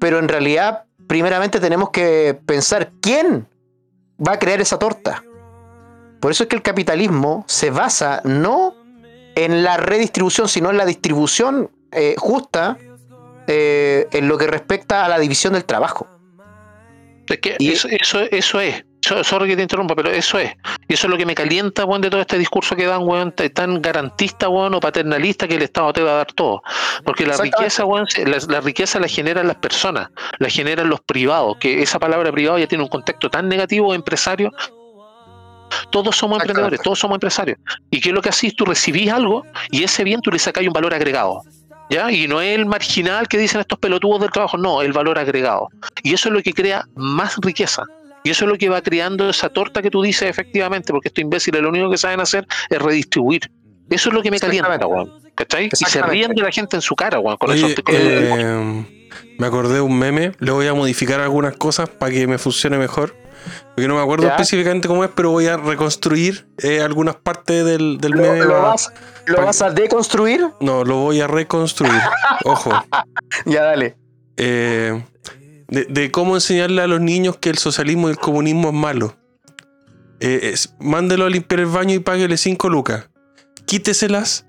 Pero 0.00 0.18
en 0.20 0.28
realidad, 0.28 0.84
primeramente 1.06 1.60
tenemos 1.60 1.90
que 1.90 2.38
pensar 2.46 2.92
quién 3.00 3.48
va 4.26 4.34
a 4.34 4.38
crear 4.38 4.60
esa 4.60 4.78
torta. 4.78 5.24
Por 6.20 6.30
eso 6.30 6.44
es 6.44 6.48
que 6.48 6.56
el 6.56 6.62
capitalismo 6.62 7.44
se 7.48 7.70
basa 7.70 8.20
no 8.24 8.74
en 9.34 9.62
la 9.62 9.76
redistribución, 9.76 10.48
sino 10.48 10.70
en 10.70 10.76
la 10.76 10.86
distribución 10.86 11.70
eh, 11.92 12.14
justa 12.18 12.78
eh, 13.48 14.06
en 14.12 14.28
lo 14.28 14.36
que 14.36 14.46
respecta 14.46 15.06
a 15.06 15.08
la 15.08 15.18
división 15.18 15.54
del 15.54 15.64
trabajo. 15.64 16.06
Es 17.26 17.38
que 17.38 17.56
eso, 17.58 17.88
eso, 17.88 18.20
eso 18.20 18.60
es. 18.60 18.84
Sorry 19.00 19.48
que 19.48 19.56
te 19.56 19.62
interrumpa, 19.62 19.94
pero 19.94 20.10
eso 20.10 20.38
es. 20.38 20.52
Y 20.86 20.94
eso 20.94 21.06
es 21.06 21.10
lo 21.10 21.16
que 21.16 21.24
me 21.24 21.34
calienta, 21.34 21.86
weón, 21.86 22.02
de 22.02 22.10
todo 22.10 22.20
este 22.20 22.36
discurso 22.36 22.76
que 22.76 22.84
dan, 22.84 23.06
weón, 23.06 23.32
tan 23.32 23.80
garantista, 23.80 24.50
weón, 24.50 24.74
o 24.74 24.80
paternalista 24.80 25.48
que 25.48 25.54
el 25.54 25.62
Estado 25.62 25.92
te 25.94 26.02
va 26.02 26.10
a 26.10 26.16
dar 26.16 26.32
todo. 26.32 26.62
Porque 27.04 27.24
la 27.24 27.38
riqueza, 27.38 27.86
weón, 27.86 28.06
la, 28.48 28.60
riqueza 28.60 29.00
la 29.00 29.08
generan 29.08 29.46
las 29.46 29.56
personas, 29.56 30.10
la 30.38 30.50
generan 30.50 30.90
los 30.90 31.00
privados, 31.00 31.56
que 31.58 31.82
esa 31.82 31.98
palabra 31.98 32.30
privado 32.32 32.58
ya 32.58 32.66
tiene 32.66 32.84
un 32.84 32.90
contexto 32.90 33.30
tan 33.30 33.48
negativo, 33.48 33.94
empresario. 33.94 34.52
Todos 35.90 36.16
somos 36.16 36.40
emprendedores, 36.40 36.80
todos 36.82 36.98
somos 36.98 37.16
empresarios. 37.16 37.58
¿Y 37.90 38.00
qué 38.00 38.10
es 38.10 38.14
lo 38.14 38.20
que 38.20 38.28
haces? 38.28 38.54
Tú 38.54 38.66
recibís 38.66 39.10
algo 39.10 39.44
y 39.70 39.84
ese 39.84 40.04
bien 40.04 40.20
tú 40.20 40.30
le 40.30 40.38
sacas 40.38 40.66
un 40.66 40.72
valor 40.72 40.92
agregado. 40.92 41.42
¿Ya? 41.90 42.10
Y 42.10 42.28
no 42.28 42.40
es 42.40 42.58
el 42.58 42.66
marginal 42.66 43.28
que 43.28 43.38
dicen 43.38 43.60
estos 43.60 43.78
pelotudos 43.78 44.20
del 44.20 44.30
trabajo, 44.30 44.58
no, 44.58 44.82
el 44.82 44.92
valor 44.92 45.18
agregado. 45.18 45.68
Y 46.02 46.14
eso 46.14 46.28
es 46.28 46.34
lo 46.34 46.42
que 46.42 46.52
crea 46.52 46.84
más 46.94 47.36
riqueza. 47.40 47.84
Y 48.24 48.30
eso 48.30 48.44
es 48.44 48.50
lo 48.50 48.58
que 48.58 48.68
va 48.68 48.82
creando 48.82 49.28
esa 49.30 49.48
torta 49.48 49.80
que 49.80 49.90
tú 49.90 50.02
dices 50.02 50.28
efectivamente, 50.28 50.92
porque 50.92 51.08
estos 51.08 51.22
imbéciles 51.22 51.62
lo 51.62 51.70
único 51.70 51.90
que 51.90 51.98
saben 51.98 52.20
hacer 52.20 52.46
es 52.68 52.78
redistribuir. 52.80 53.50
Eso 53.88 54.10
es 54.10 54.14
lo 54.14 54.22
que 54.22 54.30
me 54.30 54.38
calienta, 54.38 54.86
weón. 54.86 55.12
¿Cachai? 55.34 55.70
Y 55.72 55.84
se 55.84 56.02
ríen 56.02 56.32
de 56.32 56.42
la 56.42 56.50
gente 56.50 56.76
en 56.76 56.82
su 56.82 56.94
cara, 56.94 57.20
weón. 57.20 57.38
Con 57.38 57.52
eso, 57.52 57.68
eh, 57.88 58.84
me 59.38 59.46
acordé 59.46 59.74
de 59.74 59.80
un 59.80 59.98
meme, 59.98 60.32
le 60.40 60.50
voy 60.50 60.66
a 60.66 60.74
modificar 60.74 61.20
algunas 61.20 61.56
cosas 61.56 61.88
para 61.88 62.12
que 62.12 62.26
me 62.26 62.38
funcione 62.38 62.76
mejor. 62.76 63.16
Porque 63.74 63.88
no 63.88 63.96
me 63.96 64.02
acuerdo 64.02 64.28
específicamente 64.28 64.88
cómo 64.88 65.04
es, 65.04 65.10
pero 65.14 65.30
voy 65.30 65.46
a 65.46 65.56
reconstruir 65.56 66.48
eh, 66.58 66.80
algunas 66.80 67.16
partes 67.16 67.64
del, 67.64 67.98
del 67.98 68.14
meme. 68.14 68.44
¿Lo, 68.44 68.62
vas, 68.62 68.92
¿lo 69.26 69.42
vas 69.42 69.62
a 69.62 69.70
deconstruir? 69.70 70.48
No, 70.60 70.84
lo 70.84 70.96
voy 70.96 71.20
a 71.20 71.26
reconstruir. 71.26 72.00
Ojo. 72.44 72.72
Ya, 73.44 73.62
dale. 73.62 73.96
Eh, 74.36 75.02
de, 75.68 76.10
cómo 76.10 76.36
enseñarle 76.36 76.82
a 76.82 76.86
los 76.86 77.00
niños 77.00 77.36
que 77.36 77.50
el 77.50 77.58
socialismo 77.58 78.08
y 78.08 78.12
el 78.12 78.18
comunismo 78.18 78.68
es 78.68 78.74
malo. 78.74 79.16
Eh, 80.20 80.54
mándelo 80.78 81.26
a 81.26 81.30
limpiar 81.30 81.60
el 81.60 81.66
baño 81.66 81.94
y 81.94 81.98
páguele 81.98 82.36
5 82.36 82.68
lucas. 82.68 83.08
Quíteselas 83.66 84.46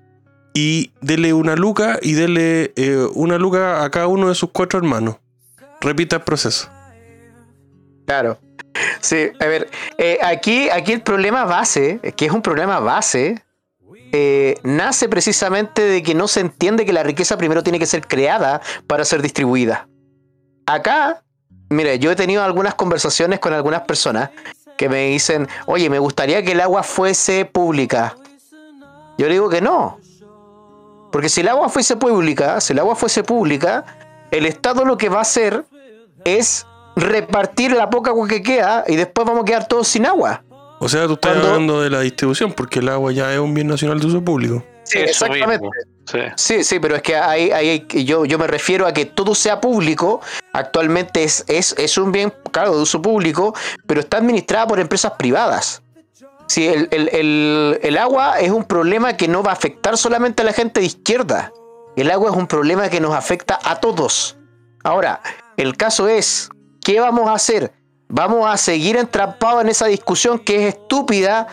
y 0.54 0.92
dele 1.00 1.32
una 1.32 1.56
luca 1.56 1.98
y 2.02 2.14
dele 2.14 2.72
eh, 2.76 3.06
una 3.14 3.38
luca 3.38 3.84
a 3.84 3.90
cada 3.90 4.06
uno 4.06 4.28
de 4.28 4.34
sus 4.34 4.50
cuatro 4.50 4.78
hermanos. 4.78 5.16
Repita 5.80 6.16
el 6.16 6.22
proceso. 6.22 6.68
Claro. 8.06 8.38
Sí, 9.00 9.30
a 9.40 9.46
ver, 9.46 9.70
eh, 9.98 10.18
aquí, 10.22 10.68
aquí 10.70 10.92
el 10.92 11.02
problema 11.02 11.44
base, 11.44 12.00
que 12.16 12.26
es 12.26 12.32
un 12.32 12.42
problema 12.42 12.80
base, 12.80 13.42
nace 14.62 15.08
precisamente 15.08 15.82
de 15.82 16.02
que 16.02 16.14
no 16.14 16.28
se 16.28 16.40
entiende 16.40 16.84
que 16.84 16.92
la 16.92 17.02
riqueza 17.02 17.38
primero 17.38 17.62
tiene 17.62 17.78
que 17.78 17.86
ser 17.86 18.06
creada 18.06 18.60
para 18.86 19.04
ser 19.04 19.22
distribuida. 19.22 19.88
Acá, 20.66 21.22
mire, 21.68 21.98
yo 21.98 22.10
he 22.10 22.16
tenido 22.16 22.42
algunas 22.42 22.74
conversaciones 22.74 23.38
con 23.38 23.52
algunas 23.52 23.82
personas 23.82 24.30
que 24.76 24.88
me 24.88 25.08
dicen, 25.08 25.48
oye, 25.66 25.90
me 25.90 25.98
gustaría 25.98 26.42
que 26.42 26.52
el 26.52 26.60
agua 26.60 26.82
fuese 26.82 27.44
pública. 27.44 28.16
Yo 29.18 29.26
le 29.26 29.34
digo 29.34 29.50
que 29.50 29.60
no. 29.60 29.98
Porque 31.12 31.28
si 31.28 31.42
el 31.42 31.48
agua 31.48 31.68
fuese 31.68 31.96
pública, 31.96 32.60
si 32.60 32.72
el 32.72 32.78
agua 32.78 32.96
fuese 32.96 33.22
pública, 33.22 33.84
el 34.30 34.46
Estado 34.46 34.84
lo 34.84 34.96
que 34.96 35.08
va 35.08 35.18
a 35.18 35.22
hacer 35.22 35.64
es 36.24 36.66
repartir 36.96 37.72
la 37.72 37.88
poca 37.88 38.10
agua 38.10 38.28
que 38.28 38.42
queda 38.42 38.84
y 38.86 38.96
después 38.96 39.26
vamos 39.26 39.42
a 39.42 39.44
quedar 39.44 39.66
todos 39.66 39.88
sin 39.88 40.06
agua. 40.06 40.42
O 40.78 40.88
sea, 40.88 41.06
tú 41.06 41.14
estás 41.14 41.36
hablando 41.36 41.82
de 41.82 41.90
la 41.90 42.00
distribución 42.00 42.52
porque 42.52 42.78
el 42.78 42.88
agua 42.88 43.12
ya 43.12 43.32
es 43.32 43.38
un 43.38 43.52
bien 43.52 43.66
nacional 43.66 44.00
de 44.00 44.06
uso 44.06 44.24
público. 44.24 44.64
Sí, 44.84 44.98
exactamente. 44.98 45.68
Sí. 46.36 46.64
sí. 46.64 46.80
pero 46.80 46.96
es 46.96 47.02
que 47.02 47.14
hay, 47.14 47.86
yo, 48.04 48.24
yo 48.24 48.38
me 48.38 48.46
refiero 48.46 48.86
a 48.86 48.92
que 48.92 49.04
todo 49.04 49.34
sea 49.34 49.60
público. 49.60 50.20
Actualmente 50.52 51.22
es, 51.22 51.44
es, 51.48 51.74
es 51.78 51.98
un 51.98 52.12
bien, 52.12 52.32
claro, 52.50 52.74
de 52.74 52.82
uso 52.82 53.00
público, 53.00 53.54
pero 53.86 54.00
está 54.00 54.16
administrada 54.16 54.66
por 54.66 54.80
empresas 54.80 55.12
privadas. 55.18 55.82
Sí, 56.48 56.66
el, 56.66 56.88
el, 56.90 57.78
el, 57.80 57.96
agua 57.96 58.40
es 58.40 58.50
un 58.50 58.64
problema 58.64 59.16
que 59.16 59.28
no 59.28 59.40
va 59.42 59.50
a 59.50 59.54
afectar 59.54 59.96
solamente 59.96 60.42
a 60.42 60.46
la 60.46 60.52
gente 60.52 60.80
de 60.80 60.86
izquierda. 60.86 61.52
El 61.94 62.10
agua 62.10 62.30
es 62.30 62.36
un 62.36 62.48
problema 62.48 62.88
que 62.88 63.00
nos 63.00 63.14
afecta 63.14 63.58
a 63.62 63.76
todos. 63.76 64.36
Ahora, 64.82 65.20
el 65.56 65.76
caso 65.76 66.08
es, 66.08 66.48
¿qué 66.84 67.00
vamos 67.00 67.28
a 67.28 67.34
hacer? 67.34 67.72
Vamos 68.08 68.46
a 68.48 68.56
seguir 68.56 68.96
entrampados 68.96 69.62
en 69.62 69.68
esa 69.68 69.86
discusión 69.86 70.38
que 70.38 70.66
es 70.66 70.74
estúpida 70.74 71.46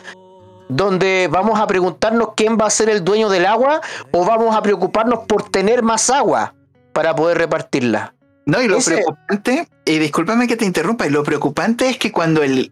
donde 0.70 1.30
vamos 1.32 1.60
a 1.60 1.68
preguntarnos 1.68 2.30
quién 2.36 2.58
va 2.60 2.66
a 2.66 2.70
ser 2.70 2.90
el 2.90 3.04
dueño 3.04 3.30
del 3.30 3.46
agua 3.46 3.82
o 4.12 4.26
vamos 4.26 4.56
a 4.56 4.62
preocuparnos 4.62 5.20
por 5.28 5.50
tener 5.50 5.82
más 5.84 6.10
agua 6.10 6.54
para 6.94 7.16
poder 7.16 7.38
repartirla. 7.38 8.14
No, 8.48 8.62
y 8.62 8.68
lo 8.68 8.80
preocupante, 8.80 9.68
y 9.86 10.00
discúlpame 10.00 10.48
que 10.48 10.56
te 10.56 10.66
interrumpa, 10.66 11.06
y 11.06 11.10
lo 11.10 11.24
preocupante 11.24 11.90
es 11.90 11.98
que 11.98 12.12
cuando 12.12 12.42
el, 12.42 12.72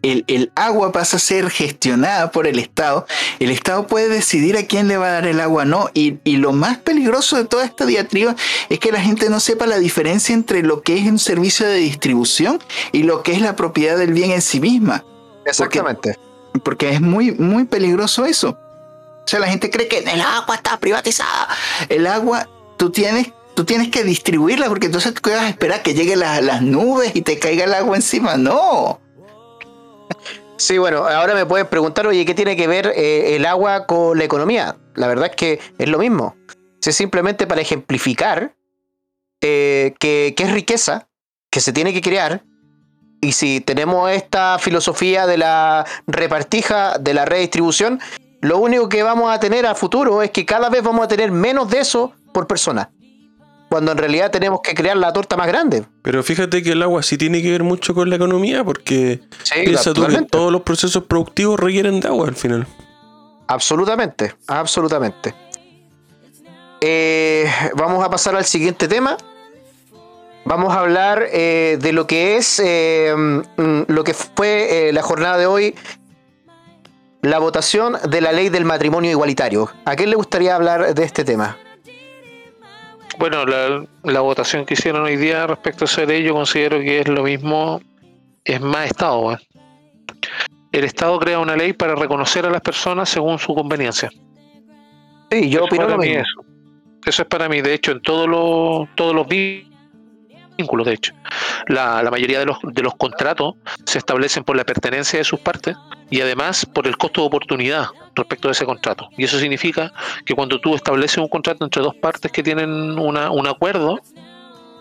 agua 0.54 0.90
pasa 0.90 1.18
a 1.18 1.20
ser 1.20 1.50
gestionada 1.50 2.32
por 2.32 2.46
el 2.46 2.58
Estado, 2.58 3.06
el 3.38 3.50
Estado 3.50 3.86
puede 3.86 4.08
decidir 4.08 4.56
a 4.56 4.66
quién 4.66 4.88
le 4.88 4.96
va 4.96 5.08
a 5.08 5.12
dar 5.12 5.26
el 5.26 5.38
agua 5.38 5.64
no. 5.64 5.90
Y, 5.94 6.18
y, 6.24 6.38
lo 6.38 6.52
más 6.52 6.78
peligroso 6.78 7.36
de 7.36 7.44
toda 7.44 7.64
esta 7.64 7.86
diatriba 7.86 8.34
es 8.70 8.78
que 8.78 8.90
la 8.90 9.00
gente 9.00 9.30
no 9.30 9.38
sepa 9.38 9.66
la 9.66 9.78
diferencia 9.78 10.34
entre 10.34 10.62
lo 10.62 10.82
que 10.82 10.98
es 10.98 11.06
un 11.06 11.18
servicio 11.18 11.68
de 11.68 11.76
distribución 11.76 12.58
y 12.92 13.02
lo 13.02 13.22
que 13.22 13.32
es 13.32 13.40
la 13.42 13.54
propiedad 13.54 13.98
del 13.98 14.14
bien 14.14 14.30
en 14.30 14.42
sí 14.42 14.60
misma. 14.60 15.04
Exactamente 15.44 16.16
porque 16.60 16.90
es 16.90 17.00
muy, 17.00 17.32
muy 17.32 17.64
peligroso 17.64 18.24
eso. 18.24 18.50
O 18.50 19.28
sea, 19.28 19.40
la 19.40 19.48
gente 19.48 19.70
cree 19.70 19.88
que 19.88 19.98
el 19.98 20.20
agua 20.20 20.54
está 20.54 20.78
privatizada. 20.78 21.48
El 21.88 22.06
agua, 22.06 22.48
tú 22.76 22.90
tienes, 22.90 23.32
tú 23.56 23.64
tienes 23.64 23.88
que 23.88 24.04
distribuirla 24.04 24.68
porque 24.68 24.86
entonces 24.86 25.14
tú 25.14 25.30
vas 25.30 25.40
a 25.40 25.48
esperar 25.48 25.82
que 25.82 25.94
lleguen 25.94 26.20
las 26.20 26.62
nubes 26.62 27.16
y 27.16 27.22
te 27.22 27.38
caiga 27.38 27.64
el 27.64 27.74
agua 27.74 27.96
encima. 27.96 28.36
No. 28.36 29.00
Sí, 30.58 30.78
bueno, 30.78 31.04
ahora 31.06 31.34
me 31.34 31.44
puedes 31.44 31.66
preguntar, 31.66 32.06
oye, 32.06 32.24
¿qué 32.24 32.34
tiene 32.34 32.56
que 32.56 32.66
ver 32.68 32.92
eh, 32.94 33.34
el 33.34 33.44
agua 33.44 33.86
con 33.86 34.16
la 34.16 34.24
economía? 34.24 34.76
La 34.94 35.08
verdad 35.08 35.26
es 35.30 35.36
que 35.36 35.60
es 35.78 35.88
lo 35.88 35.98
mismo. 35.98 36.36
Es 36.84 36.94
simplemente 36.94 37.48
para 37.48 37.60
ejemplificar 37.60 38.54
eh, 39.40 39.94
que, 39.98 40.34
que 40.36 40.42
es 40.44 40.52
riqueza, 40.52 41.08
que 41.50 41.60
se 41.60 41.72
tiene 41.72 41.92
que 41.92 42.00
crear 42.00 42.44
y 43.20 43.32
si 43.32 43.60
tenemos 43.60 44.10
esta 44.10 44.58
filosofía 44.58 45.26
de 45.26 45.38
la 45.38 45.84
repartija, 46.06 46.98
de 46.98 47.14
la 47.14 47.24
redistribución, 47.24 48.00
lo 48.40 48.58
único 48.58 48.88
que 48.88 49.02
vamos 49.02 49.34
a 49.34 49.40
tener 49.40 49.66
a 49.66 49.74
futuro 49.74 50.22
es 50.22 50.30
que 50.30 50.46
cada 50.46 50.68
vez 50.68 50.82
vamos 50.82 51.04
a 51.04 51.08
tener 51.08 51.32
menos 51.32 51.68
de 51.70 51.80
eso 51.80 52.12
por 52.32 52.46
persona. 52.46 52.90
Cuando 53.68 53.92
en 53.92 53.98
realidad 53.98 54.30
tenemos 54.30 54.60
que 54.62 54.74
crear 54.74 54.96
la 54.96 55.12
torta 55.12 55.36
más 55.36 55.48
grande. 55.48 55.84
Pero 56.02 56.22
fíjate 56.22 56.62
que 56.62 56.72
el 56.72 56.82
agua 56.82 57.02
sí 57.02 57.18
tiene 57.18 57.42
que 57.42 57.50
ver 57.50 57.64
mucho 57.64 57.94
con 57.94 58.08
la 58.08 58.16
economía, 58.16 58.62
porque 58.64 59.20
piensa 59.64 59.92
tú 59.92 60.06
que 60.06 60.22
todos 60.22 60.52
los 60.52 60.62
procesos 60.62 61.04
productivos 61.04 61.58
requieren 61.58 62.00
de 62.00 62.08
agua 62.08 62.28
al 62.28 62.36
final. 62.36 62.66
Absolutamente, 63.48 64.34
absolutamente. 64.46 65.34
Eh, 66.80 67.50
vamos 67.74 68.04
a 68.04 68.10
pasar 68.10 68.36
al 68.36 68.44
siguiente 68.44 68.86
tema 68.86 69.16
vamos 70.44 70.72
a 70.74 70.80
hablar 70.80 71.26
eh, 71.32 71.78
de 71.80 71.92
lo 71.92 72.06
que 72.06 72.36
es 72.36 72.60
eh, 72.64 73.12
mm, 73.16 73.82
lo 73.88 74.04
que 74.04 74.14
fue 74.14 74.90
la 74.92 75.02
jornada 75.02 75.36
de 75.38 75.46
hoy, 75.46 75.74
la 77.22 77.38
votación 77.38 77.96
de 78.08 78.20
la 78.20 78.32
ley 78.32 78.48
del 78.48 78.64
matrimonio 78.64 79.10
igualitario. 79.10 79.70
¿A 79.84 79.96
quién 79.96 80.10
le 80.10 80.16
gustaría 80.16 80.54
hablar 80.54 80.94
de 80.94 81.04
este 81.04 81.24
tema? 81.24 81.58
Bueno, 83.18 83.46
la, 83.46 84.20
votación 84.20 84.66
que 84.66 84.74
hicieron 84.74 85.02
hoy 85.02 85.16
día 85.16 85.46
respecto 85.46 85.84
a 85.84 85.86
esa 85.86 86.04
ley, 86.04 86.22
yo 86.22 86.34
considero 86.34 86.78
que 86.80 87.00
es 87.00 87.08
lo 87.08 87.22
mismo, 87.22 87.80
es 88.44 88.60
más 88.60 88.86
Estado. 88.86 89.38
el 90.72 90.84
Estado 90.84 91.18
crea 91.18 91.38
una 91.38 91.56
ley 91.56 91.72
para 91.72 91.94
reconocer 91.94 92.44
a 92.44 92.50
las 92.50 92.60
personas 92.60 93.08
según 93.08 93.38
su 93.38 93.54
conveniencia. 93.54 94.10
Sí, 95.30 95.48
yo 95.48 95.60
Eso 95.60 95.64
opino 95.64 95.88
lo 95.88 95.98
mismo. 95.98 96.20
Eso. 96.20 96.44
Eso 97.06 97.22
es 97.22 97.28
para 97.28 97.48
mí, 97.48 97.62
de 97.62 97.72
hecho, 97.72 97.92
en 97.92 98.02
todos 98.02 98.28
los, 98.28 98.94
todos 98.96 99.14
los 99.14 99.26
vínculos, 99.26 100.86
de 100.86 100.92
hecho. 100.92 101.14
La, 101.68 102.02
la 102.02 102.10
mayoría 102.10 102.40
de 102.40 102.46
los, 102.46 102.58
de 102.62 102.82
los 102.82 102.94
contratos 102.96 103.54
se 103.86 103.98
establecen 103.98 104.44
por 104.44 104.56
la 104.56 104.64
pertenencia 104.64 105.18
de 105.18 105.24
sus 105.24 105.40
partes 105.40 105.76
y 106.10 106.20
además 106.20 106.64
por 106.66 106.86
el 106.86 106.96
costo 106.96 107.20
de 107.22 107.26
oportunidad 107.28 107.86
respecto 108.14 108.48
de 108.48 108.52
ese 108.52 108.64
contrato. 108.64 109.08
Y 109.16 109.24
eso 109.24 109.38
significa 109.38 109.92
que 110.24 110.34
cuando 110.34 110.60
tú 110.60 110.74
estableces 110.74 111.18
un 111.18 111.28
contrato 111.28 111.64
entre 111.64 111.82
dos 111.82 111.94
partes 111.96 112.30
que 112.30 112.42
tienen 112.42 112.70
una- 112.98 113.30
un 113.30 113.46
acuerdo, 113.46 114.00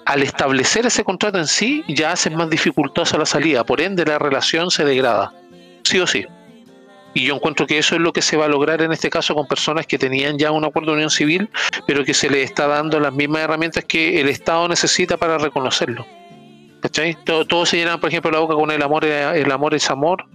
al 0.06 0.22
establecer 0.22 0.86
ese 0.86 1.04
contrato 1.04 1.38
en 1.40 1.48
sí, 1.48 1.84
ya 1.88 2.12
haces 2.12 2.32
más 2.34 2.50
dificultosa 2.50 3.18
la 3.18 3.26
salida, 3.26 3.64
por 3.64 3.82
ende 3.82 4.06
la 4.06 4.20
relación 4.20 4.70
se 4.70 4.86
degrada, 4.86 5.34
sí 5.84 6.00
o 6.00 6.06
sí. 6.06 6.26
Y 7.16 7.26
yo 7.26 7.36
encuentro 7.36 7.66
que 7.66 7.78
eso 7.78 7.96
es 7.96 8.02
lo 8.02 8.12
que 8.14 8.22
se 8.22 8.36
va 8.38 8.46
a 8.46 8.50
lograr 8.50 8.82
en 8.82 8.92
este 8.92 9.10
caso 9.10 9.34
con 9.34 9.48
personas 9.48 9.88
que 9.88 9.98
tenían 9.98 10.38
ya 10.38 10.52
un 10.52 10.64
acuerdo 10.66 10.92
de 10.92 10.98
unión 10.98 11.10
civil, 11.10 11.50
pero 11.88 12.04
que 12.04 12.14
se 12.14 12.30
les 12.30 12.44
está 12.50 12.68
dando 12.68 13.00
las 13.00 13.14
mismas 13.14 13.42
herramientas 13.42 13.86
que 13.86 14.20
el 14.22 14.28
Estado 14.28 14.68
necesita 14.68 15.16
para 15.18 15.38
reconocerlo. 15.38 16.06
¿Cachai? 16.82 17.16
Todo- 17.24 17.46
Todos 17.46 17.70
se 17.70 17.78
llenan, 17.78 18.00
por 18.00 18.10
ejemplo, 18.10 18.30
la 18.32 18.40
boca 18.40 18.54
con 18.54 18.70
el 18.70 18.82
amor, 18.84 19.06
el 19.06 19.52
amor 19.52 19.74
es 19.74 19.90
amor, 19.90 20.26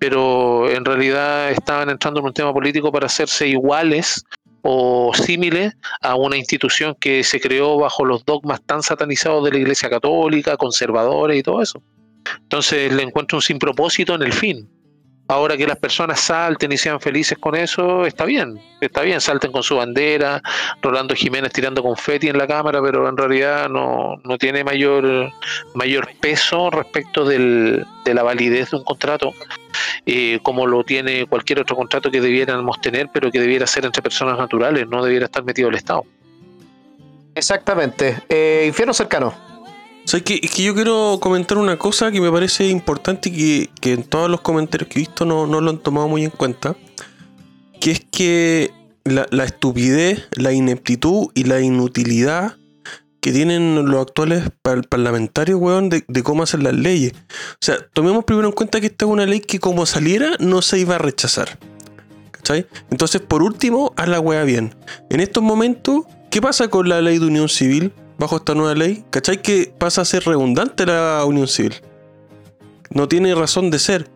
pero 0.00 0.70
en 0.70 0.82
realidad 0.82 1.50
estaban 1.50 1.90
entrando 1.90 2.20
en 2.20 2.26
un 2.26 2.32
tema 2.32 2.54
político 2.54 2.90
para 2.90 3.04
hacerse 3.04 3.46
iguales 3.46 4.24
o 4.62 5.12
símiles 5.14 5.76
a 6.00 6.14
una 6.16 6.38
institución 6.38 6.96
que 6.98 7.22
se 7.22 7.38
creó 7.38 7.76
bajo 7.76 8.06
los 8.06 8.24
dogmas 8.24 8.62
tan 8.62 8.82
satanizados 8.82 9.44
de 9.44 9.52
la 9.52 9.58
Iglesia 9.58 9.90
Católica, 9.90 10.56
conservadores 10.56 11.38
y 11.38 11.42
todo 11.42 11.60
eso. 11.60 11.82
Entonces 12.40 12.90
le 12.92 13.02
encuentro 13.02 13.36
un 13.36 13.42
sin 13.42 13.58
propósito 13.58 14.14
en 14.14 14.22
el 14.22 14.32
fin. 14.32 14.66
Ahora 15.30 15.56
que 15.56 15.64
las 15.64 15.78
personas 15.78 16.18
salten 16.18 16.72
y 16.72 16.76
sean 16.76 17.00
felices 17.00 17.38
con 17.38 17.54
eso, 17.54 18.04
está 18.04 18.24
bien, 18.24 18.60
está 18.80 19.02
bien, 19.02 19.20
salten 19.20 19.52
con 19.52 19.62
su 19.62 19.76
bandera, 19.76 20.42
Rolando 20.82 21.14
Jiménez 21.14 21.52
tirando 21.52 21.84
confeti 21.84 22.26
en 22.28 22.36
la 22.36 22.48
cámara, 22.48 22.82
pero 22.82 23.08
en 23.08 23.16
realidad 23.16 23.68
no, 23.68 24.20
no 24.24 24.38
tiene 24.38 24.64
mayor, 24.64 25.30
mayor 25.74 26.08
peso 26.20 26.68
respecto 26.70 27.24
del- 27.24 27.86
de 28.04 28.12
la 28.14 28.24
validez 28.24 28.72
de 28.72 28.78
un 28.78 28.84
contrato, 28.84 29.32
eh, 30.04 30.40
como 30.42 30.66
lo 30.66 30.82
tiene 30.82 31.26
cualquier 31.26 31.60
otro 31.60 31.76
contrato 31.76 32.10
que 32.10 32.20
debiéramos 32.20 32.80
tener, 32.80 33.08
pero 33.12 33.30
que 33.30 33.38
debiera 33.38 33.68
ser 33.68 33.84
entre 33.84 34.02
personas 34.02 34.36
naturales, 34.36 34.88
no 34.88 35.04
debiera 35.04 35.26
estar 35.26 35.44
metido 35.44 35.68
el 35.68 35.76
Estado. 35.76 36.04
Exactamente. 37.36 38.18
Eh, 38.28 38.64
infierno 38.66 38.92
cercano. 38.92 39.32
O 40.10 40.12
sea, 40.12 40.18
que, 40.22 40.40
es 40.42 40.50
que 40.50 40.64
yo 40.64 40.74
quiero 40.74 41.18
comentar 41.22 41.56
una 41.56 41.78
cosa 41.78 42.10
que 42.10 42.20
me 42.20 42.32
parece 42.32 42.66
importante 42.66 43.28
y 43.28 43.32
que, 43.32 43.70
que 43.80 43.92
en 43.92 44.02
todos 44.02 44.28
los 44.28 44.40
comentarios 44.40 44.88
que 44.88 44.98
he 44.98 45.02
visto 45.02 45.24
no, 45.24 45.46
no 45.46 45.60
lo 45.60 45.70
han 45.70 45.78
tomado 45.78 46.08
muy 46.08 46.24
en 46.24 46.30
cuenta. 46.30 46.74
Que 47.80 47.92
es 47.92 48.00
que 48.10 48.72
la, 49.04 49.44
estupidez, 49.44 50.26
la 50.32 50.52
ineptitud 50.52 51.28
y 51.32 51.44
la 51.44 51.60
inutilidad 51.60 52.56
que 53.20 53.30
tienen 53.30 53.88
los 53.88 54.02
actuales 54.02 54.50
par- 54.62 54.88
parlamentarios, 54.88 55.60
weón, 55.60 55.90
de, 55.90 56.02
de 56.08 56.22
cómo 56.24 56.42
hacen 56.42 56.64
las 56.64 56.74
leyes. 56.74 57.12
O 57.52 57.58
sea, 57.60 57.76
tomemos 57.92 58.24
primero 58.24 58.48
en 58.48 58.52
cuenta 58.52 58.80
que 58.80 58.88
esta 58.88 59.04
es 59.04 59.12
una 59.12 59.26
ley 59.26 59.38
que 59.38 59.60
como 59.60 59.86
saliera 59.86 60.32
no 60.40 60.60
se 60.60 60.80
iba 60.80 60.96
a 60.96 60.98
rechazar. 60.98 61.56
¿Cachai? 62.32 62.66
Entonces, 62.90 63.20
por 63.20 63.44
último, 63.44 63.92
haz 63.96 64.08
la 64.08 64.18
weá 64.18 64.42
bien. 64.42 64.74
En 65.08 65.20
estos 65.20 65.44
momentos, 65.44 66.02
¿qué 66.30 66.42
pasa 66.42 66.66
con 66.66 66.88
la 66.88 67.00
ley 67.00 67.20
de 67.20 67.26
unión 67.26 67.48
civil 67.48 67.92
bajo 68.20 68.36
esta 68.36 68.54
nueva 68.54 68.74
ley? 68.74 69.02
¿Cachai? 69.08 69.40
Que 69.40 69.72
pasa 69.76 70.02
a 70.02 70.04
ser 70.04 70.24
redundante 70.24 70.84
la 70.84 71.24
unión 71.24 71.48
civil. 71.48 71.74
No 72.90 73.08
tiene 73.08 73.34
razón 73.34 73.70
de 73.70 73.78
ser. 73.78 74.10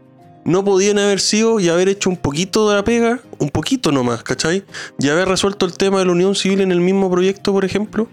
No 0.45 0.63
podían 0.63 0.99
haber 0.99 1.21
sido 1.21 1.59
y 1.59 1.71
haber 1.71 1.89
hecho 1.89 2.11
un 2.11 2.19
poquito 2.19 2.69
de 2.69 2.77
la 2.77 2.85
pega, 2.85 3.21
un 3.39 3.49
poquito 3.49 3.91
nomás, 3.91 4.23
¿cachai? 4.23 4.63
Y 4.99 5.09
haber 5.09 5.27
resuelto 5.27 5.65
el 5.65 5.73
tema 5.73 6.01
de 6.01 6.05
la 6.05 6.13
unión 6.13 6.35
civil 6.35 6.61
en 6.61 6.71
el 6.71 6.81
mismo 6.81 7.11
proyecto, 7.11 7.51
por 7.53 7.65
ejemplo. 7.65 8.07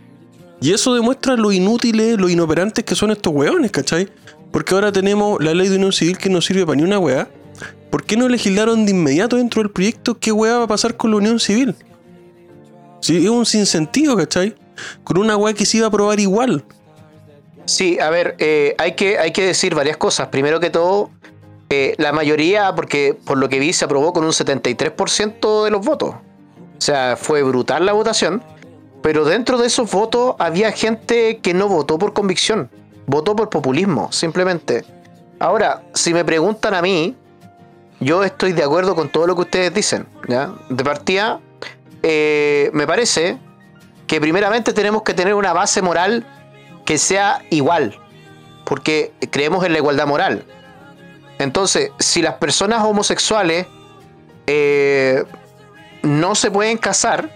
Y 0.61 0.71
eso 0.71 0.93
demuestra 0.93 1.35
lo 1.35 1.51
inútiles, 1.51 2.17
lo 2.17 2.29
inoperantes 2.29 2.85
que 2.85 2.95
son 2.95 3.11
estos 3.11 3.33
weones, 3.33 3.71
¿cachai? 3.71 4.07
Porque 4.49 4.73
ahora 4.73 4.93
tenemos 4.93 5.43
la 5.43 5.53
ley 5.53 5.67
de 5.67 5.75
unión 5.75 5.91
civil 5.91 6.17
que 6.17 6.29
no 6.29 6.39
sirve 6.39 6.65
para 6.65 6.77
ni 6.77 6.83
una 6.83 6.99
weá. 6.99 7.27
¿Por 7.89 8.05
qué 8.05 8.15
no 8.15 8.29
legislaron 8.29 8.85
de 8.85 8.91
inmediato 8.91 9.35
dentro 9.35 9.61
del 9.61 9.71
proyecto 9.71 10.17
qué 10.17 10.31
weá 10.31 10.59
va 10.59 10.63
a 10.63 10.67
pasar 10.67 10.95
con 10.95 11.11
la 11.11 11.17
unión 11.17 11.37
civil? 11.37 11.75
Sí, 13.01 13.17
es 13.17 13.29
un 13.29 13.45
sinsentido, 13.45 14.15
¿cachai? 14.15 14.55
Con 15.03 15.17
una 15.17 15.37
weá 15.37 15.53
que 15.53 15.65
se 15.65 15.77
iba 15.77 15.87
a 15.87 15.89
aprobar 15.89 16.19
igual. 16.19 16.65
Sí, 17.65 17.99
a 17.99 18.09
ver, 18.09 18.35
eh, 18.39 18.75
hay, 18.77 18.93
que, 18.93 19.17
hay 19.19 19.31
que 19.31 19.45
decir 19.45 19.75
varias 19.75 19.97
cosas. 19.97 20.27
Primero 20.27 20.59
que 20.59 20.69
todo, 20.69 21.09
eh, 21.69 21.95
la 21.97 22.11
mayoría, 22.11 22.73
porque 22.75 23.17
por 23.25 23.37
lo 23.37 23.47
que 23.49 23.59
vi, 23.59 23.73
se 23.73 23.85
aprobó 23.85 24.13
con 24.13 24.25
un 24.25 24.31
73% 24.31 25.63
de 25.63 25.71
los 25.71 25.85
votos. 25.85 26.15
O 26.15 26.81
sea, 26.81 27.15
fue 27.15 27.43
brutal 27.43 27.85
la 27.85 27.93
votación. 27.93 28.43
Pero 29.01 29.25
dentro 29.25 29.57
de 29.57 29.67
esos 29.67 29.89
votos 29.91 30.35
había 30.37 30.71
gente 30.71 31.39
que 31.39 31.53
no 31.53 31.67
votó 31.67 31.97
por 31.97 32.13
convicción, 32.13 32.69
votó 33.07 33.35
por 33.35 33.49
populismo, 33.49 34.11
simplemente. 34.11 34.85
Ahora, 35.39 35.83
si 35.93 36.13
me 36.13 36.23
preguntan 36.23 36.75
a 36.75 36.81
mí, 36.81 37.15
yo 37.99 38.23
estoy 38.23 38.53
de 38.53 38.63
acuerdo 38.63 38.95
con 38.95 39.09
todo 39.09 39.25
lo 39.25 39.35
que 39.35 39.41
ustedes 39.41 39.73
dicen. 39.73 40.05
¿ya? 40.27 40.53
De 40.69 40.83
partida, 40.83 41.39
eh, 42.03 42.69
me 42.73 42.85
parece 42.85 43.39
que 44.11 44.19
primeramente 44.19 44.73
tenemos 44.73 45.03
que 45.03 45.13
tener 45.13 45.33
una 45.35 45.53
base 45.53 45.81
moral 45.81 46.25
que 46.83 46.97
sea 46.97 47.45
igual, 47.49 47.97
porque 48.65 49.13
creemos 49.29 49.63
en 49.63 49.71
la 49.71 49.77
igualdad 49.77 50.05
moral. 50.05 50.43
Entonces, 51.39 51.91
si 51.97 52.21
las 52.21 52.33
personas 52.33 52.83
homosexuales 52.83 53.67
eh, 54.47 55.23
no 56.03 56.35
se 56.35 56.51
pueden 56.51 56.77
casar, 56.77 57.29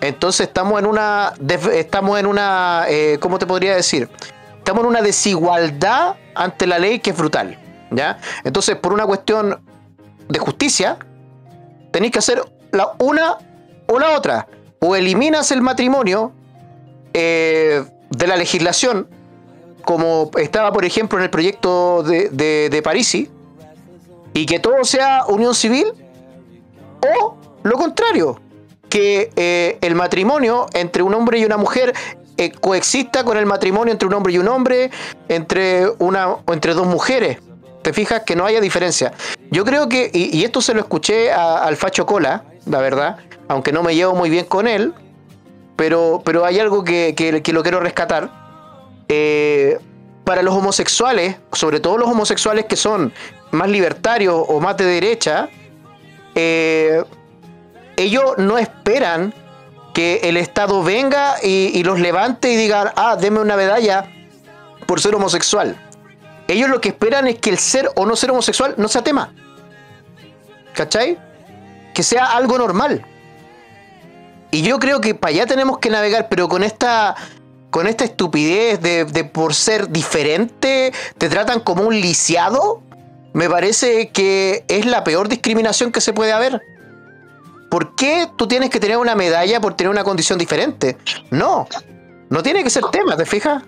entonces 0.00 0.48
estamos 0.48 0.80
en 0.80 0.86
una, 0.86 1.32
estamos 1.74 2.18
en 2.18 2.26
una, 2.26 2.86
eh, 2.88 3.18
¿cómo 3.20 3.38
te 3.38 3.46
podría 3.46 3.76
decir? 3.76 4.10
Estamos 4.58 4.82
en 4.82 4.88
una 4.88 5.00
desigualdad 5.00 6.16
ante 6.34 6.66
la 6.66 6.80
ley 6.80 6.98
que 6.98 7.10
es 7.10 7.16
brutal, 7.16 7.56
¿ya? 7.92 8.18
Entonces, 8.42 8.74
por 8.74 8.92
una 8.92 9.06
cuestión 9.06 9.62
de 10.28 10.38
justicia, 10.40 10.98
tenéis 11.92 12.10
que 12.10 12.18
hacer 12.18 12.42
la 12.72 12.94
una 12.98 13.38
o 13.86 14.00
la 14.00 14.10
otra. 14.16 14.48
O 14.84 14.96
eliminas 14.96 15.52
el 15.52 15.62
matrimonio 15.62 16.32
eh, 17.14 17.84
de 18.10 18.26
la 18.26 18.36
legislación, 18.36 19.06
como 19.84 20.30
estaba, 20.36 20.72
por 20.72 20.84
ejemplo, 20.84 21.18
en 21.18 21.24
el 21.24 21.30
proyecto 21.30 22.02
de, 22.02 22.28
de, 22.30 22.68
de 22.68 22.82
Parisi, 22.82 23.30
y 24.34 24.44
que 24.46 24.58
todo 24.58 24.84
sea 24.84 25.24
unión 25.28 25.54
civil, 25.54 25.86
o 27.16 27.36
lo 27.62 27.76
contrario, 27.76 28.40
que 28.88 29.30
eh, 29.36 29.78
el 29.80 29.94
matrimonio 29.94 30.66
entre 30.74 31.02
un 31.02 31.14
hombre 31.14 31.38
y 31.38 31.44
una 31.44 31.56
mujer 31.56 31.94
eh, 32.36 32.50
coexista 32.50 33.24
con 33.24 33.36
el 33.36 33.46
matrimonio 33.46 33.92
entre 33.92 34.06
un 34.06 34.14
hombre 34.14 34.34
y 34.34 34.38
un 34.38 34.48
hombre, 34.48 34.90
entre, 35.28 35.88
una, 35.98 36.36
entre 36.48 36.74
dos 36.74 36.86
mujeres. 36.86 37.38
Te 37.82 37.92
fijas 37.92 38.22
que 38.26 38.36
no 38.36 38.44
haya 38.44 38.60
diferencia. 38.60 39.12
Yo 39.50 39.64
creo 39.64 39.88
que, 39.88 40.10
y, 40.12 40.44
esto 40.44 40.60
se 40.60 40.74
lo 40.74 40.80
escuché 40.80 41.32
al 41.32 41.76
Facho 41.76 42.04
Cola, 42.06 42.44
la 42.66 42.78
verdad, 42.80 43.16
aunque 43.48 43.72
no 43.72 43.82
me 43.82 43.94
llevo 43.94 44.14
muy 44.14 44.30
bien 44.30 44.44
con 44.46 44.66
él, 44.68 44.92
pero, 45.76 46.22
pero 46.24 46.44
hay 46.44 46.58
algo 46.60 46.84
que, 46.84 47.14
que- 47.16 47.52
lo 47.52 47.62
quiero 47.62 47.80
rescatar. 47.80 48.30
Eh, 49.08 49.78
para 50.24 50.42
los 50.42 50.54
homosexuales, 50.54 51.36
sobre 51.52 51.80
todo 51.80 51.98
los 51.98 52.08
homosexuales 52.08 52.66
que 52.66 52.76
son 52.76 53.12
más 53.50 53.68
libertarios 53.68 54.36
o 54.48 54.60
más 54.60 54.76
de 54.76 54.84
derecha, 54.84 55.48
eh, 56.34 57.02
ellos 57.96 58.34
no 58.38 58.56
esperan 58.58 59.34
que 59.92 60.20
el 60.22 60.36
Estado 60.36 60.82
venga 60.82 61.34
y, 61.42 61.72
y 61.74 61.82
los 61.82 61.98
levante 62.00 62.50
y 62.52 62.56
digan, 62.56 62.90
ah, 62.96 63.16
deme 63.20 63.40
una 63.40 63.56
medalla 63.56 64.06
por 64.86 65.00
ser 65.00 65.14
homosexual. 65.14 65.76
Ellos 66.48 66.68
lo 66.70 66.80
que 66.80 66.88
esperan 66.90 67.26
es 67.26 67.38
que 67.38 67.50
el 67.50 67.58
ser 67.58 67.90
o 67.96 68.06
no 68.06 68.14
ser 68.16 68.30
homosexual 68.30 68.74
no 68.78 68.88
sea 68.88 69.02
tema. 69.02 69.34
¿Cachai? 70.74 71.18
Que 71.94 72.02
sea 72.02 72.32
algo 72.32 72.58
normal. 72.58 73.04
Y 74.50 74.62
yo 74.62 74.78
creo 74.78 75.00
que 75.00 75.14
para 75.14 75.30
allá 75.34 75.46
tenemos 75.46 75.78
que 75.78 75.88
navegar, 75.90 76.28
pero 76.28 76.48
con 76.48 76.62
esta, 76.62 77.14
con 77.70 77.86
esta 77.86 78.04
estupidez 78.04 78.80
de, 78.80 79.24
por 79.24 79.54
ser 79.54 79.88
diferente, 79.88 80.92
te 81.16 81.28
tratan 81.28 81.60
como 81.60 81.84
un 81.84 81.94
lisiado, 82.00 82.82
me 83.32 83.48
parece 83.48 84.10
que 84.10 84.64
es 84.68 84.84
la 84.84 85.04
peor 85.04 85.28
discriminación 85.28 85.90
que 85.90 86.02
se 86.02 86.12
puede 86.12 86.32
haber. 86.32 86.60
¿Por 87.70 87.94
qué 87.94 88.28
tú 88.36 88.46
tienes 88.46 88.68
que 88.68 88.78
tener 88.78 88.98
una 88.98 89.14
medalla 89.14 89.58
por 89.60 89.74
tener 89.74 89.90
una 89.90 90.04
condición 90.04 90.38
diferente? 90.38 90.98
No, 91.30 91.66
no 92.28 92.42
tiene 92.42 92.62
que 92.62 92.68
ser 92.68 92.84
tema, 92.92 93.16
¿te 93.16 93.24
fijas? 93.24 93.62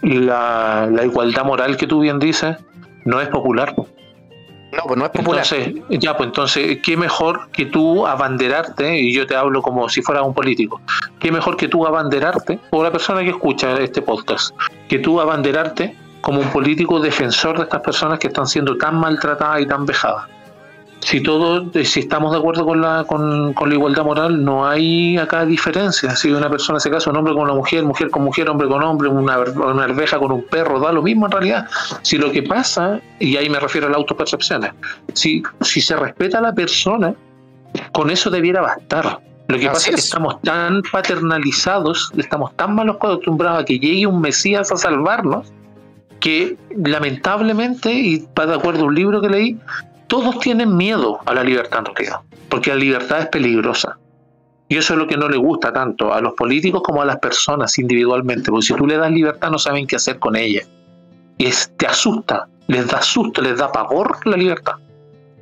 La- 0.00 0.88
la 0.90 1.04
igualdad 1.04 1.44
moral 1.44 1.76
que 1.76 1.86
tú 1.86 2.00
bien 2.00 2.18
dices 2.18 2.56
no 3.04 3.20
es 3.20 3.28
popular. 3.28 3.74
No, 4.76 4.82
pues 4.84 4.98
no 4.98 5.04
es 5.04 5.10
popular. 5.10 5.44
Entonces, 5.44 5.82
ya, 6.00 6.16
pues 6.16 6.28
entonces, 6.28 6.78
¿qué 6.82 6.96
mejor 6.96 7.48
que 7.50 7.66
tú 7.66 8.06
abanderarte? 8.06 8.98
Y 8.98 9.12
yo 9.12 9.26
te 9.26 9.36
hablo 9.36 9.62
como 9.62 9.88
si 9.88 10.02
fuera 10.02 10.22
un 10.22 10.34
político. 10.34 10.80
¿Qué 11.18 11.30
mejor 11.30 11.56
que 11.56 11.68
tú 11.68 11.86
abanderarte? 11.86 12.58
O 12.70 12.82
la 12.82 12.90
persona 12.90 13.22
que 13.22 13.30
escucha 13.30 13.76
este 13.80 14.02
podcast, 14.02 14.54
que 14.88 14.98
tú 14.98 15.20
abanderarte 15.20 15.96
como 16.20 16.40
un 16.40 16.48
político 16.48 17.00
defensor 17.00 17.58
de 17.58 17.64
estas 17.64 17.82
personas 17.82 18.18
que 18.18 18.28
están 18.28 18.46
siendo 18.46 18.76
tan 18.78 18.98
maltratadas 18.98 19.60
y 19.60 19.66
tan 19.66 19.84
vejadas. 19.84 20.33
Si 21.04 21.20
todos, 21.20 21.66
si 21.86 22.00
estamos 22.00 22.32
de 22.32 22.38
acuerdo 22.38 22.64
con 22.64 22.80
la, 22.80 23.04
con, 23.04 23.52
con 23.52 23.68
la 23.68 23.74
igualdad 23.74 24.04
moral, 24.04 24.42
no 24.42 24.66
hay 24.66 25.18
acá 25.18 25.44
diferencia. 25.44 26.16
Si 26.16 26.32
una 26.32 26.48
persona 26.48 26.80
se 26.80 26.90
casa, 26.90 27.10
un 27.10 27.18
hombre 27.18 27.34
con 27.34 27.42
una 27.42 27.52
mujer, 27.52 27.84
mujer 27.84 28.08
con 28.08 28.24
mujer, 28.24 28.48
hombre 28.48 28.66
con 28.68 28.82
hombre, 28.82 29.08
una, 29.10 29.38
una 29.38 29.84
arveja 29.84 30.18
con 30.18 30.32
un 30.32 30.46
perro, 30.46 30.80
da 30.80 30.92
lo 30.92 31.02
mismo 31.02 31.26
en 31.26 31.32
realidad. 31.32 31.68
Si 32.00 32.16
lo 32.16 32.32
que 32.32 32.42
pasa, 32.42 33.02
y 33.18 33.36
ahí 33.36 33.50
me 33.50 33.60
refiero 33.60 33.86
a 33.86 33.90
las 33.90 33.98
autopercepciones, 33.98 34.72
si, 35.12 35.42
si 35.60 35.82
se 35.82 35.94
respeta 35.94 36.38
a 36.38 36.40
la 36.40 36.54
persona, 36.54 37.14
con 37.92 38.08
eso 38.08 38.30
debiera 38.30 38.62
bastar. 38.62 39.20
Lo 39.48 39.58
que 39.58 39.66
pasa 39.66 39.90
es 39.90 39.96
que 39.96 40.00
estamos 40.00 40.40
tan 40.40 40.80
paternalizados, 40.90 42.12
estamos 42.16 42.56
tan 42.56 42.74
mal 42.76 42.88
acostumbrados 42.88 43.60
a 43.60 43.64
que 43.66 43.78
llegue 43.78 44.06
un 44.06 44.22
Mesías 44.22 44.72
a 44.72 44.76
salvarnos, 44.78 45.52
que 46.20 46.56
lamentablemente, 46.74 47.92
y 47.92 48.20
para 48.32 48.52
de 48.52 48.56
acuerdo 48.56 48.84
a 48.84 48.86
un 48.86 48.94
libro 48.94 49.20
que 49.20 49.28
leí, 49.28 49.58
todos 50.06 50.38
tienen 50.40 50.76
miedo 50.76 51.20
a 51.24 51.34
la 51.34 51.44
libertad 51.44 51.80
en 51.80 51.94
realidad, 51.94 52.20
porque 52.48 52.70
la 52.70 52.76
libertad 52.76 53.20
es 53.20 53.26
peligrosa. 53.28 53.98
Y 54.68 54.78
eso 54.78 54.94
es 54.94 54.98
lo 54.98 55.06
que 55.06 55.16
no 55.16 55.28
le 55.28 55.36
gusta 55.36 55.72
tanto 55.72 56.12
a 56.12 56.20
los 56.20 56.32
políticos 56.34 56.82
como 56.82 57.02
a 57.02 57.04
las 57.04 57.18
personas 57.18 57.78
individualmente, 57.78 58.50
porque 58.50 58.66
si 58.66 58.74
tú 58.74 58.86
le 58.86 58.96
das 58.96 59.10
libertad 59.10 59.50
no 59.50 59.58
saben 59.58 59.86
qué 59.86 59.96
hacer 59.96 60.18
con 60.18 60.36
ella. 60.36 60.62
Y 61.36 61.50
te 61.76 61.86
asusta, 61.86 62.48
les 62.66 62.86
da 62.86 63.02
susto, 63.02 63.42
les 63.42 63.58
da 63.58 63.70
pavor 63.70 64.26
la 64.26 64.36
libertad. 64.36 64.74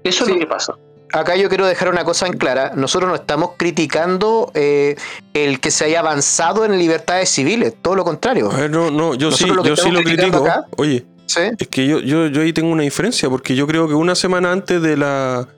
Eso 0.03 0.25
es 0.25 0.31
lo 0.31 0.39
que 0.39 0.47
pasa 0.47 0.75
acá 1.13 1.37
yo 1.37 1.49
quiero 1.49 1.67
dejar 1.67 1.89
una 1.91 2.05
cosa 2.05 2.27
en 2.27 2.37
clara. 2.37 2.73
Nosotros 2.75 3.09
no 3.09 3.15
estamos 3.15 3.53
criticando 3.57 4.51
eh, 4.55 4.97
el 5.35 5.61
que 5.61 5.71
se 5.71 5.85
haya 5.85 6.01
avanzado 6.01 6.65
en 6.65 6.79
libertades 6.79 7.29
civiles, 7.29 7.75
todo 7.81 7.95
lo 7.95 8.05
contrario. 8.05 8.51
no, 8.71 8.91
no, 8.91 9.15
yo 9.15 9.31
sí 9.31 9.47
lo, 9.47 9.65
yo 9.65 9.77
sí 9.77 9.91
lo 9.91 10.03
critico. 10.03 10.45
Oye, 10.77 11.05
es 11.37 11.69
que 11.69 11.87
yo, 11.87 12.01
yo, 12.01 12.27
yo 12.27 12.43
ahí 12.43 12.53
tengo 12.53 12.71
una 12.71 12.83
diferencia, 12.83 13.29
porque 13.29 13.55
yo 13.55 13.67
creo 13.67 13.89
que 13.89 13.95
una 13.95 14.15
semana 14.15 14.53
antes 14.53 14.81
de 14.83 14.97
la 14.97 15.49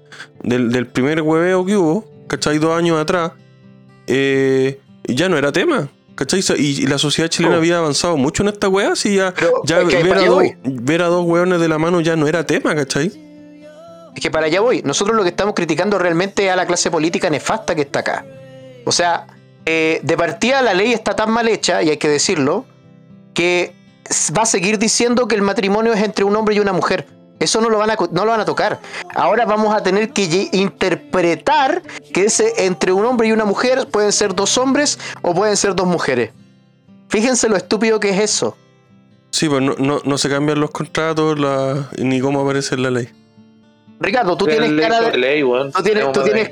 del, 0.43 0.87
primer 0.87 1.23
hueveo 1.23 1.65
que 1.65 1.77
hubo, 1.77 2.05
¿cachai? 2.29 2.59
Dos 2.59 2.77
años 2.77 3.01
atrás, 3.01 3.33
eh, 4.07 4.81
ya 5.05 5.29
no 5.29 5.37
era 5.37 5.53
tema. 5.53 5.89
¿Cachai? 6.15 6.41
Y, 6.59 6.87
la 6.87 6.99
sociedad 6.99 7.29
chilena 7.29 7.57
oh. 7.57 7.59
había 7.59 7.79
avanzado 7.79 8.17
mucho 8.17 8.45
en 8.45 8.51
esta 8.51 8.69
weá, 8.69 8.93
así 8.93 9.17
ya, 9.17 9.35
ya 9.65 9.81
ver, 9.81 10.17
a 10.17 10.25
dos, 10.27 10.45
ver, 10.63 11.03
a 11.03 11.07
dos, 11.07 11.25
hueones 11.25 11.61
de 11.61 11.67
la 11.67 11.79
mano 11.79 12.01
ya 12.01 12.15
no 12.15 12.29
era 12.29 12.47
tema, 12.47 12.73
¿cachai? 12.75 13.11
Es 14.15 14.23
que 14.23 14.31
para 14.31 14.47
allá 14.47 14.61
voy. 14.61 14.81
Nosotros 14.83 15.17
lo 15.17 15.25
que 15.25 15.31
estamos 15.31 15.55
criticando 15.55 15.99
realmente 15.99 16.47
es 16.47 16.53
a 16.53 16.57
la 16.57 16.67
clase 16.67 16.89
política 16.91 17.29
nefasta 17.31 17.75
que 17.75 17.83
está 17.83 18.01
acá. 18.01 18.25
O 18.85 18.93
sea, 18.93 19.27
eh, 19.67 19.99
de 20.05 20.17
partida 20.17 20.63
la 20.63 20.73
ley 20.73 20.93
está 20.93 21.17
tan 21.17 21.33
mal 21.33 21.49
hecha, 21.49 21.83
y 21.83 21.91
hay 21.91 21.97
que 21.97 22.09
decirlo, 22.09 22.65
que 23.35 23.75
va 24.37 24.43
a 24.43 24.47
seguir 24.47 24.79
diciendo 24.79 25.27
que 25.29 25.35
el 25.35 25.43
matrimonio 25.43 25.93
es 25.93 26.03
entre 26.03 26.25
un 26.25 26.37
hombre 26.37 26.55
y 26.55 26.61
una 26.61 26.73
mujer. 26.73 27.07
Eso 27.41 27.61
no 27.61 27.69
lo 27.69 27.79
van 27.79 27.91
a, 27.91 27.97
no 28.13 28.25
lo 28.25 28.31
van 28.31 28.41
a 28.41 28.45
tocar. 28.45 28.81
Ahora 29.15 29.45
vamos 29.45 29.75
a 29.75 29.83
tener 29.83 30.11
que 30.11 30.49
interpretar 30.53 31.83
que 32.13 32.25
ese 32.25 32.65
entre 32.65 32.93
un 32.93 33.05
hombre 33.05 33.29
y 33.29 33.33
una 33.33 33.45
mujer 33.45 33.89
pueden 33.89 34.13
ser 34.13 34.35
dos 34.35 34.57
hombres 34.57 34.99
o 35.23 35.35
pueden 35.35 35.57
ser 35.57 35.75
dos 35.75 35.87
mujeres. 35.87 36.31
Fíjense 37.09 37.49
lo 37.49 37.57
estúpido 37.57 38.01
que 38.01 38.11
es 38.11 38.21
eso. 38.21 38.57
Sí, 39.31 39.49
pues 39.49 39.63
no, 39.63 40.19
se 40.19 40.29
cambian 40.29 40.61
los 40.61 40.71
contratos 40.71 41.37
ni 41.99 42.21
cómo 42.21 42.41
aparece 42.41 42.77
en 42.77 42.83
la 42.85 42.91
ley. 42.91 43.09
Ricardo, 43.99 44.37
tú 44.37 44.47
tienes 44.47 44.73
cara 44.81 45.01
de. 45.01 45.19
Ley, 45.19 45.43
tú 45.43 45.83
tienes, 45.83 46.13
tú 46.13 46.23
tienes, 46.23 46.51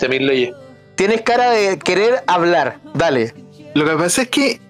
tienes 0.96 1.22
cara 1.22 1.50
de 1.50 1.78
querer 1.78 2.24
hablar. 2.26 2.80
Dale. 2.92 3.34
Lo 3.74 3.84
que 3.86 3.92
pasa 3.96 4.22
es 4.22 4.28
que 4.28 4.60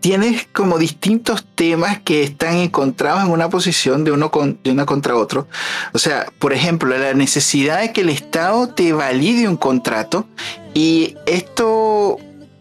tienes 0.00 0.46
como 0.52 0.78
distintos 0.78 1.44
temas 1.54 2.00
que 2.00 2.22
están 2.22 2.56
encontrados 2.56 3.24
en 3.24 3.30
una 3.30 3.50
posición 3.50 4.04
de 4.04 4.12
uno 4.12 4.30
con, 4.30 4.58
de 4.62 4.70
una 4.70 4.86
contra 4.86 5.16
otro. 5.16 5.48
O 5.92 5.98
sea, 5.98 6.26
por 6.38 6.52
ejemplo, 6.52 6.96
la 6.96 7.14
necesidad 7.14 7.80
de 7.80 7.92
que 7.92 8.02
el 8.02 8.10
Estado 8.10 8.68
te 8.68 8.92
valide 8.92 9.48
un 9.48 9.56
contrato 9.56 10.26
y 10.74 11.16
esto 11.26 12.18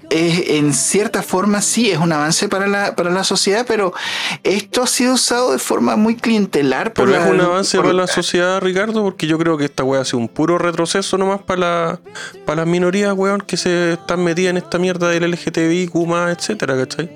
en 0.10 0.74
cierta 0.74 1.24
forma 1.24 1.62
sí 1.62 1.90
es 1.90 1.98
un 1.98 2.12
avance 2.12 2.48
para 2.48 2.68
la, 2.68 2.96
para 2.96 3.10
la 3.10 3.24
sociedad, 3.24 3.66
pero 3.68 3.94
esto 4.44 4.84
ha 4.84 4.88
sido 4.88 5.14
usado 5.16 5.52
de 5.52 5.60
forma 5.60 5.96
muy 5.96 6.16
clientelar. 6.16 6.94
Por 6.94 7.06
pero 7.10 7.22
es 7.22 7.30
un 7.30 7.42
avance 7.42 7.78
para 7.78 7.94
la 7.94 8.08
sociedad, 8.08 8.62
Ricardo, 8.62 9.04
porque 9.04 9.28
yo 9.28 9.38
creo 9.38 9.58
que 9.58 9.66
esta 9.66 9.84
weá 9.84 10.02
ha 10.02 10.06
sido 10.06 10.20
un 10.20 10.28
puro 10.28 10.58
retroceso 10.58 11.18
nomás 11.18 11.42
para, 11.42 11.60
la, 11.60 12.00
para 12.46 12.58
las 12.58 12.68
minorías, 12.68 13.14
weón, 13.14 13.42
que 13.42 13.58
se 13.58 13.94
están 13.94 14.24
metidas 14.24 14.52
en 14.52 14.58
esta 14.58 14.78
mierda 14.78 15.10
del 15.10 15.30
LGTBI, 15.32 15.88
Kuma, 15.88 16.32
etcétera, 16.32 16.76
¿cachai? 16.78 17.10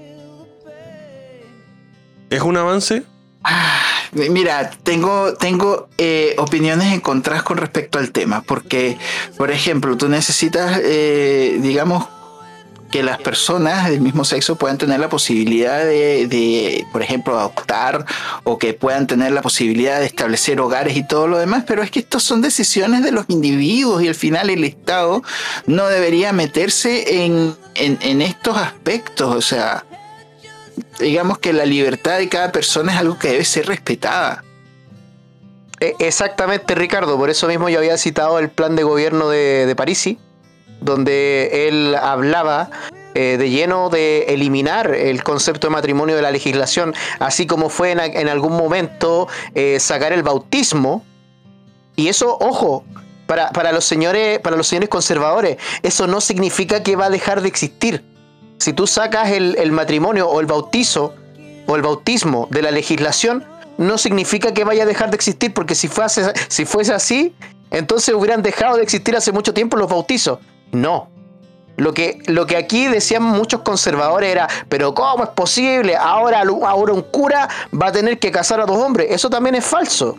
¿Es 2.30 2.42
un 2.42 2.58
avance? 2.58 3.04
Ah, 3.44 3.82
mira, 4.12 4.70
tengo, 4.84 5.34
tengo 5.34 5.88
eh, 5.98 6.36
opiniones 6.38 6.94
encontradas 6.94 7.44
con 7.44 7.58
respecto 7.58 7.98
al 7.98 8.12
tema, 8.12 8.42
porque, 8.42 8.98
por 9.38 9.50
ejemplo, 9.50 9.96
tú 9.98 10.10
necesitas, 10.10 10.80
eh, 10.84 11.58
digamos, 11.62 12.06
que 12.92 13.04
las 13.04 13.20
personas 13.20 13.90
del 13.90 14.02
mismo 14.02 14.26
sexo 14.26 14.56
puedan 14.56 14.78
tener 14.78 15.00
la 15.00 15.10
posibilidad 15.10 15.80
de, 15.80 16.86
por 16.92 17.02
ejemplo, 17.02 17.38
adoptar 17.38 18.06
o 18.44 18.58
que 18.58 18.74
puedan 18.74 19.08
tener 19.08 19.32
la 19.32 19.42
posibilidad 19.42 20.00
de 20.00 20.06
establecer 20.06 20.60
hogares 20.60 20.98
y 20.98 21.06
todo 21.06 21.28
lo 21.28 21.38
demás, 21.38 21.64
pero 21.68 21.84
es 21.84 21.92
que 21.92 22.00
estas 22.00 22.24
son 22.24 22.42
decisiones 22.42 23.04
de 23.04 23.12
los 23.12 23.26
individuos 23.28 24.04
y 24.04 24.08
al 24.08 24.16
final 24.16 24.50
el 24.50 24.64
Estado 24.64 25.22
no 25.68 25.88
debería 25.88 26.34
meterse 26.34 27.26
en, 27.26 27.56
en 27.76 28.22
estos 28.22 28.58
aspectos, 28.58 29.36
o 29.36 29.42
sea, 29.42 29.86
digamos 31.00 31.40
que 31.40 31.54
la 31.54 31.66
libertad 31.66 32.18
de 32.18 32.30
cada 32.30 32.52
persona 32.52 32.94
es 32.94 33.00
algo 33.00 33.18
que 33.18 33.30
debe 33.30 33.46
ser 33.46 33.68
respetada. 33.68 34.44
E, 35.80 35.96
exactamente, 36.00 36.76
Ricardo, 36.76 37.18
por 37.18 37.30
eso 37.30 37.48
mismo 37.48 37.70
yo 37.70 37.80
había 37.80 37.98
citado 37.98 38.40
el 38.40 38.50
plan 38.50 38.76
de 38.76 38.84
gobierno 38.84 39.30
de, 39.30 39.66
de 39.66 39.76
Parisi, 39.76 40.20
donde 40.82 41.68
él 41.68 41.96
hablaba 41.96 42.70
eh, 43.16 43.38
de 43.38 43.50
lleno 43.50 43.90
de 43.90 44.26
eliminar 44.30 44.94
el 44.94 45.24
concepto 45.24 45.68
de 45.68 45.72
matrimonio 45.72 46.16
de 46.16 46.22
la 46.22 46.32
legislación, 46.32 46.94
así 47.20 47.48
como 47.48 47.70
fue 47.70 47.92
en, 47.92 48.30
algún 48.30 48.56
momento 48.56 49.28
eh, 49.56 49.80
sacar 49.80 50.14
el 50.14 50.24
bautismo. 50.24 51.04
Y 51.96 52.08
eso, 52.08 52.38
ojo, 52.40 52.86
para, 53.26 53.52
para, 53.52 53.72
los 53.72 53.84
señores, 53.84 54.40
para 54.40 54.56
los 54.56 54.68
señores 54.68 54.90
conservadores, 54.90 55.58
eso 55.84 56.08
no 56.08 56.22
significa 56.22 56.84
que 56.84 56.96
va 56.96 57.06
a 57.06 57.10
dejar 57.10 57.42
de 57.42 57.48
existir. 57.48 58.04
Si 58.60 58.74
tú 58.74 58.88
sacas 58.88 59.32
el, 59.32 59.72
matrimonio 59.72 60.30
o 60.30 60.42
el 60.42 60.46
bautizo 60.46 61.16
o 61.66 61.76
el 61.78 61.82
bautismo 61.82 62.48
de 62.52 62.62
la 62.62 62.72
legislación, 62.72 63.46
no 63.78 63.98
significa 63.98 64.54
que 64.54 64.66
vaya 64.66 64.84
a 64.84 64.86
dejar 64.86 65.12
de 65.12 65.16
existir, 65.16 65.54
porque 65.54 65.76
si 65.76 65.88
fuese, 65.88 66.34
si 66.50 66.66
fuese 66.66 66.94
así, 66.94 67.34
entonces 67.72 68.14
hubieran 68.14 68.42
dejado 68.42 68.76
de 68.76 68.84
existir 68.84 69.16
hace 69.16 69.32
mucho 69.32 69.54
tiempo 69.54 69.78
los 69.78 69.90
bautizos. 69.90 70.40
No. 70.72 71.10
Lo 71.80 71.94
que, 71.94 72.20
lo 72.26 72.46
que 72.46 72.58
aquí 72.58 72.88
decían 72.88 73.24
muchos 73.24 73.62
conservadores 73.62 74.30
era, 74.30 74.48
pero 74.68 74.94
¿cómo 74.94 75.24
es 75.24 75.30
posible? 75.30 75.96
Ahora, 75.96 76.42
ahora 76.42 76.94
un 76.94 77.04
cura 77.04 77.48
va 77.74 77.88
a 77.88 77.92
tener 77.92 78.20
que 78.20 78.32
casar 78.32 78.60
a 78.60 78.66
dos 78.66 78.78
hombres. 78.78 79.08
Eso 79.12 79.30
también 79.30 79.56
es 79.56 79.66
falso. 79.66 80.18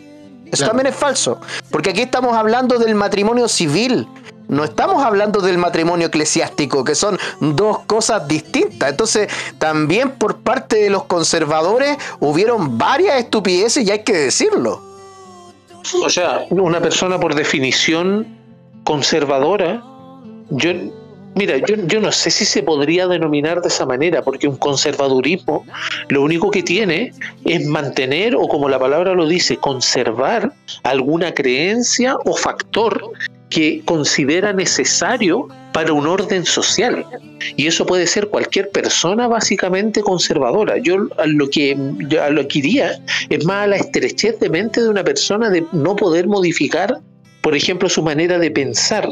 Eso 0.51 0.65
también 0.65 0.87
es 0.87 0.95
falso. 0.95 1.39
Porque 1.69 1.91
aquí 1.91 2.01
estamos 2.01 2.35
hablando 2.35 2.77
del 2.79 2.95
matrimonio 2.95 3.47
civil. 3.47 4.07
No 4.47 4.65
estamos 4.65 5.03
hablando 5.03 5.39
del 5.39 5.57
matrimonio 5.57 6.07
eclesiástico, 6.07 6.83
que 6.83 6.95
son 6.95 7.17
dos 7.39 7.79
cosas 7.85 8.27
distintas. 8.27 8.89
Entonces, 8.89 9.31
también 9.59 10.11
por 10.11 10.39
parte 10.39 10.77
de 10.77 10.89
los 10.89 11.03
conservadores 11.03 11.95
hubieron 12.19 12.77
varias 12.77 13.17
estupideces 13.17 13.87
y 13.87 13.91
hay 13.91 14.03
que 14.03 14.13
decirlo. 14.13 14.81
O 16.03 16.09
sea, 16.09 16.45
una 16.49 16.81
persona 16.81 17.19
por 17.19 17.35
definición 17.35 18.27
conservadora 18.83 19.83
yo, 20.51 20.71
mira, 21.35 21.57
yo, 21.57 21.75
yo 21.87 21.99
no 21.99 22.11
sé 22.11 22.29
si 22.29 22.45
se 22.45 22.63
podría 22.63 23.07
denominar 23.07 23.61
de 23.61 23.69
esa 23.69 23.85
manera, 23.85 24.21
porque 24.21 24.47
un 24.47 24.57
conservadurismo 24.57 25.65
lo 26.09 26.21
único 26.21 26.51
que 26.51 26.63
tiene 26.63 27.11
es 27.45 27.65
mantener, 27.65 28.35
o 28.35 28.47
como 28.47 28.69
la 28.69 28.79
palabra 28.79 29.13
lo 29.13 29.27
dice, 29.27 29.57
conservar 29.57 30.53
alguna 30.83 31.33
creencia 31.33 32.15
o 32.25 32.35
factor 32.35 33.01
que 33.49 33.81
considera 33.85 34.53
necesario 34.53 35.47
para 35.73 35.93
un 35.93 36.07
orden 36.07 36.45
social. 36.45 37.05
Y 37.57 37.67
eso 37.67 37.85
puede 37.85 38.07
ser 38.07 38.27
cualquier 38.27 38.69
persona 38.69 39.27
básicamente 39.27 40.01
conservadora. 40.01 40.77
Yo 40.77 41.07
a 41.17 41.25
lo 41.27 41.49
que 41.49 41.75
lo 41.75 42.47
que 42.47 42.59
iría 42.59 42.99
es 43.29 43.45
más 43.45 43.65
a 43.65 43.67
la 43.67 43.75
estrechez 43.75 44.39
de 44.39 44.49
mente 44.49 44.81
de 44.81 44.89
una 44.89 45.03
persona 45.03 45.49
de 45.49 45.65
no 45.71 45.95
poder 45.95 46.27
modificar, 46.27 46.99
por 47.41 47.55
ejemplo, 47.55 47.89
su 47.89 48.01
manera 48.01 48.39
de 48.39 48.51
pensar 48.51 49.09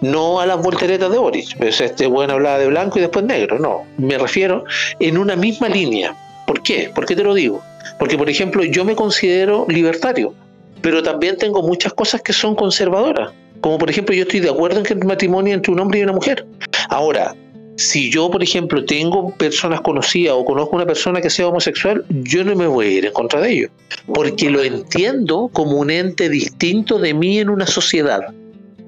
no 0.00 0.40
a 0.40 0.46
las 0.46 0.60
volteretas 0.62 1.10
de 1.10 1.18
Boris. 1.18 1.54
Pues 1.56 1.80
este 1.80 2.06
bueno 2.06 2.34
hablaba 2.34 2.58
de 2.58 2.68
blanco 2.68 2.98
y 2.98 3.02
después 3.02 3.24
negro, 3.24 3.58
no. 3.58 3.84
Me 3.98 4.18
refiero 4.18 4.64
en 5.00 5.18
una 5.18 5.36
misma 5.36 5.68
línea. 5.68 6.14
¿Por 6.46 6.62
qué? 6.62 6.90
¿Por 6.94 7.06
qué 7.06 7.16
te 7.16 7.24
lo 7.24 7.34
digo? 7.34 7.62
Porque, 7.98 8.18
por 8.18 8.28
ejemplo, 8.28 8.62
yo 8.64 8.84
me 8.84 8.94
considero 8.94 9.66
libertario, 9.68 10.34
pero 10.82 11.02
también 11.02 11.36
tengo 11.36 11.62
muchas 11.62 11.92
cosas 11.94 12.22
que 12.22 12.32
son 12.32 12.54
conservadoras. 12.54 13.32
Como 13.60 13.78
por 13.78 13.90
ejemplo, 13.90 14.14
yo 14.14 14.22
estoy 14.22 14.40
de 14.40 14.50
acuerdo 14.50 14.78
en 14.78 14.84
que 14.84 14.94
el 14.94 15.04
matrimonio 15.04 15.54
entre 15.54 15.72
un 15.72 15.80
hombre 15.80 16.00
y 16.00 16.02
una 16.02 16.12
mujer. 16.12 16.46
Ahora, 16.88 17.34
si 17.76 18.10
yo, 18.10 18.30
por 18.30 18.42
ejemplo, 18.42 18.84
tengo 18.84 19.30
personas 19.32 19.80
conocidas 19.80 20.34
o 20.36 20.44
conozco 20.44 20.76
una 20.76 20.86
persona 20.86 21.20
que 21.20 21.30
sea 21.30 21.48
homosexual, 21.48 22.04
yo 22.08 22.44
no 22.44 22.54
me 22.56 22.66
voy 22.66 22.86
a 22.86 22.90
ir 22.90 23.06
en 23.06 23.12
contra 23.12 23.40
de 23.40 23.52
ellos, 23.52 23.70
porque 24.14 24.50
lo 24.50 24.62
entiendo 24.62 25.50
como 25.52 25.78
un 25.78 25.90
ente 25.90 26.28
distinto 26.28 26.98
de 26.98 27.12
mí 27.12 27.38
en 27.38 27.50
una 27.50 27.66
sociedad. 27.66 28.32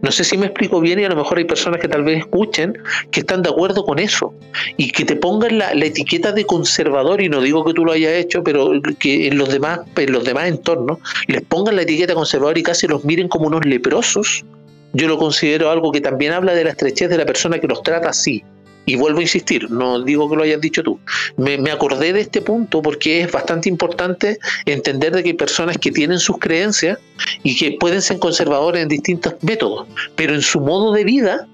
No 0.01 0.13
sé 0.13 0.25
si 0.25 0.39
me 0.39 0.47
explico 0.47 0.81
bien 0.81 1.01
y 1.01 1.05
a 1.05 1.09
lo 1.09 1.17
mejor 1.17 1.39
hay 1.39 1.45
personas 1.45 1.81
que 1.81 1.89
tal 1.89 2.05
vez 2.05 2.19
escuchen 2.19 2.79
que 3.11 3.21
están 3.21 3.43
de 3.43 3.51
acuerdo 3.51 3.85
con 3.85 3.99
eso 3.99 4.33
y 4.77 4.91
que 4.91 5.05
te 5.05 5.17
pongan 5.17 5.59
la, 5.59 5.73
etiqueta 5.73 6.33
de 6.33 6.45
conservador 6.45 7.21
y 7.21 7.29
no 7.29 7.41
digo 7.41 7.65
que 7.65 7.75
tú 7.75 7.85
lo 7.85 7.93
hayas 7.93 8.13
hecho, 8.13 8.45
pero 8.45 8.73
que 8.99 9.29
en 9.29 9.39
los 9.39 9.49
demás 9.49 9.81
en 9.97 10.13
los 10.13 10.25
demás 10.25 10.49
entornos 10.49 10.99
les 11.27 11.43
pongan 11.43 11.77
la 11.77 11.83
etiqueta 11.83 12.15
conservador 12.15 12.59
y 12.59 12.63
casi 12.63 12.87
los 12.87 13.05
miren 13.05 13.29
como 13.29 13.47
unos 13.47 13.65
leprosos. 13.65 14.45
Yo 14.93 15.09
lo 15.09 15.19
considero 15.19 15.71
algo 15.71 15.93
que 15.93 16.01
también 16.01 16.33
habla 16.33 16.55
de 16.55 16.65
la 16.65 16.71
estrechez 16.71 17.11
de 17.11 17.19
la 17.19 17.27
persona 17.27 17.59
que 17.59 17.67
los 17.67 17.83
trata 17.83 18.11
así. 18.11 18.43
Y 18.89 18.97
vuelvo 18.97 19.19
a 19.19 19.23
insistir, 19.23 19.71
no 19.71 20.01
digo 20.01 20.31
que 20.31 20.37
lo 20.37 20.45
hayas 20.45 20.63
dicho 20.63 20.83
tú. 20.83 20.99
Me, 21.37 21.71
acordé 21.71 22.15
de 22.15 22.23
este 22.23 22.41
punto 22.41 22.81
porque 22.81 23.21
es 23.21 23.31
bastante 23.31 23.69
importante 23.69 24.39
entender 24.65 25.15
de 25.15 25.23
que 25.23 25.29
hay 25.29 25.35
personas 25.35 25.77
que 25.77 25.93
tienen 25.93 26.19
sus 26.19 26.39
creencias 26.39 26.99
y 27.43 27.55
que 27.55 27.77
pueden 27.79 28.01
ser 28.01 28.19
conservadores 28.19 28.81
en 28.83 28.89
distintos 28.89 29.35
métodos, 29.43 29.87
pero 30.17 30.33
en 30.35 30.41
su 30.41 30.61
modo 30.61 30.95
de 30.95 31.05
vida, 31.05 31.47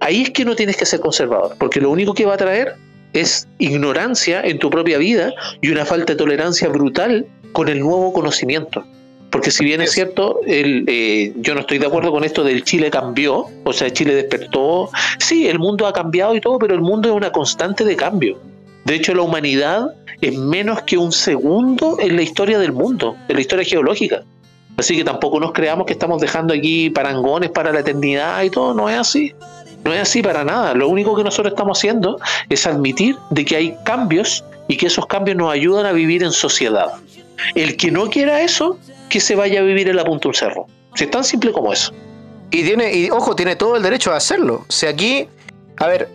ahí 0.00 0.20
es 0.20 0.30
que 0.32 0.44
no 0.44 0.54
tienes 0.54 0.76
que 0.76 0.84
ser 0.84 1.00
conservador, 1.00 1.56
porque 1.58 1.80
lo 1.80 1.88
único 1.88 2.12
que 2.12 2.26
va 2.26 2.34
a 2.34 2.36
traer 2.36 2.74
es 3.14 3.48
ignorancia 3.58 4.42
en 4.42 4.58
tu 4.58 4.68
propia 4.68 4.98
vida 4.98 5.32
y 5.62 5.70
una 5.70 5.86
falta 5.86 6.12
de 6.12 6.18
tolerancia 6.18 6.68
brutal 6.68 7.26
con 7.52 7.68
el 7.68 7.80
nuevo 7.80 8.12
conocimiento. 8.12 8.84
Porque 9.32 9.50
si 9.50 9.64
bien 9.64 9.80
es 9.80 9.92
cierto, 9.92 10.40
el, 10.46 10.84
eh, 10.86 11.32
yo 11.36 11.54
no 11.54 11.60
estoy 11.60 11.78
de 11.78 11.86
acuerdo 11.86 12.12
con 12.12 12.22
esto 12.22 12.44
del 12.44 12.64
Chile 12.64 12.90
cambió, 12.90 13.46
o 13.64 13.72
sea, 13.72 13.90
Chile 13.90 14.14
despertó. 14.14 14.90
Sí, 15.18 15.48
el 15.48 15.58
mundo 15.58 15.86
ha 15.86 15.92
cambiado 15.94 16.36
y 16.36 16.40
todo, 16.40 16.58
pero 16.58 16.74
el 16.74 16.82
mundo 16.82 17.08
es 17.08 17.14
una 17.14 17.32
constante 17.32 17.82
de 17.82 17.96
cambio. 17.96 18.38
De 18.84 18.94
hecho, 18.94 19.14
la 19.14 19.22
humanidad 19.22 19.94
es 20.20 20.36
menos 20.36 20.82
que 20.82 20.98
un 20.98 21.12
segundo 21.12 21.96
en 21.98 22.14
la 22.14 22.22
historia 22.22 22.58
del 22.58 22.72
mundo, 22.72 23.16
en 23.26 23.36
la 23.36 23.40
historia 23.40 23.64
geológica. 23.64 24.22
Así 24.76 24.96
que 24.96 25.02
tampoco 25.02 25.40
nos 25.40 25.52
creamos 25.52 25.86
que 25.86 25.94
estamos 25.94 26.20
dejando 26.20 26.52
aquí 26.52 26.90
parangones 26.90 27.48
para 27.50 27.72
la 27.72 27.80
eternidad 27.80 28.42
y 28.42 28.50
todo, 28.50 28.74
no 28.74 28.90
es 28.90 28.98
así. 28.98 29.32
No 29.82 29.94
es 29.94 30.00
así 30.02 30.22
para 30.22 30.44
nada. 30.44 30.74
Lo 30.74 30.88
único 30.88 31.16
que 31.16 31.24
nosotros 31.24 31.54
estamos 31.54 31.78
haciendo 31.78 32.18
es 32.50 32.66
admitir 32.66 33.16
de 33.30 33.46
que 33.46 33.56
hay 33.56 33.76
cambios 33.84 34.44
y 34.68 34.76
que 34.76 34.88
esos 34.88 35.06
cambios 35.06 35.38
nos 35.38 35.50
ayudan 35.50 35.86
a 35.86 35.92
vivir 35.92 36.22
en 36.22 36.32
sociedad. 36.32 36.92
El 37.54 37.76
que 37.78 37.90
no 37.90 38.08
quiera 38.08 38.42
eso 38.42 38.78
que 39.12 39.20
se 39.20 39.36
vaya 39.36 39.60
a 39.60 39.62
vivir 39.62 39.90
en 39.90 39.96
la 39.96 40.06
punta 40.06 40.28
un 40.28 40.34
cerro. 40.34 40.66
Si 40.94 41.04
es 41.04 41.10
tan 41.10 41.22
simple 41.22 41.52
como 41.52 41.70
eso. 41.70 41.92
Y 42.50 42.62
tiene, 42.64 42.94
y 42.94 43.10
ojo, 43.10 43.36
tiene 43.36 43.56
todo 43.56 43.76
el 43.76 43.82
derecho 43.82 44.10
a 44.10 44.16
hacerlo. 44.16 44.64
O 44.66 44.72
sea, 44.72 44.88
aquí, 44.88 45.28
a 45.76 45.86
ver, 45.86 46.08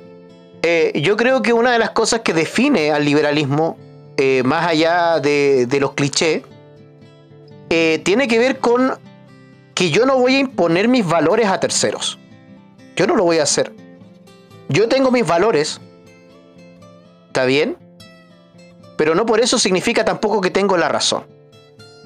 eh, 0.64 0.94
yo 0.96 1.16
creo 1.16 1.44
que 1.44 1.54
una 1.54 1.72
de 1.72 1.78
las 1.78 1.92
cosas 1.92 2.22
que 2.22 2.34
define 2.34 2.90
al 2.90 3.06
liberalismo, 3.06 3.78
eh, 4.18 4.42
más 4.44 4.66
allá 4.66 5.20
de, 5.20 5.78
los 5.80 5.94
clichés, 5.94 6.42
eh, 7.70 8.02
tiene 8.04 8.28
que 8.28 8.40
ver 8.40 8.58
con 8.58 8.98
que 9.76 9.92
yo 9.92 10.08
no 10.08 10.18
voy 10.18 10.38
a 10.38 10.40
imponer 10.40 10.88
mis 10.88 11.06
valores 11.06 11.50
a 11.50 11.60
terceros. 11.60 12.18
Yo 12.96 13.06
no 13.06 13.16
lo 13.16 13.26
voy 13.26 13.38
a 13.38 13.44
hacer. 13.44 13.74
Yo 14.70 14.90
tengo 14.90 15.12
mis 15.12 15.28
valores, 15.28 15.80
¿está 17.28 17.46
bien? 17.46 17.78
Pero 18.98 19.14
no 19.14 19.28
por 19.28 19.40
eso 19.40 19.60
significa 19.60 20.04
tampoco 20.04 20.42
que 20.42 20.50
tengo 20.50 20.78
la 20.78 20.90
razón. 20.90 21.28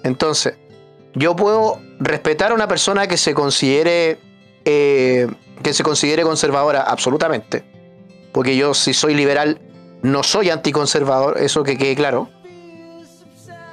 Entonces, 0.04 0.56
yo 1.14 1.36
puedo 1.36 1.80
respetar 2.00 2.52
a 2.52 2.54
una 2.54 2.68
persona 2.68 3.08
que 3.08 3.18
se 3.18 3.34
considere 3.34 4.20
eh, 4.66 5.28
que 5.64 5.74
se 5.74 5.84
considere 5.84 6.24
conservadora 6.24 6.82
absolutamente. 6.82 7.64
Porque 8.32 8.56
yo 8.56 8.74
si 8.74 8.94
soy 8.94 9.14
liberal 9.14 9.62
no 10.02 10.24
soy 10.24 10.50
anticonservador 10.50 11.38
eso 11.38 11.64
que 11.64 11.78
quede 11.78 11.96
claro. 11.96 12.30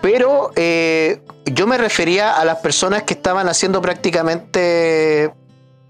Pero 0.01 0.53
eh, 0.57 1.23
yo 1.47 1.67
me 1.67 1.79
refería 1.79 2.39
a 2.39 2.45
las 2.45 2.59
personas 2.59 3.03
que 3.03 3.15
estaban 3.15 3.49
haciendo 3.49 3.81
prácticamente 3.81 5.33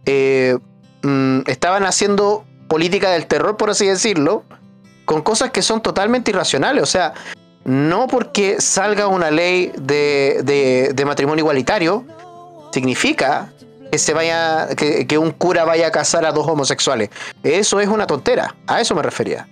eh, 0.06 0.58
mm, 1.02 1.40
estaban 1.46 1.84
haciendo 1.84 2.44
política 2.68 3.10
del 3.10 3.26
terror 3.26 3.56
por 3.56 3.70
así 3.70 3.86
decirlo 3.86 4.44
con 5.04 5.22
cosas 5.22 5.50
que 5.50 5.62
son 5.62 5.82
totalmente 5.82 6.30
irracionales. 6.30 6.82
O 6.82 6.86
sea 6.86 7.14
no 7.68 8.06
porque 8.06 8.62
salga 8.62 9.08
una 9.08 9.30
ley 9.30 9.72
de, 9.76 11.02
matrimonio 11.04 11.42
igualitario, 11.42 12.02
significa 12.72 13.52
que 13.92 13.98
se 13.98 14.14
vaya, 14.14 14.68
que, 14.74 15.18
un 15.18 15.32
cura 15.32 15.64
vaya 15.64 15.88
a 15.88 15.90
casar 15.90 16.24
a 16.24 16.32
dos 16.32 16.48
homosexuales. 16.48 17.10
Eso 17.42 17.78
es 17.80 17.88
una 17.88 18.06
tontera, 18.06 18.54
a 18.66 18.80
eso 18.80 18.94
me 18.94 19.02
refería. 19.02 19.46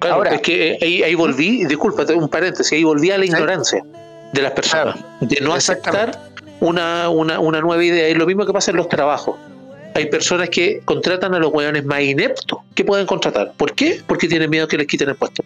Claro, 0.00 0.16
Ahora, 0.16 0.34
es 0.34 0.40
que 0.40 0.78
ahí, 0.82 1.14
volví, 1.14 1.64
disculpa, 1.64 2.04
un 2.12 2.28
paréntesis, 2.28 2.72
ahí 2.72 2.82
volví 2.82 3.12
a 3.12 3.18
la 3.18 3.24
ignorancia 3.24 3.84
de 4.32 4.42
las 4.42 4.50
personas, 4.50 4.96
de 5.20 5.40
no 5.40 5.54
aceptar 5.54 6.32
una, 6.58 7.08
una, 7.08 7.38
una, 7.38 7.60
nueva 7.60 7.84
idea. 7.84 8.08
Es 8.08 8.16
lo 8.16 8.26
mismo 8.26 8.44
que 8.44 8.52
pasa 8.52 8.72
en 8.72 8.78
los 8.78 8.88
trabajos. 8.88 9.36
Hay 9.94 10.06
personas 10.06 10.48
que 10.48 10.80
contratan 10.84 11.34
a 11.34 11.38
los 11.38 11.52
hueones 11.52 11.84
más 11.84 12.00
ineptos 12.00 12.58
que 12.74 12.84
pueden 12.84 13.06
contratar. 13.06 13.52
¿Por 13.56 13.74
qué? 13.74 14.02
Porque 14.08 14.26
tienen 14.26 14.50
miedo 14.50 14.66
que 14.66 14.76
les 14.76 14.88
quiten 14.88 15.08
el 15.08 15.14
puesto 15.14 15.44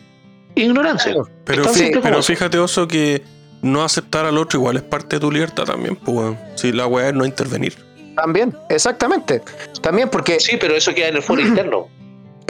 ignorancia. 0.63 1.15
Pero, 1.45 1.65
pero 2.03 2.23
fíjate, 2.23 2.59
Oso, 2.59 2.87
que 2.89 3.23
no 3.63 3.83
aceptar 3.83 4.27
al 4.27 4.39
otro 4.39 4.59
igual 4.59 4.77
es 4.77 4.83
parte 4.83 5.17
de 5.17 5.21
tu 5.21 5.31
libertad 5.31 5.65
también, 5.65 5.97
pues, 5.97 6.37
si 6.55 6.73
la 6.73 6.87
weá 6.87 7.09
es 7.09 7.15
no 7.15 7.25
intervenir. 7.25 7.75
También, 8.17 8.57
exactamente. 8.69 9.43
También 9.81 10.09
porque. 10.09 10.41
Sí, 10.41 10.57
pero 10.59 10.75
eso 10.75 10.93
queda 10.95 11.09
en 11.09 11.17
el 11.17 11.23
foro 11.23 11.41
interno. 11.41 11.89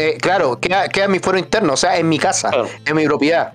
Eh, 0.01 0.17
claro, 0.21 0.61
queda, 0.61 0.87
en 0.95 1.11
mi 1.11 1.19
foro 1.19 1.39
interno, 1.39 1.73
o 1.73 1.77
sea, 1.77 1.99
en 1.99 2.09
mi 2.09 2.21
casa, 2.21 2.53
en 2.85 2.95
mi 2.95 3.05
propiedad. 3.05 3.53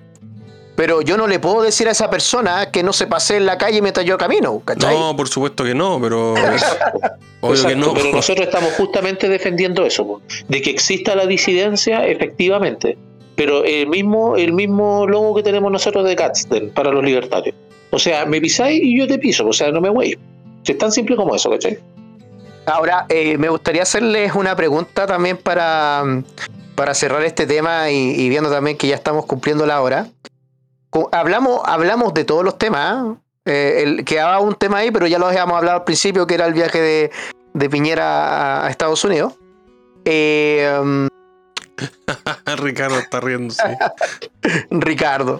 Pero 0.76 1.00
yo 1.00 1.16
no 1.16 1.26
le 1.26 1.38
puedo 1.38 1.62
decir 1.62 1.88
a 1.88 1.92
esa 1.92 2.10
persona 2.10 2.70
que 2.70 2.82
no 2.82 2.92
se 2.92 3.06
pase 3.06 3.38
en 3.38 3.46
la 3.46 3.56
calle 3.56 3.80
mientras 3.80 4.04
yo 4.04 4.18
camino, 4.18 4.60
¿cachai? 4.62 4.94
No, 4.94 5.16
por 5.16 5.26
supuesto 5.26 5.64
que 5.64 5.74
no, 5.74 5.98
pero. 6.02 6.34
obvio 7.40 7.66
que 7.66 7.74
no. 7.74 7.94
Pero 7.94 8.12
nosotros 8.12 8.46
estamos 8.46 8.74
justamente 8.74 9.26
defendiendo 9.30 9.86
eso, 9.86 10.20
de 10.46 10.60
que 10.60 10.68
exista 10.68 11.16
la 11.16 11.24
disidencia, 11.24 12.06
efectivamente 12.06 12.98
pero 13.36 13.64
el 13.64 13.88
mismo, 13.88 14.36
el 14.36 14.52
mismo 14.52 15.06
logo 15.06 15.34
que 15.34 15.42
tenemos 15.42 15.70
nosotros 15.70 16.04
de 16.04 16.14
Gadsden 16.14 16.70
para 16.70 16.90
los 16.90 17.04
libertarios. 17.04 17.54
O 17.90 17.98
sea, 17.98 18.26
me 18.26 18.40
pisáis 18.40 18.82
y 18.82 18.98
yo 18.98 19.06
te 19.06 19.18
piso, 19.18 19.46
o 19.46 19.52
sea, 19.52 19.70
no 19.70 19.80
me 19.80 19.88
voy. 19.88 20.18
Es 20.64 20.78
tan 20.78 20.92
simple 20.92 21.16
como 21.16 21.34
eso, 21.34 21.50
¿cachai? 21.50 21.78
Ahora, 22.66 23.06
eh, 23.08 23.36
me 23.36 23.48
gustaría 23.48 23.82
hacerles 23.82 24.34
una 24.34 24.56
pregunta 24.56 25.06
también 25.06 25.36
para, 25.36 26.02
para 26.74 26.94
cerrar 26.94 27.22
este 27.24 27.46
tema 27.46 27.90
y, 27.90 28.28
viendo 28.28 28.50
también 28.50 28.76
que 28.76 28.86
ya 28.88 28.94
estamos 28.94 29.26
cumpliendo 29.26 29.66
la 29.66 29.80
hora. 29.82 30.08
Hablamos, 31.12 31.60
hablamos 31.64 32.14
de 32.14 32.24
todos 32.24 32.44
los 32.44 32.56
temas, 32.56 33.16
¿eh? 33.44 33.82
el, 33.82 34.04
quedaba 34.04 34.38
un 34.40 34.54
tema 34.54 34.78
ahí, 34.78 34.90
pero 34.90 35.06
ya 35.06 35.18
lo 35.18 35.26
habíamos 35.26 35.56
hablado 35.56 35.78
al 35.78 35.84
principio, 35.84 36.26
que 36.26 36.34
era 36.34 36.46
el 36.46 36.54
viaje 36.54 36.80
de, 36.80 37.10
de 37.52 37.70
Piñera 37.70 38.64
a, 38.64 38.70
Estados 38.70 39.04
Unidos. 39.04 39.34
Eh, 40.04 41.08
Ricardo 42.56 42.98
está 42.98 43.20
riéndose. 43.20 43.62
Ricardo. 44.70 45.38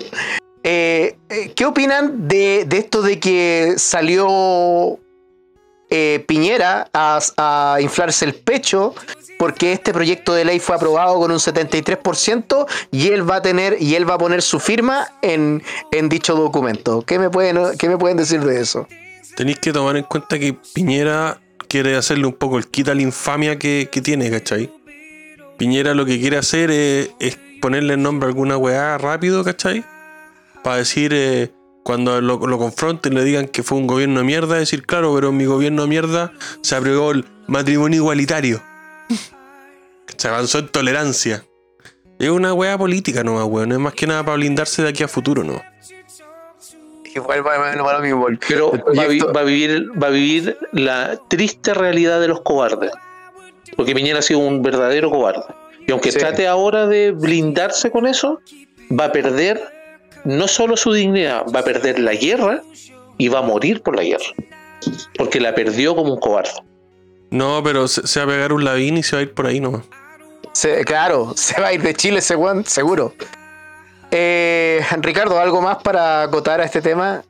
Eh, 0.62 1.18
eh, 1.28 1.52
¿Qué 1.54 1.66
opinan 1.66 2.26
de, 2.26 2.66
esto 2.70 3.02
de 3.02 3.20
que 3.20 3.74
salió 3.76 4.98
eh, 5.90 6.24
Piñera 6.26 6.88
a, 6.94 7.76
inflarse 7.80 8.24
el 8.24 8.34
pecho 8.34 8.94
porque 9.38 9.72
este 9.72 9.92
proyecto 9.92 10.32
de 10.32 10.46
ley 10.46 10.60
fue 10.60 10.76
aprobado 10.76 11.18
con 11.18 11.30
un 11.30 11.36
73% 11.36 12.66
y 12.90 13.08
él 13.08 13.28
va 13.28 13.36
a 13.36 13.42
tener 13.42 13.76
y 13.78 13.94
él 13.94 14.08
va 14.08 14.14
a 14.14 14.18
poner 14.18 14.40
su 14.40 14.58
firma 14.58 15.06
en, 15.20 15.62
dicho 16.08 16.34
documento? 16.34 17.02
¿Qué 17.02 17.18
me, 17.18 17.28
pueden, 17.28 17.56
me 17.56 17.98
pueden 17.98 18.16
decir 18.16 18.40
de 18.40 18.60
eso? 18.60 18.88
Tenéis 19.36 19.58
que 19.58 19.72
tomar 19.72 19.96
en 19.98 20.04
cuenta 20.04 20.38
que 20.38 20.56
Piñera 20.72 21.40
quiere 21.68 21.96
hacerle 21.96 22.26
un 22.26 22.34
poco 22.34 22.56
el 22.56 22.68
quita 22.68 22.94
la 22.94 23.02
infamia 23.02 23.58
que, 23.58 23.88
que 23.92 24.00
tiene, 24.00 24.30
¿cachai? 24.30 24.72
Piñera 25.56 25.94
lo 25.94 26.04
que 26.04 26.20
quiere 26.20 26.36
hacer 26.36 26.70
es, 26.70 27.10
ponerle 27.60 27.94
el 27.94 28.02
nombre 28.02 28.26
a 28.26 28.28
alguna 28.28 28.56
weá 28.56 28.98
rápido, 28.98 29.44
¿cachai? 29.44 29.84
Para 30.62 30.76
decir, 30.76 31.12
eh, 31.14 31.50
cuando 31.82 32.20
lo, 32.20 32.38
confronten, 32.58 33.14
le 33.14 33.24
digan 33.24 33.46
que 33.46 33.62
fue 33.62 33.78
un 33.78 33.86
gobierno 33.86 34.20
de 34.20 34.26
mierda, 34.26 34.56
decir, 34.56 34.84
claro, 34.84 35.14
pero 35.14 35.28
en 35.28 35.36
mi 35.36 35.44
gobierno 35.44 35.82
de 35.82 35.88
mierda 35.88 36.32
se 36.62 36.74
aprobó 36.74 37.12
el 37.12 37.24
matrimonio 37.46 37.98
igualitario. 37.98 38.60
se 40.16 40.28
avanzó 40.28 40.58
en 40.58 40.68
tolerancia. 40.68 41.44
Es 42.18 42.30
una 42.30 42.52
weá 42.52 42.76
política 42.78 43.22
nomás, 43.22 43.44
weón. 43.44 43.68
No 43.68 43.74
es 43.76 43.80
más 43.80 43.94
que 43.94 44.06
nada 44.06 44.24
para 44.24 44.36
blindarse 44.36 44.82
de 44.82 44.88
aquí 44.88 45.02
a 45.02 45.08
futuro, 45.08 45.44
¿no? 45.44 45.62
Pero 48.48 48.72
va, 48.72 49.32
va, 49.32 49.40
a 49.40 49.44
vivir, 49.44 50.02
va 50.02 50.06
a 50.08 50.10
vivir 50.10 50.58
la 50.72 51.16
triste 51.28 51.72
realidad 51.72 52.20
de 52.20 52.28
los 52.28 52.40
cobardes 52.40 52.90
porque 53.76 53.94
Piñera 53.94 54.18
ha 54.18 54.22
sido 54.22 54.40
un 54.40 54.62
verdadero 54.62 55.10
cobarde. 55.10 55.44
Y 55.86 55.92
aunque 55.92 56.12
trate 56.12 56.46
ahora 56.46 56.86
de 56.86 57.10
blindarse 57.10 57.90
con 57.90 58.06
eso, 58.06 58.40
va 58.98 59.06
a 59.06 59.12
perder 59.12 59.60
no 60.24 60.48
solo 60.48 60.76
su 60.76 60.92
dignidad, 60.92 61.44
va 61.54 61.60
a 61.60 61.64
perder 61.64 61.98
la 61.98 62.14
guerra 62.14 62.62
y 63.18 63.28
va 63.28 63.40
a 63.40 63.42
morir 63.42 63.82
por 63.82 63.96
la 63.96 64.02
guerra. 64.02 64.24
Porque 65.16 65.40
la 65.40 65.54
perdió 65.54 65.94
como 65.94 66.14
un 66.14 66.20
cobarde. 66.20 66.52
No, 67.30 67.62
pero 67.62 67.88
se, 67.88 68.20
va 68.20 68.24
a 68.24 68.28
pegar 68.28 68.52
un 68.52 68.64
lavín 68.64 68.96
y 68.96 69.02
se 69.02 69.16
va 69.16 69.20
a 69.20 69.22
ir 69.22 69.34
por 69.34 69.46
ahí 69.46 69.60
nomás. 69.60 69.82
claro, 70.86 71.32
se 71.36 71.60
va 71.60 71.68
a 71.68 71.72
ir 71.72 71.82
de 71.82 71.94
Chile 71.94 72.18
ese 72.18 72.36
seguro. 72.64 73.14
Eh, 74.10 74.84
Ricardo, 75.00 75.38
¿algo 75.38 75.60
más 75.60 75.78
para 75.82 76.22
acotar 76.22 76.60
a 76.60 76.64
este 76.64 76.80
tema? 76.80 77.24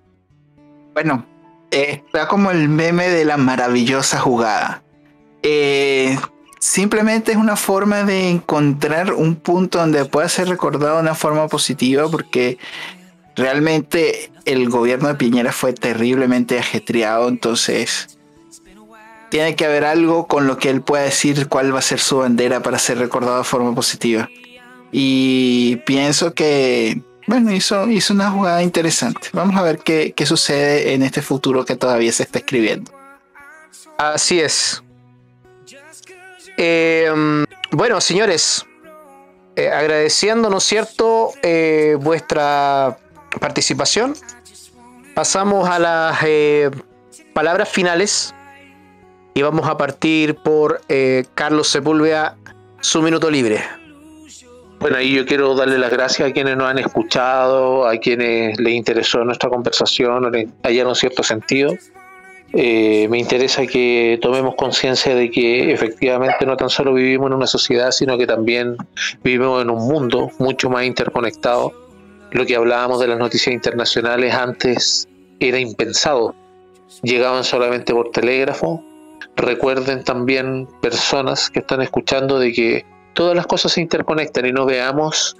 Bueno, 0.92 1.26
está 1.70 2.28
como 2.28 2.51
el 2.51 2.68
meme 2.68 3.09
de 3.09 3.24
la 3.24 3.36
maravillosa 3.36 4.20
jugada. 4.20 4.82
Eh, 5.42 6.16
simplemente 6.64 7.32
es 7.32 7.36
una 7.36 7.56
forma 7.56 8.04
de 8.04 8.30
encontrar 8.30 9.12
un 9.12 9.36
punto 9.36 9.78
donde 9.78 10.06
pueda 10.06 10.30
ser 10.30 10.48
recordado 10.48 10.96
de 10.96 11.02
una 11.02 11.14
forma 11.14 11.46
positiva 11.46 12.08
porque 12.10 12.56
realmente 13.36 14.30
el 14.46 14.70
gobierno 14.70 15.08
de 15.08 15.14
Piñera 15.14 15.52
fue 15.52 15.74
terriblemente 15.74 16.58
ajetreado, 16.58 17.28
entonces 17.28 18.18
tiene 19.28 19.56
que 19.56 19.66
haber 19.66 19.84
algo 19.84 20.26
con 20.26 20.46
lo 20.46 20.56
que 20.56 20.70
él 20.70 20.80
pueda 20.80 21.04
decir 21.04 21.48
cuál 21.48 21.74
va 21.74 21.80
a 21.80 21.82
ser 21.82 22.00
su 22.00 22.16
bandera 22.16 22.62
para 22.62 22.78
ser 22.78 22.96
recordado 22.96 23.38
de 23.38 23.44
forma 23.44 23.74
positiva. 23.74 24.30
Y 24.90 25.76
pienso 25.84 26.32
que, 26.32 27.02
bueno, 27.26 27.52
hizo, 27.52 27.90
hizo 27.90 28.14
una 28.14 28.30
jugada 28.30 28.62
interesante. 28.62 29.28
Vamos 29.34 29.56
a 29.56 29.62
ver 29.62 29.80
qué, 29.80 30.14
qué 30.16 30.24
sucede 30.24 30.94
en 30.94 31.02
este 31.02 31.20
futuro 31.20 31.66
que 31.66 31.76
todavía 31.76 32.12
se 32.12 32.22
está 32.22 32.38
escribiendo. 32.38 32.90
Así 33.98 34.40
es. 34.40 34.82
Eh, 36.57 37.11
bueno, 37.72 38.00
señores, 38.00 38.64
eh, 39.57 39.70
agradeciendo, 39.70 40.50
¿no 40.50 40.59
es 40.59 40.64
cierto?, 40.64 41.32
eh, 41.42 41.96
vuestra 42.00 42.98
participación. 43.40 44.14
Pasamos 45.14 45.68
a 45.68 45.78
las 45.78 46.18
palabras 47.32 47.68
finales 47.68 48.34
y 49.34 49.42
vamos 49.42 49.68
a 49.68 49.76
partir 49.76 50.36
por 50.36 50.80
Carlos 51.34 51.68
Sepúlveda, 51.68 52.36
su 52.80 53.00
minuto 53.00 53.30
libre. 53.30 53.62
Bueno, 54.80 54.98
ahí 54.98 55.14
yo 55.14 55.24
quiero 55.24 55.55
darle 55.55 55.78
las 55.78 55.90
gracias 55.90 56.28
a 56.28 56.32
quienes 56.32 56.57
nos 56.57 56.68
han 56.68 56.78
escuchado, 56.78 57.86
a 57.86 57.96
quienes 57.96 58.59
les 58.61 58.74
interesó 58.74 59.24
nuestra 59.24 59.48
conversación, 59.48 60.24
o 60.24 60.30
les 60.30 60.48
hallaron 60.62 60.94
cierto 60.94 61.22
sentido. 61.22 61.74
Eh, 62.57 63.09
me 63.09 63.18
interesa 63.18 63.66
que 63.66 64.16
tomemos 64.22 64.55
conciencia 64.55 65.12
de 65.14 65.28
que 65.28 65.72
efectivamente 65.72 66.46
no 66.46 66.57
tan 66.57 66.70
solo 66.70 66.94
vivimos 66.94 67.26
en 67.26 67.34
una 67.34 67.48
sociedad, 67.48 67.90
sino 67.90 68.16
que 68.16 68.28
también 68.28 68.76
vivimos 69.24 69.61
en 69.61 69.70
un 69.70 69.88
mundo 69.88 70.30
mucho 70.38 70.70
más 70.70 70.84
interconectado. 70.84 71.72
Lo 72.30 72.46
que 72.46 72.55
hablábamos 72.55 73.00
de 73.00 73.09
las 73.09 73.18
noticias 73.18 73.52
internacionales 73.52 74.32
antes 74.34 75.09
era 75.40 75.59
impensado. 75.59 76.34
Llegaban 77.02 77.42
solamente 77.42 77.92
por 77.92 78.11
telégrafo. 78.12 78.84
Recuerden 79.34 80.05
también 80.05 80.68
personas 80.80 81.50
que 81.50 81.59
están 81.59 81.82
escuchando 81.82 82.38
de 82.38 82.52
que 82.52 82.86
todas 83.14 83.34
las 83.34 83.48
cosas 83.48 83.72
se 83.72 83.80
interconectan 83.80 84.46
y 84.46 84.52
no 84.52 84.64
veamos 84.64 85.36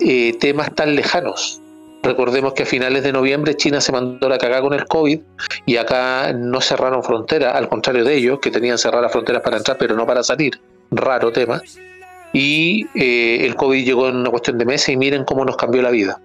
eh, 0.00 0.34
temas 0.40 0.74
tan 0.74 0.94
lejanos. 0.94 1.60
Recordemos 2.04 2.52
que 2.52 2.64
a 2.64 2.66
finales 2.66 3.02
de 3.02 3.12
noviembre 3.12 3.56
China 3.56 3.80
se 3.80 3.90
mandó 3.90 4.28
la 4.28 4.36
cagada 4.36 4.60
con 4.60 4.74
el 4.74 4.84
COVID 4.84 5.20
y 5.64 5.76
acá 5.78 6.34
no 6.34 6.60
cerraron 6.60 7.02
fronteras, 7.02 7.54
al 7.54 7.66
contrario 7.70 8.04
de 8.04 8.14
ellos, 8.14 8.40
que 8.40 8.50
tenían 8.50 8.76
cerradas 8.76 9.10
fronteras 9.10 9.40
para 9.40 9.56
entrar 9.56 9.78
pero 9.78 9.96
no 9.96 10.06
para 10.06 10.22
salir. 10.22 10.60
Raro 10.90 11.32
tema. 11.32 11.62
Y 12.34 12.86
eh, 12.94 13.46
el 13.46 13.54
COVID 13.54 13.86
llegó 13.86 14.08
en 14.08 14.16
una 14.16 14.28
cuestión 14.28 14.58
de 14.58 14.66
meses 14.66 14.90
y 14.90 14.98
miren 14.98 15.24
cómo 15.24 15.46
nos 15.46 15.56
cambió 15.56 15.80
la 15.80 15.90
vida. 15.90 16.20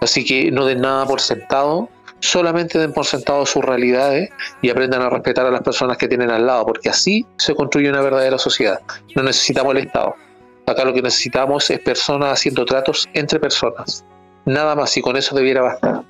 Así 0.00 0.24
que 0.24 0.52
no 0.52 0.64
den 0.64 0.80
nada 0.80 1.04
por 1.06 1.20
sentado, 1.20 1.88
solamente 2.20 2.78
den 2.78 2.92
por 2.92 3.04
sentado 3.04 3.44
sus 3.46 3.64
realidades 3.64 4.30
y 4.62 4.70
aprendan 4.70 5.02
a 5.02 5.10
respetar 5.10 5.44
a 5.44 5.50
las 5.50 5.62
personas 5.62 5.98
que 5.98 6.06
tienen 6.06 6.30
al 6.30 6.46
lado, 6.46 6.66
porque 6.66 6.88
así 6.88 7.26
se 7.36 7.52
construye 7.56 7.90
una 7.90 8.00
verdadera 8.00 8.38
sociedad. 8.38 8.80
No 9.16 9.24
necesitamos 9.24 9.74
el 9.74 9.86
Estado. 9.86 10.14
Acá 10.66 10.84
lo 10.84 10.94
que 10.94 11.02
necesitamos 11.02 11.68
es 11.68 11.80
personas 11.80 12.34
haciendo 12.34 12.64
tratos 12.64 13.08
entre 13.12 13.40
personas 13.40 14.04
nada 14.44 14.74
más 14.74 14.96
y 14.96 15.00
con 15.00 15.16
eso 15.16 15.34
debiera 15.34 15.62
bastar. 15.62 16.02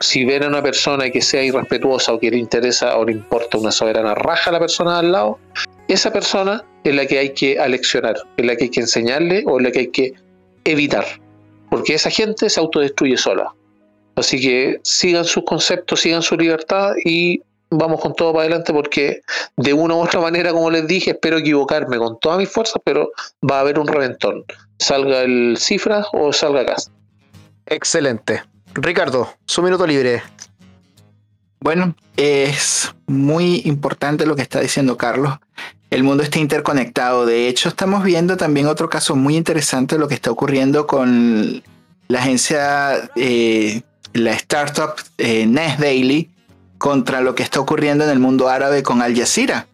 Si 0.00 0.24
ven 0.24 0.42
a 0.42 0.48
una 0.48 0.62
persona 0.62 1.08
que 1.10 1.22
sea 1.22 1.42
irrespetuosa 1.42 2.12
o 2.12 2.18
que 2.18 2.30
le 2.30 2.38
interesa 2.38 2.96
o 2.96 3.04
le 3.04 3.12
importa 3.12 3.58
una 3.58 3.70
soberana 3.70 4.14
raja 4.14 4.50
a 4.50 4.52
la 4.52 4.60
persona 4.60 4.98
al 4.98 5.12
lado, 5.12 5.38
esa 5.88 6.12
persona 6.12 6.64
es 6.82 6.94
la 6.94 7.06
que 7.06 7.18
hay 7.18 7.30
que 7.30 7.58
aleccionar, 7.58 8.16
es 8.36 8.44
la 8.44 8.56
que 8.56 8.64
hay 8.64 8.70
que 8.70 8.80
enseñarle 8.80 9.44
o 9.46 9.58
es 9.58 9.64
la 9.64 9.70
que 9.70 9.78
hay 9.80 9.88
que 9.88 10.14
evitar, 10.64 11.04
porque 11.70 11.94
esa 11.94 12.10
gente 12.10 12.48
se 12.50 12.60
autodestruye 12.60 13.16
sola. 13.16 13.52
Así 14.16 14.40
que 14.40 14.80
sigan 14.82 15.24
sus 15.24 15.44
conceptos, 15.44 16.00
sigan 16.00 16.22
su 16.22 16.36
libertad 16.36 16.92
y 17.04 17.42
vamos 17.70 18.00
con 18.00 18.14
todo 18.14 18.32
para 18.32 18.44
adelante 18.44 18.72
porque 18.72 19.22
de 19.56 19.72
una 19.72 19.94
u 19.94 19.98
otra 19.98 20.20
manera, 20.20 20.52
como 20.52 20.70
les 20.70 20.86
dije, 20.86 21.12
espero 21.12 21.38
equivocarme 21.38 21.98
con 21.98 22.18
todas 22.20 22.38
mis 22.38 22.48
fuerzas, 22.48 22.80
pero 22.84 23.10
va 23.48 23.58
a 23.58 23.60
haber 23.60 23.78
un 23.78 23.86
reventón. 23.86 24.44
Salga 24.78 25.22
el 25.22 25.56
cifra 25.58 26.06
o 26.12 26.32
salga 26.32 26.64
casa. 26.64 26.90
Excelente. 27.66 28.42
Ricardo, 28.74 29.32
su 29.46 29.62
minuto 29.62 29.86
libre. 29.86 30.22
Bueno, 31.60 31.94
es 32.16 32.94
muy 33.06 33.62
importante 33.64 34.26
lo 34.26 34.36
que 34.36 34.42
está 34.42 34.60
diciendo 34.60 34.96
Carlos. 34.96 35.38
El 35.90 36.02
mundo 36.02 36.22
está 36.22 36.38
interconectado. 36.38 37.24
De 37.24 37.48
hecho, 37.48 37.68
estamos 37.68 38.04
viendo 38.04 38.36
también 38.36 38.66
otro 38.66 38.90
caso 38.90 39.16
muy 39.16 39.36
interesante, 39.36 39.96
lo 39.96 40.08
que 40.08 40.14
está 40.14 40.30
ocurriendo 40.30 40.86
con 40.86 41.62
la 42.08 42.18
agencia, 42.18 43.10
eh, 43.16 43.82
la 44.12 44.32
startup 44.32 44.94
eh, 45.18 45.46
Nest 45.46 45.80
Daily, 45.80 46.30
contra 46.78 47.20
lo 47.20 47.34
que 47.34 47.42
está 47.42 47.60
ocurriendo 47.60 48.04
en 48.04 48.10
el 48.10 48.18
mundo 48.18 48.48
árabe 48.48 48.82
con 48.82 49.00
Al 49.00 49.16
Jazeera. 49.16 49.68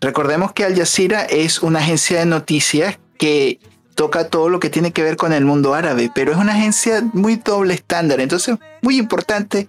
Recordemos 0.00 0.52
que 0.52 0.64
Al 0.64 0.76
Jazeera 0.76 1.24
es 1.24 1.62
una 1.62 1.80
agencia 1.80 2.20
de 2.20 2.26
noticias 2.26 2.98
que 3.18 3.58
toca 3.94 4.28
todo 4.28 4.48
lo 4.48 4.60
que 4.60 4.70
tiene 4.70 4.92
que 4.92 5.02
ver 5.02 5.16
con 5.16 5.32
el 5.32 5.44
mundo 5.44 5.74
árabe, 5.74 6.10
pero 6.14 6.32
es 6.32 6.38
una 6.38 6.52
agencia 6.52 7.02
muy 7.12 7.36
doble 7.36 7.74
estándar, 7.74 8.20
entonces 8.20 8.56
muy 8.80 8.98
importante 8.98 9.68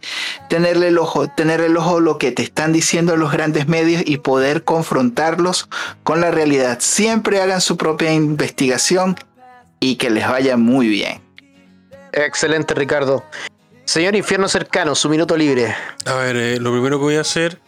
tenerle 0.49 0.87
el 0.89 0.97
ojo, 0.97 1.27
tener 1.29 1.61
el 1.61 1.77
ojo 1.77 1.99
lo 1.99 2.17
que 2.17 2.31
te 2.31 2.43
están 2.43 2.73
diciendo 2.73 3.15
los 3.17 3.31
grandes 3.31 3.67
medios 3.67 4.03
y 4.05 4.17
poder 4.17 4.63
confrontarlos 4.63 5.69
con 6.03 6.21
la 6.21 6.31
realidad. 6.31 6.77
Siempre 6.81 7.41
hagan 7.41 7.61
su 7.61 7.77
propia 7.77 8.13
investigación 8.13 9.15
y 9.79 9.97
que 9.97 10.09
les 10.09 10.27
vaya 10.27 10.57
muy 10.57 10.87
bien. 10.87 11.21
Excelente, 12.13 12.73
Ricardo. 12.73 13.23
Señor 13.85 14.15
Infierno 14.15 14.47
Cercano, 14.47 14.95
su 14.95 15.09
minuto 15.09 15.35
libre. 15.35 15.75
A 16.05 16.13
ver, 16.15 16.35
eh, 16.37 16.59
lo 16.59 16.71
primero 16.71 16.97
que 16.99 17.03
voy 17.03 17.15
a 17.15 17.21
hacer 17.21 17.59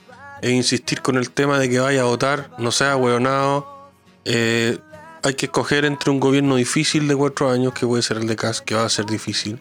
es 0.41 0.51
insistir 0.51 1.01
con 1.01 1.17
el 1.17 1.29
tema 1.31 1.59
de 1.59 1.69
que 1.69 1.79
vaya 1.79 2.01
a 2.01 2.05
votar, 2.05 2.49
no 2.57 2.71
sea 2.71 2.95
hueonado. 2.95 3.91
Eh, 4.23 4.77
hay 5.25 5.33
que 5.33 5.47
escoger 5.47 5.85
entre 5.85 6.11
un 6.11 6.19
gobierno 6.19 6.55
difícil 6.55 7.07
de 7.07 7.15
cuatro 7.15 7.49
años, 7.49 7.73
que 7.73 7.87
puede 7.87 8.03
ser 8.03 8.17
el 8.17 8.27
de 8.27 8.35
CAS, 8.35 8.61
que 8.61 8.75
va 8.75 8.85
a 8.85 8.89
ser 8.89 9.07
difícil, 9.07 9.59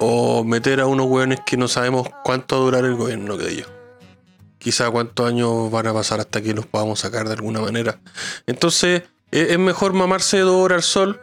o 0.00 0.42
meter 0.42 0.80
a 0.80 0.86
unos 0.86 1.06
hueones 1.06 1.38
que 1.46 1.56
no 1.56 1.68
sabemos 1.68 2.08
cuánto 2.24 2.56
va 2.56 2.62
a 2.62 2.64
durar 2.64 2.84
el 2.86 2.96
gobierno 2.96 3.38
que 3.38 3.48
ellos. 3.48 3.68
Quizá 4.58 4.90
cuántos 4.90 5.28
años 5.28 5.70
van 5.70 5.86
a 5.86 5.94
pasar 5.94 6.18
hasta 6.18 6.42
que 6.42 6.52
los 6.52 6.66
podamos 6.66 6.98
sacar 6.98 7.28
de 7.28 7.34
alguna 7.34 7.60
manera. 7.60 8.00
Entonces, 8.48 9.04
e-, 9.30 9.52
es 9.52 9.58
mejor 9.60 9.92
mamarse 9.92 10.40
dos 10.40 10.56
horas 10.56 10.78
al 10.78 10.82
sol 10.82 11.20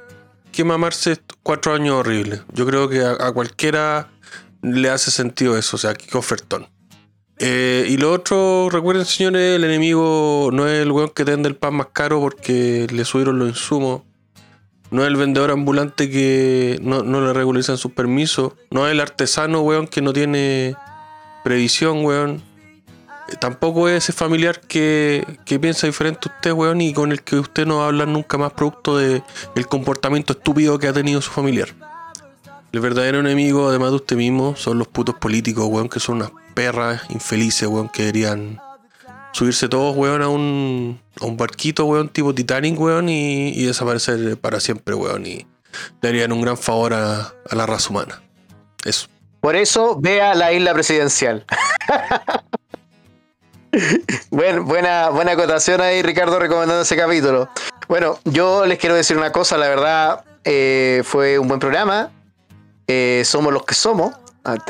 que 0.54 0.64
mamarse 0.64 1.20
cuatro 1.44 1.74
años 1.74 1.96
horribles. 1.96 2.42
Yo 2.54 2.66
creo 2.66 2.88
que 2.88 3.04
a, 3.04 3.32
cualquiera 3.34 4.10
le 4.62 4.90
hace 4.90 5.12
sentido 5.12 5.58
eso, 5.58 5.76
o 5.76 5.80
sea, 5.80 5.96
que 5.96 6.18
ofertón. 6.18 6.70
Eh, 7.42 7.86
y 7.88 7.96
lo 7.96 8.12
otro, 8.12 8.70
recuerden 8.70 9.06
señores, 9.06 9.56
el 9.56 9.64
enemigo 9.64 10.50
no 10.52 10.68
es 10.68 10.82
el 10.82 10.92
weón 10.92 11.10
que 11.10 11.24
te 11.24 11.32
vende 11.32 11.48
el 11.48 11.56
pan 11.56 11.74
más 11.74 11.88
caro 11.94 12.20
porque 12.20 12.86
le 12.92 13.06
subieron 13.06 13.40
los 13.40 13.48
insumos. 13.48 14.02
No 14.92 15.04
es 15.04 15.08
el 15.08 15.16
vendedor 15.16 15.52
ambulante 15.52 16.10
que 16.10 16.80
no, 16.82 17.02
le 17.04 17.32
regularizan 17.32 17.78
sus 17.78 17.94
permisos. 17.94 18.54
No 18.72 18.88
es 18.88 18.92
el 18.92 19.00
artesano, 19.00 19.62
weón, 19.62 19.88
que 19.88 20.02
no 20.02 20.12
tiene 20.12 20.76
previsión, 21.44 22.04
weón. 22.04 22.42
Eh, 23.30 23.36
tampoco 23.40 23.88
es 23.88 24.04
ese 24.04 24.12
familiar 24.12 24.60
que, 24.60 25.24
piensa 25.62 25.88
diferente 25.88 26.28
a 26.28 26.36
usted, 26.36 26.52
weón, 26.52 26.82
y 26.82 26.92
con 26.92 27.14
el 27.14 27.22
que 27.22 27.38
usted 27.38 27.66
no 27.66 27.78
va 27.78 27.86
a 27.86 27.88
hablar 27.88 28.10
nunca 28.10 28.38
más 28.38 28.52
producto 28.52 28.98
del 28.98 29.24
comportamiento 29.70 30.34
estúpido 30.34 30.78
que 30.78 30.88
ha 30.88 30.94
tenido 30.94 31.22
su 31.22 31.32
familiar. 31.32 31.70
El 32.74 32.82
verdadero 32.82 33.20
enemigo, 33.20 33.70
además 33.70 33.92
de 33.92 33.96
usted 33.96 34.18
mismo, 34.18 34.56
son 34.58 34.78
los 34.78 34.88
putos 34.88 35.16
políticos, 35.16 35.66
weón, 35.70 35.88
que 35.88 36.00
son 36.00 36.18
unas 36.18 36.32
perras 36.54 37.02
infelices, 37.10 37.68
weón, 37.68 37.90
que 37.90 38.04
deberían 38.04 38.62
subirse 39.32 39.70
todos, 39.70 39.96
weón, 39.96 40.22
a 40.22 40.30
un, 40.30 41.02
a 41.22 41.26
un 41.26 41.38
barquito, 41.38 41.86
weón, 41.86 42.10
tipo 42.10 42.34
Titanic, 42.34 42.80
weón, 42.80 43.10
y, 43.10 43.64
desaparecer 43.66 44.38
para 44.38 44.60
siempre, 44.60 44.96
weón. 44.96 45.26
Y 45.26 45.48
darían 46.02 46.32
un 46.32 46.42
gran 46.42 46.58
favor 46.58 46.94
a, 46.94 47.34
la 47.52 47.66
raza 47.66 47.90
humana. 47.90 48.22
Eso. 48.84 49.08
Por 49.40 49.56
eso, 49.56 49.98
vea 50.00 50.36
la 50.36 50.52
isla 50.52 50.74
presidencial. 50.74 51.46
buena, 54.32 55.10
buena 55.10 55.32
acotación 55.32 55.82
ahí, 55.82 56.02
Ricardo, 56.02 56.40
recomendando 56.40 56.82
ese 56.82 56.98
capítulo. 56.98 57.50
Bueno, 57.88 58.20
yo 58.26 58.66
les 58.66 58.78
quiero 58.78 58.96
decir 58.96 59.18
una 59.18 59.32
cosa, 59.32 59.58
la 59.58 59.68
verdad, 59.68 60.26
eh, 60.44 61.02
fue 61.06 61.40
un 61.40 61.48
buen 61.48 61.60
programa. 61.60 62.12
Eh, 62.88 63.24
somos 63.26 63.54
los 63.54 63.64
que 63.66 63.76
somos. 63.76 64.14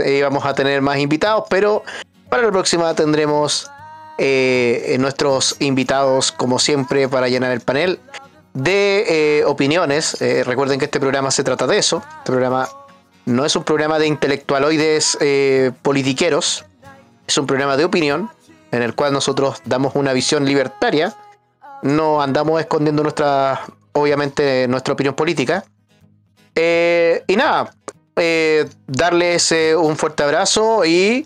Íbamos 0.06 0.46
a 0.46 0.54
tener 0.54 0.82
más 0.82 0.98
invitados, 0.98 1.46
pero 1.50 1.84
para 2.30 2.44
la 2.44 2.52
próxima 2.52 2.94
tendremos 2.94 3.70
eh, 4.22 4.98
nuestros 5.00 5.56
invitados, 5.60 6.34
como 6.34 6.60
siempre, 6.60 7.08
para 7.08 7.30
llenar 7.30 7.52
el 7.52 7.62
panel. 7.62 8.00
de 8.54 9.06
eh, 9.08 9.46
opiniones. 9.46 10.20
Eh, 10.22 10.44
recuerden 10.44 10.80
que 10.80 10.86
este 10.86 11.00
programa 11.00 11.32
se 11.32 11.44
trata 11.44 11.68
de 11.68 11.78
eso. 11.78 12.04
Este 12.18 12.32
programa 12.32 12.68
no 13.26 13.46
es 13.46 13.56
un 13.56 13.64
programa 13.64 13.98
de 14.00 14.08
intelectualoides 14.08 15.18
politiqueros, 15.82 16.66
es 17.28 17.38
un 17.38 17.46
programa 17.46 17.78
de 17.78 17.86
opinión 17.86 18.30
en 18.72 18.82
el 18.82 18.96
cual 18.96 19.14
nosotros 19.14 19.62
damos 19.66 19.96
una 19.96 20.14
visión 20.14 20.46
libertaria. 20.46 21.16
No 21.84 22.22
andamos 22.22 22.60
escondiendo 22.60 23.04
nuestra, 23.04 23.62
obviamente, 23.94 24.68
nuestra 24.68 24.94
opinión 24.96 25.16
política. 25.16 25.64
y 26.56 27.36
nada, 27.38 27.72
darles 28.88 29.54
un 29.78 29.96
fuerte 29.96 30.24
abrazo 30.24 30.86
y 30.86 31.26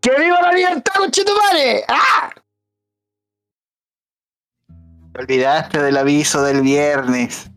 ¡Que 0.00 0.10
viva 0.18 0.40
la 0.40 0.52
libertad, 0.52 0.92
conchetumare! 0.96 1.84
¡Ah! 1.88 2.30
olvidaste 5.18 5.82
del 5.82 5.96
aviso 5.96 6.42
del 6.42 6.62
viernes. 6.62 7.50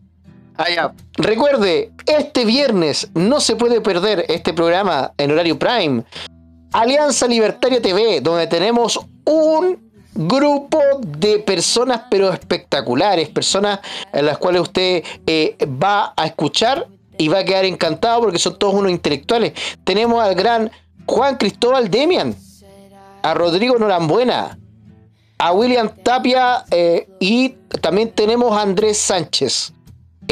Ah, 0.56 0.68
ya. 0.68 0.92
Recuerde, 1.14 1.92
este 2.06 2.44
viernes 2.44 3.08
no 3.14 3.40
se 3.40 3.56
puede 3.56 3.80
perder 3.80 4.24
este 4.28 4.52
programa 4.52 5.12
en 5.16 5.30
horario 5.30 5.58
prime. 5.58 6.02
Alianza 6.72 7.26
Libertaria 7.26 7.80
TV, 7.80 8.20
donde 8.20 8.46
tenemos 8.46 8.98
un 9.24 9.90
grupo 10.14 10.80
de 11.00 11.38
personas 11.38 12.02
pero 12.10 12.32
espectaculares, 12.32 13.28
personas 13.28 13.80
en 14.12 14.26
las 14.26 14.38
cuales 14.38 14.62
usted 14.62 15.04
eh, 15.26 15.56
va 15.66 16.12
a 16.16 16.26
escuchar 16.26 16.86
y 17.18 17.28
va 17.28 17.40
a 17.40 17.44
quedar 17.44 17.64
encantado 17.64 18.20
porque 18.20 18.38
son 18.38 18.58
todos 18.58 18.74
unos 18.74 18.90
intelectuales. 18.90 19.52
Tenemos 19.84 20.22
al 20.22 20.34
gran 20.34 20.70
Juan 21.06 21.36
Cristóbal 21.36 21.90
Demian, 21.90 22.34
a 23.22 23.34
Rodrigo 23.34 23.78
Norambuena, 23.78 24.58
a 25.38 25.52
William 25.52 25.90
Tapia 26.02 26.64
eh, 26.70 27.08
y 27.20 27.50
también 27.80 28.10
tenemos 28.12 28.56
a 28.56 28.62
Andrés 28.62 28.98
Sánchez. 28.98 29.72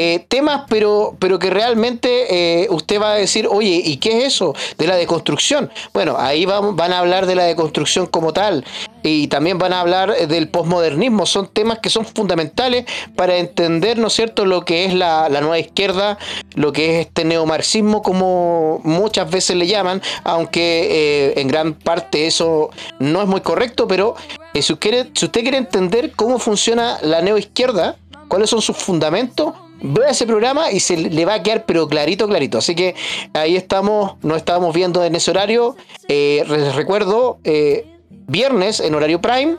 Eh, 0.03 0.25
temas, 0.27 0.63
pero, 0.67 1.15
pero 1.19 1.37
que 1.37 1.51
realmente 1.51 2.63
eh, 2.63 2.67
usted 2.71 2.99
va 2.99 3.11
a 3.11 3.15
decir, 3.17 3.47
oye, 3.47 3.83
¿y 3.85 3.97
qué 3.97 4.17
es 4.17 4.33
eso 4.33 4.55
de 4.79 4.87
la 4.87 4.95
deconstrucción? 4.95 5.69
Bueno, 5.93 6.15
ahí 6.17 6.43
van, 6.43 6.75
van 6.75 6.91
a 6.91 6.97
hablar 6.97 7.27
de 7.27 7.35
la 7.35 7.43
deconstrucción 7.43 8.07
como 8.07 8.33
tal 8.33 8.65
y 9.03 9.27
también 9.27 9.59
van 9.59 9.73
a 9.73 9.79
hablar 9.79 10.27
del 10.27 10.49
posmodernismo. 10.49 11.27
Son 11.27 11.47
temas 11.47 11.77
que 11.77 11.91
son 11.91 12.03
fundamentales 12.03 12.85
para 13.15 13.37
entender, 13.37 13.99
¿no 13.99 14.07
es 14.07 14.13
cierto?, 14.13 14.43
lo 14.43 14.65
que 14.65 14.85
es 14.85 14.95
la, 14.95 15.29
nueva 15.29 15.59
izquierda, 15.59 16.17
lo 16.55 16.73
que 16.73 17.01
es 17.01 17.05
este 17.05 17.23
neomarxismo, 17.23 18.01
como 18.01 18.81
muchas 18.83 19.29
veces 19.29 19.55
le 19.55 19.67
llaman, 19.67 20.01
aunque 20.23 21.33
en 21.35 21.47
gran 21.47 21.75
parte 21.75 22.25
eso 22.25 22.71
no 22.97 23.21
es 23.21 23.27
muy 23.27 23.41
correcto, 23.41 23.87
pero 23.87 24.15
si, 24.55 24.73
usted, 24.73 25.09
si 25.13 25.25
usted 25.25 25.41
quiere 25.41 25.57
entender 25.57 26.13
cómo 26.15 26.39
funciona 26.39 26.97
la 27.03 27.21
neoizquierda, 27.21 27.97
cuáles 28.27 28.49
son 28.49 28.63
sus 28.63 28.77
fundamentos, 28.77 29.53
vea 29.81 30.09
ese 30.09 30.25
programa 30.25 30.71
y 30.71 30.79
se 30.79 30.97
le 30.97 31.25
va 31.25 31.35
a 31.35 31.43
quedar 31.43 31.65
pero 31.65 31.87
clarito, 31.87 32.27
clarito. 32.27 32.57
Así 32.57 32.75
que 32.75 32.95
ahí 33.33 33.55
estamos, 33.55 34.13
nos 34.23 34.37
estamos 34.37 34.73
viendo 34.73 35.03
en 35.03 35.15
ese 35.15 35.31
horario. 35.31 35.75
Eh, 36.07 36.43
les 36.47 36.75
recuerdo, 36.75 37.39
eh, 37.43 37.85
viernes 38.27 38.79
en 38.79 38.95
horario 38.95 39.21
prime, 39.21 39.57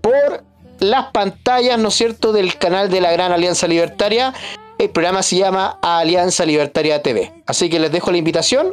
por 0.00 0.44
las 0.78 1.06
pantallas, 1.12 1.78
¿no 1.78 1.88
es 1.88 1.94
cierto?, 1.94 2.32
del 2.32 2.56
canal 2.56 2.90
de 2.90 3.00
la 3.00 3.12
Gran 3.12 3.32
Alianza 3.32 3.66
Libertaria. 3.66 4.32
El 4.78 4.90
programa 4.90 5.22
se 5.22 5.36
llama 5.36 5.78
Alianza 5.82 6.46
Libertaria 6.46 7.02
TV. 7.02 7.32
Así 7.46 7.68
que 7.68 7.78
les 7.78 7.92
dejo 7.92 8.10
la 8.10 8.16
invitación 8.16 8.72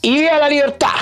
y 0.00 0.26
a 0.26 0.38
la 0.38 0.48
libertad. 0.48 0.94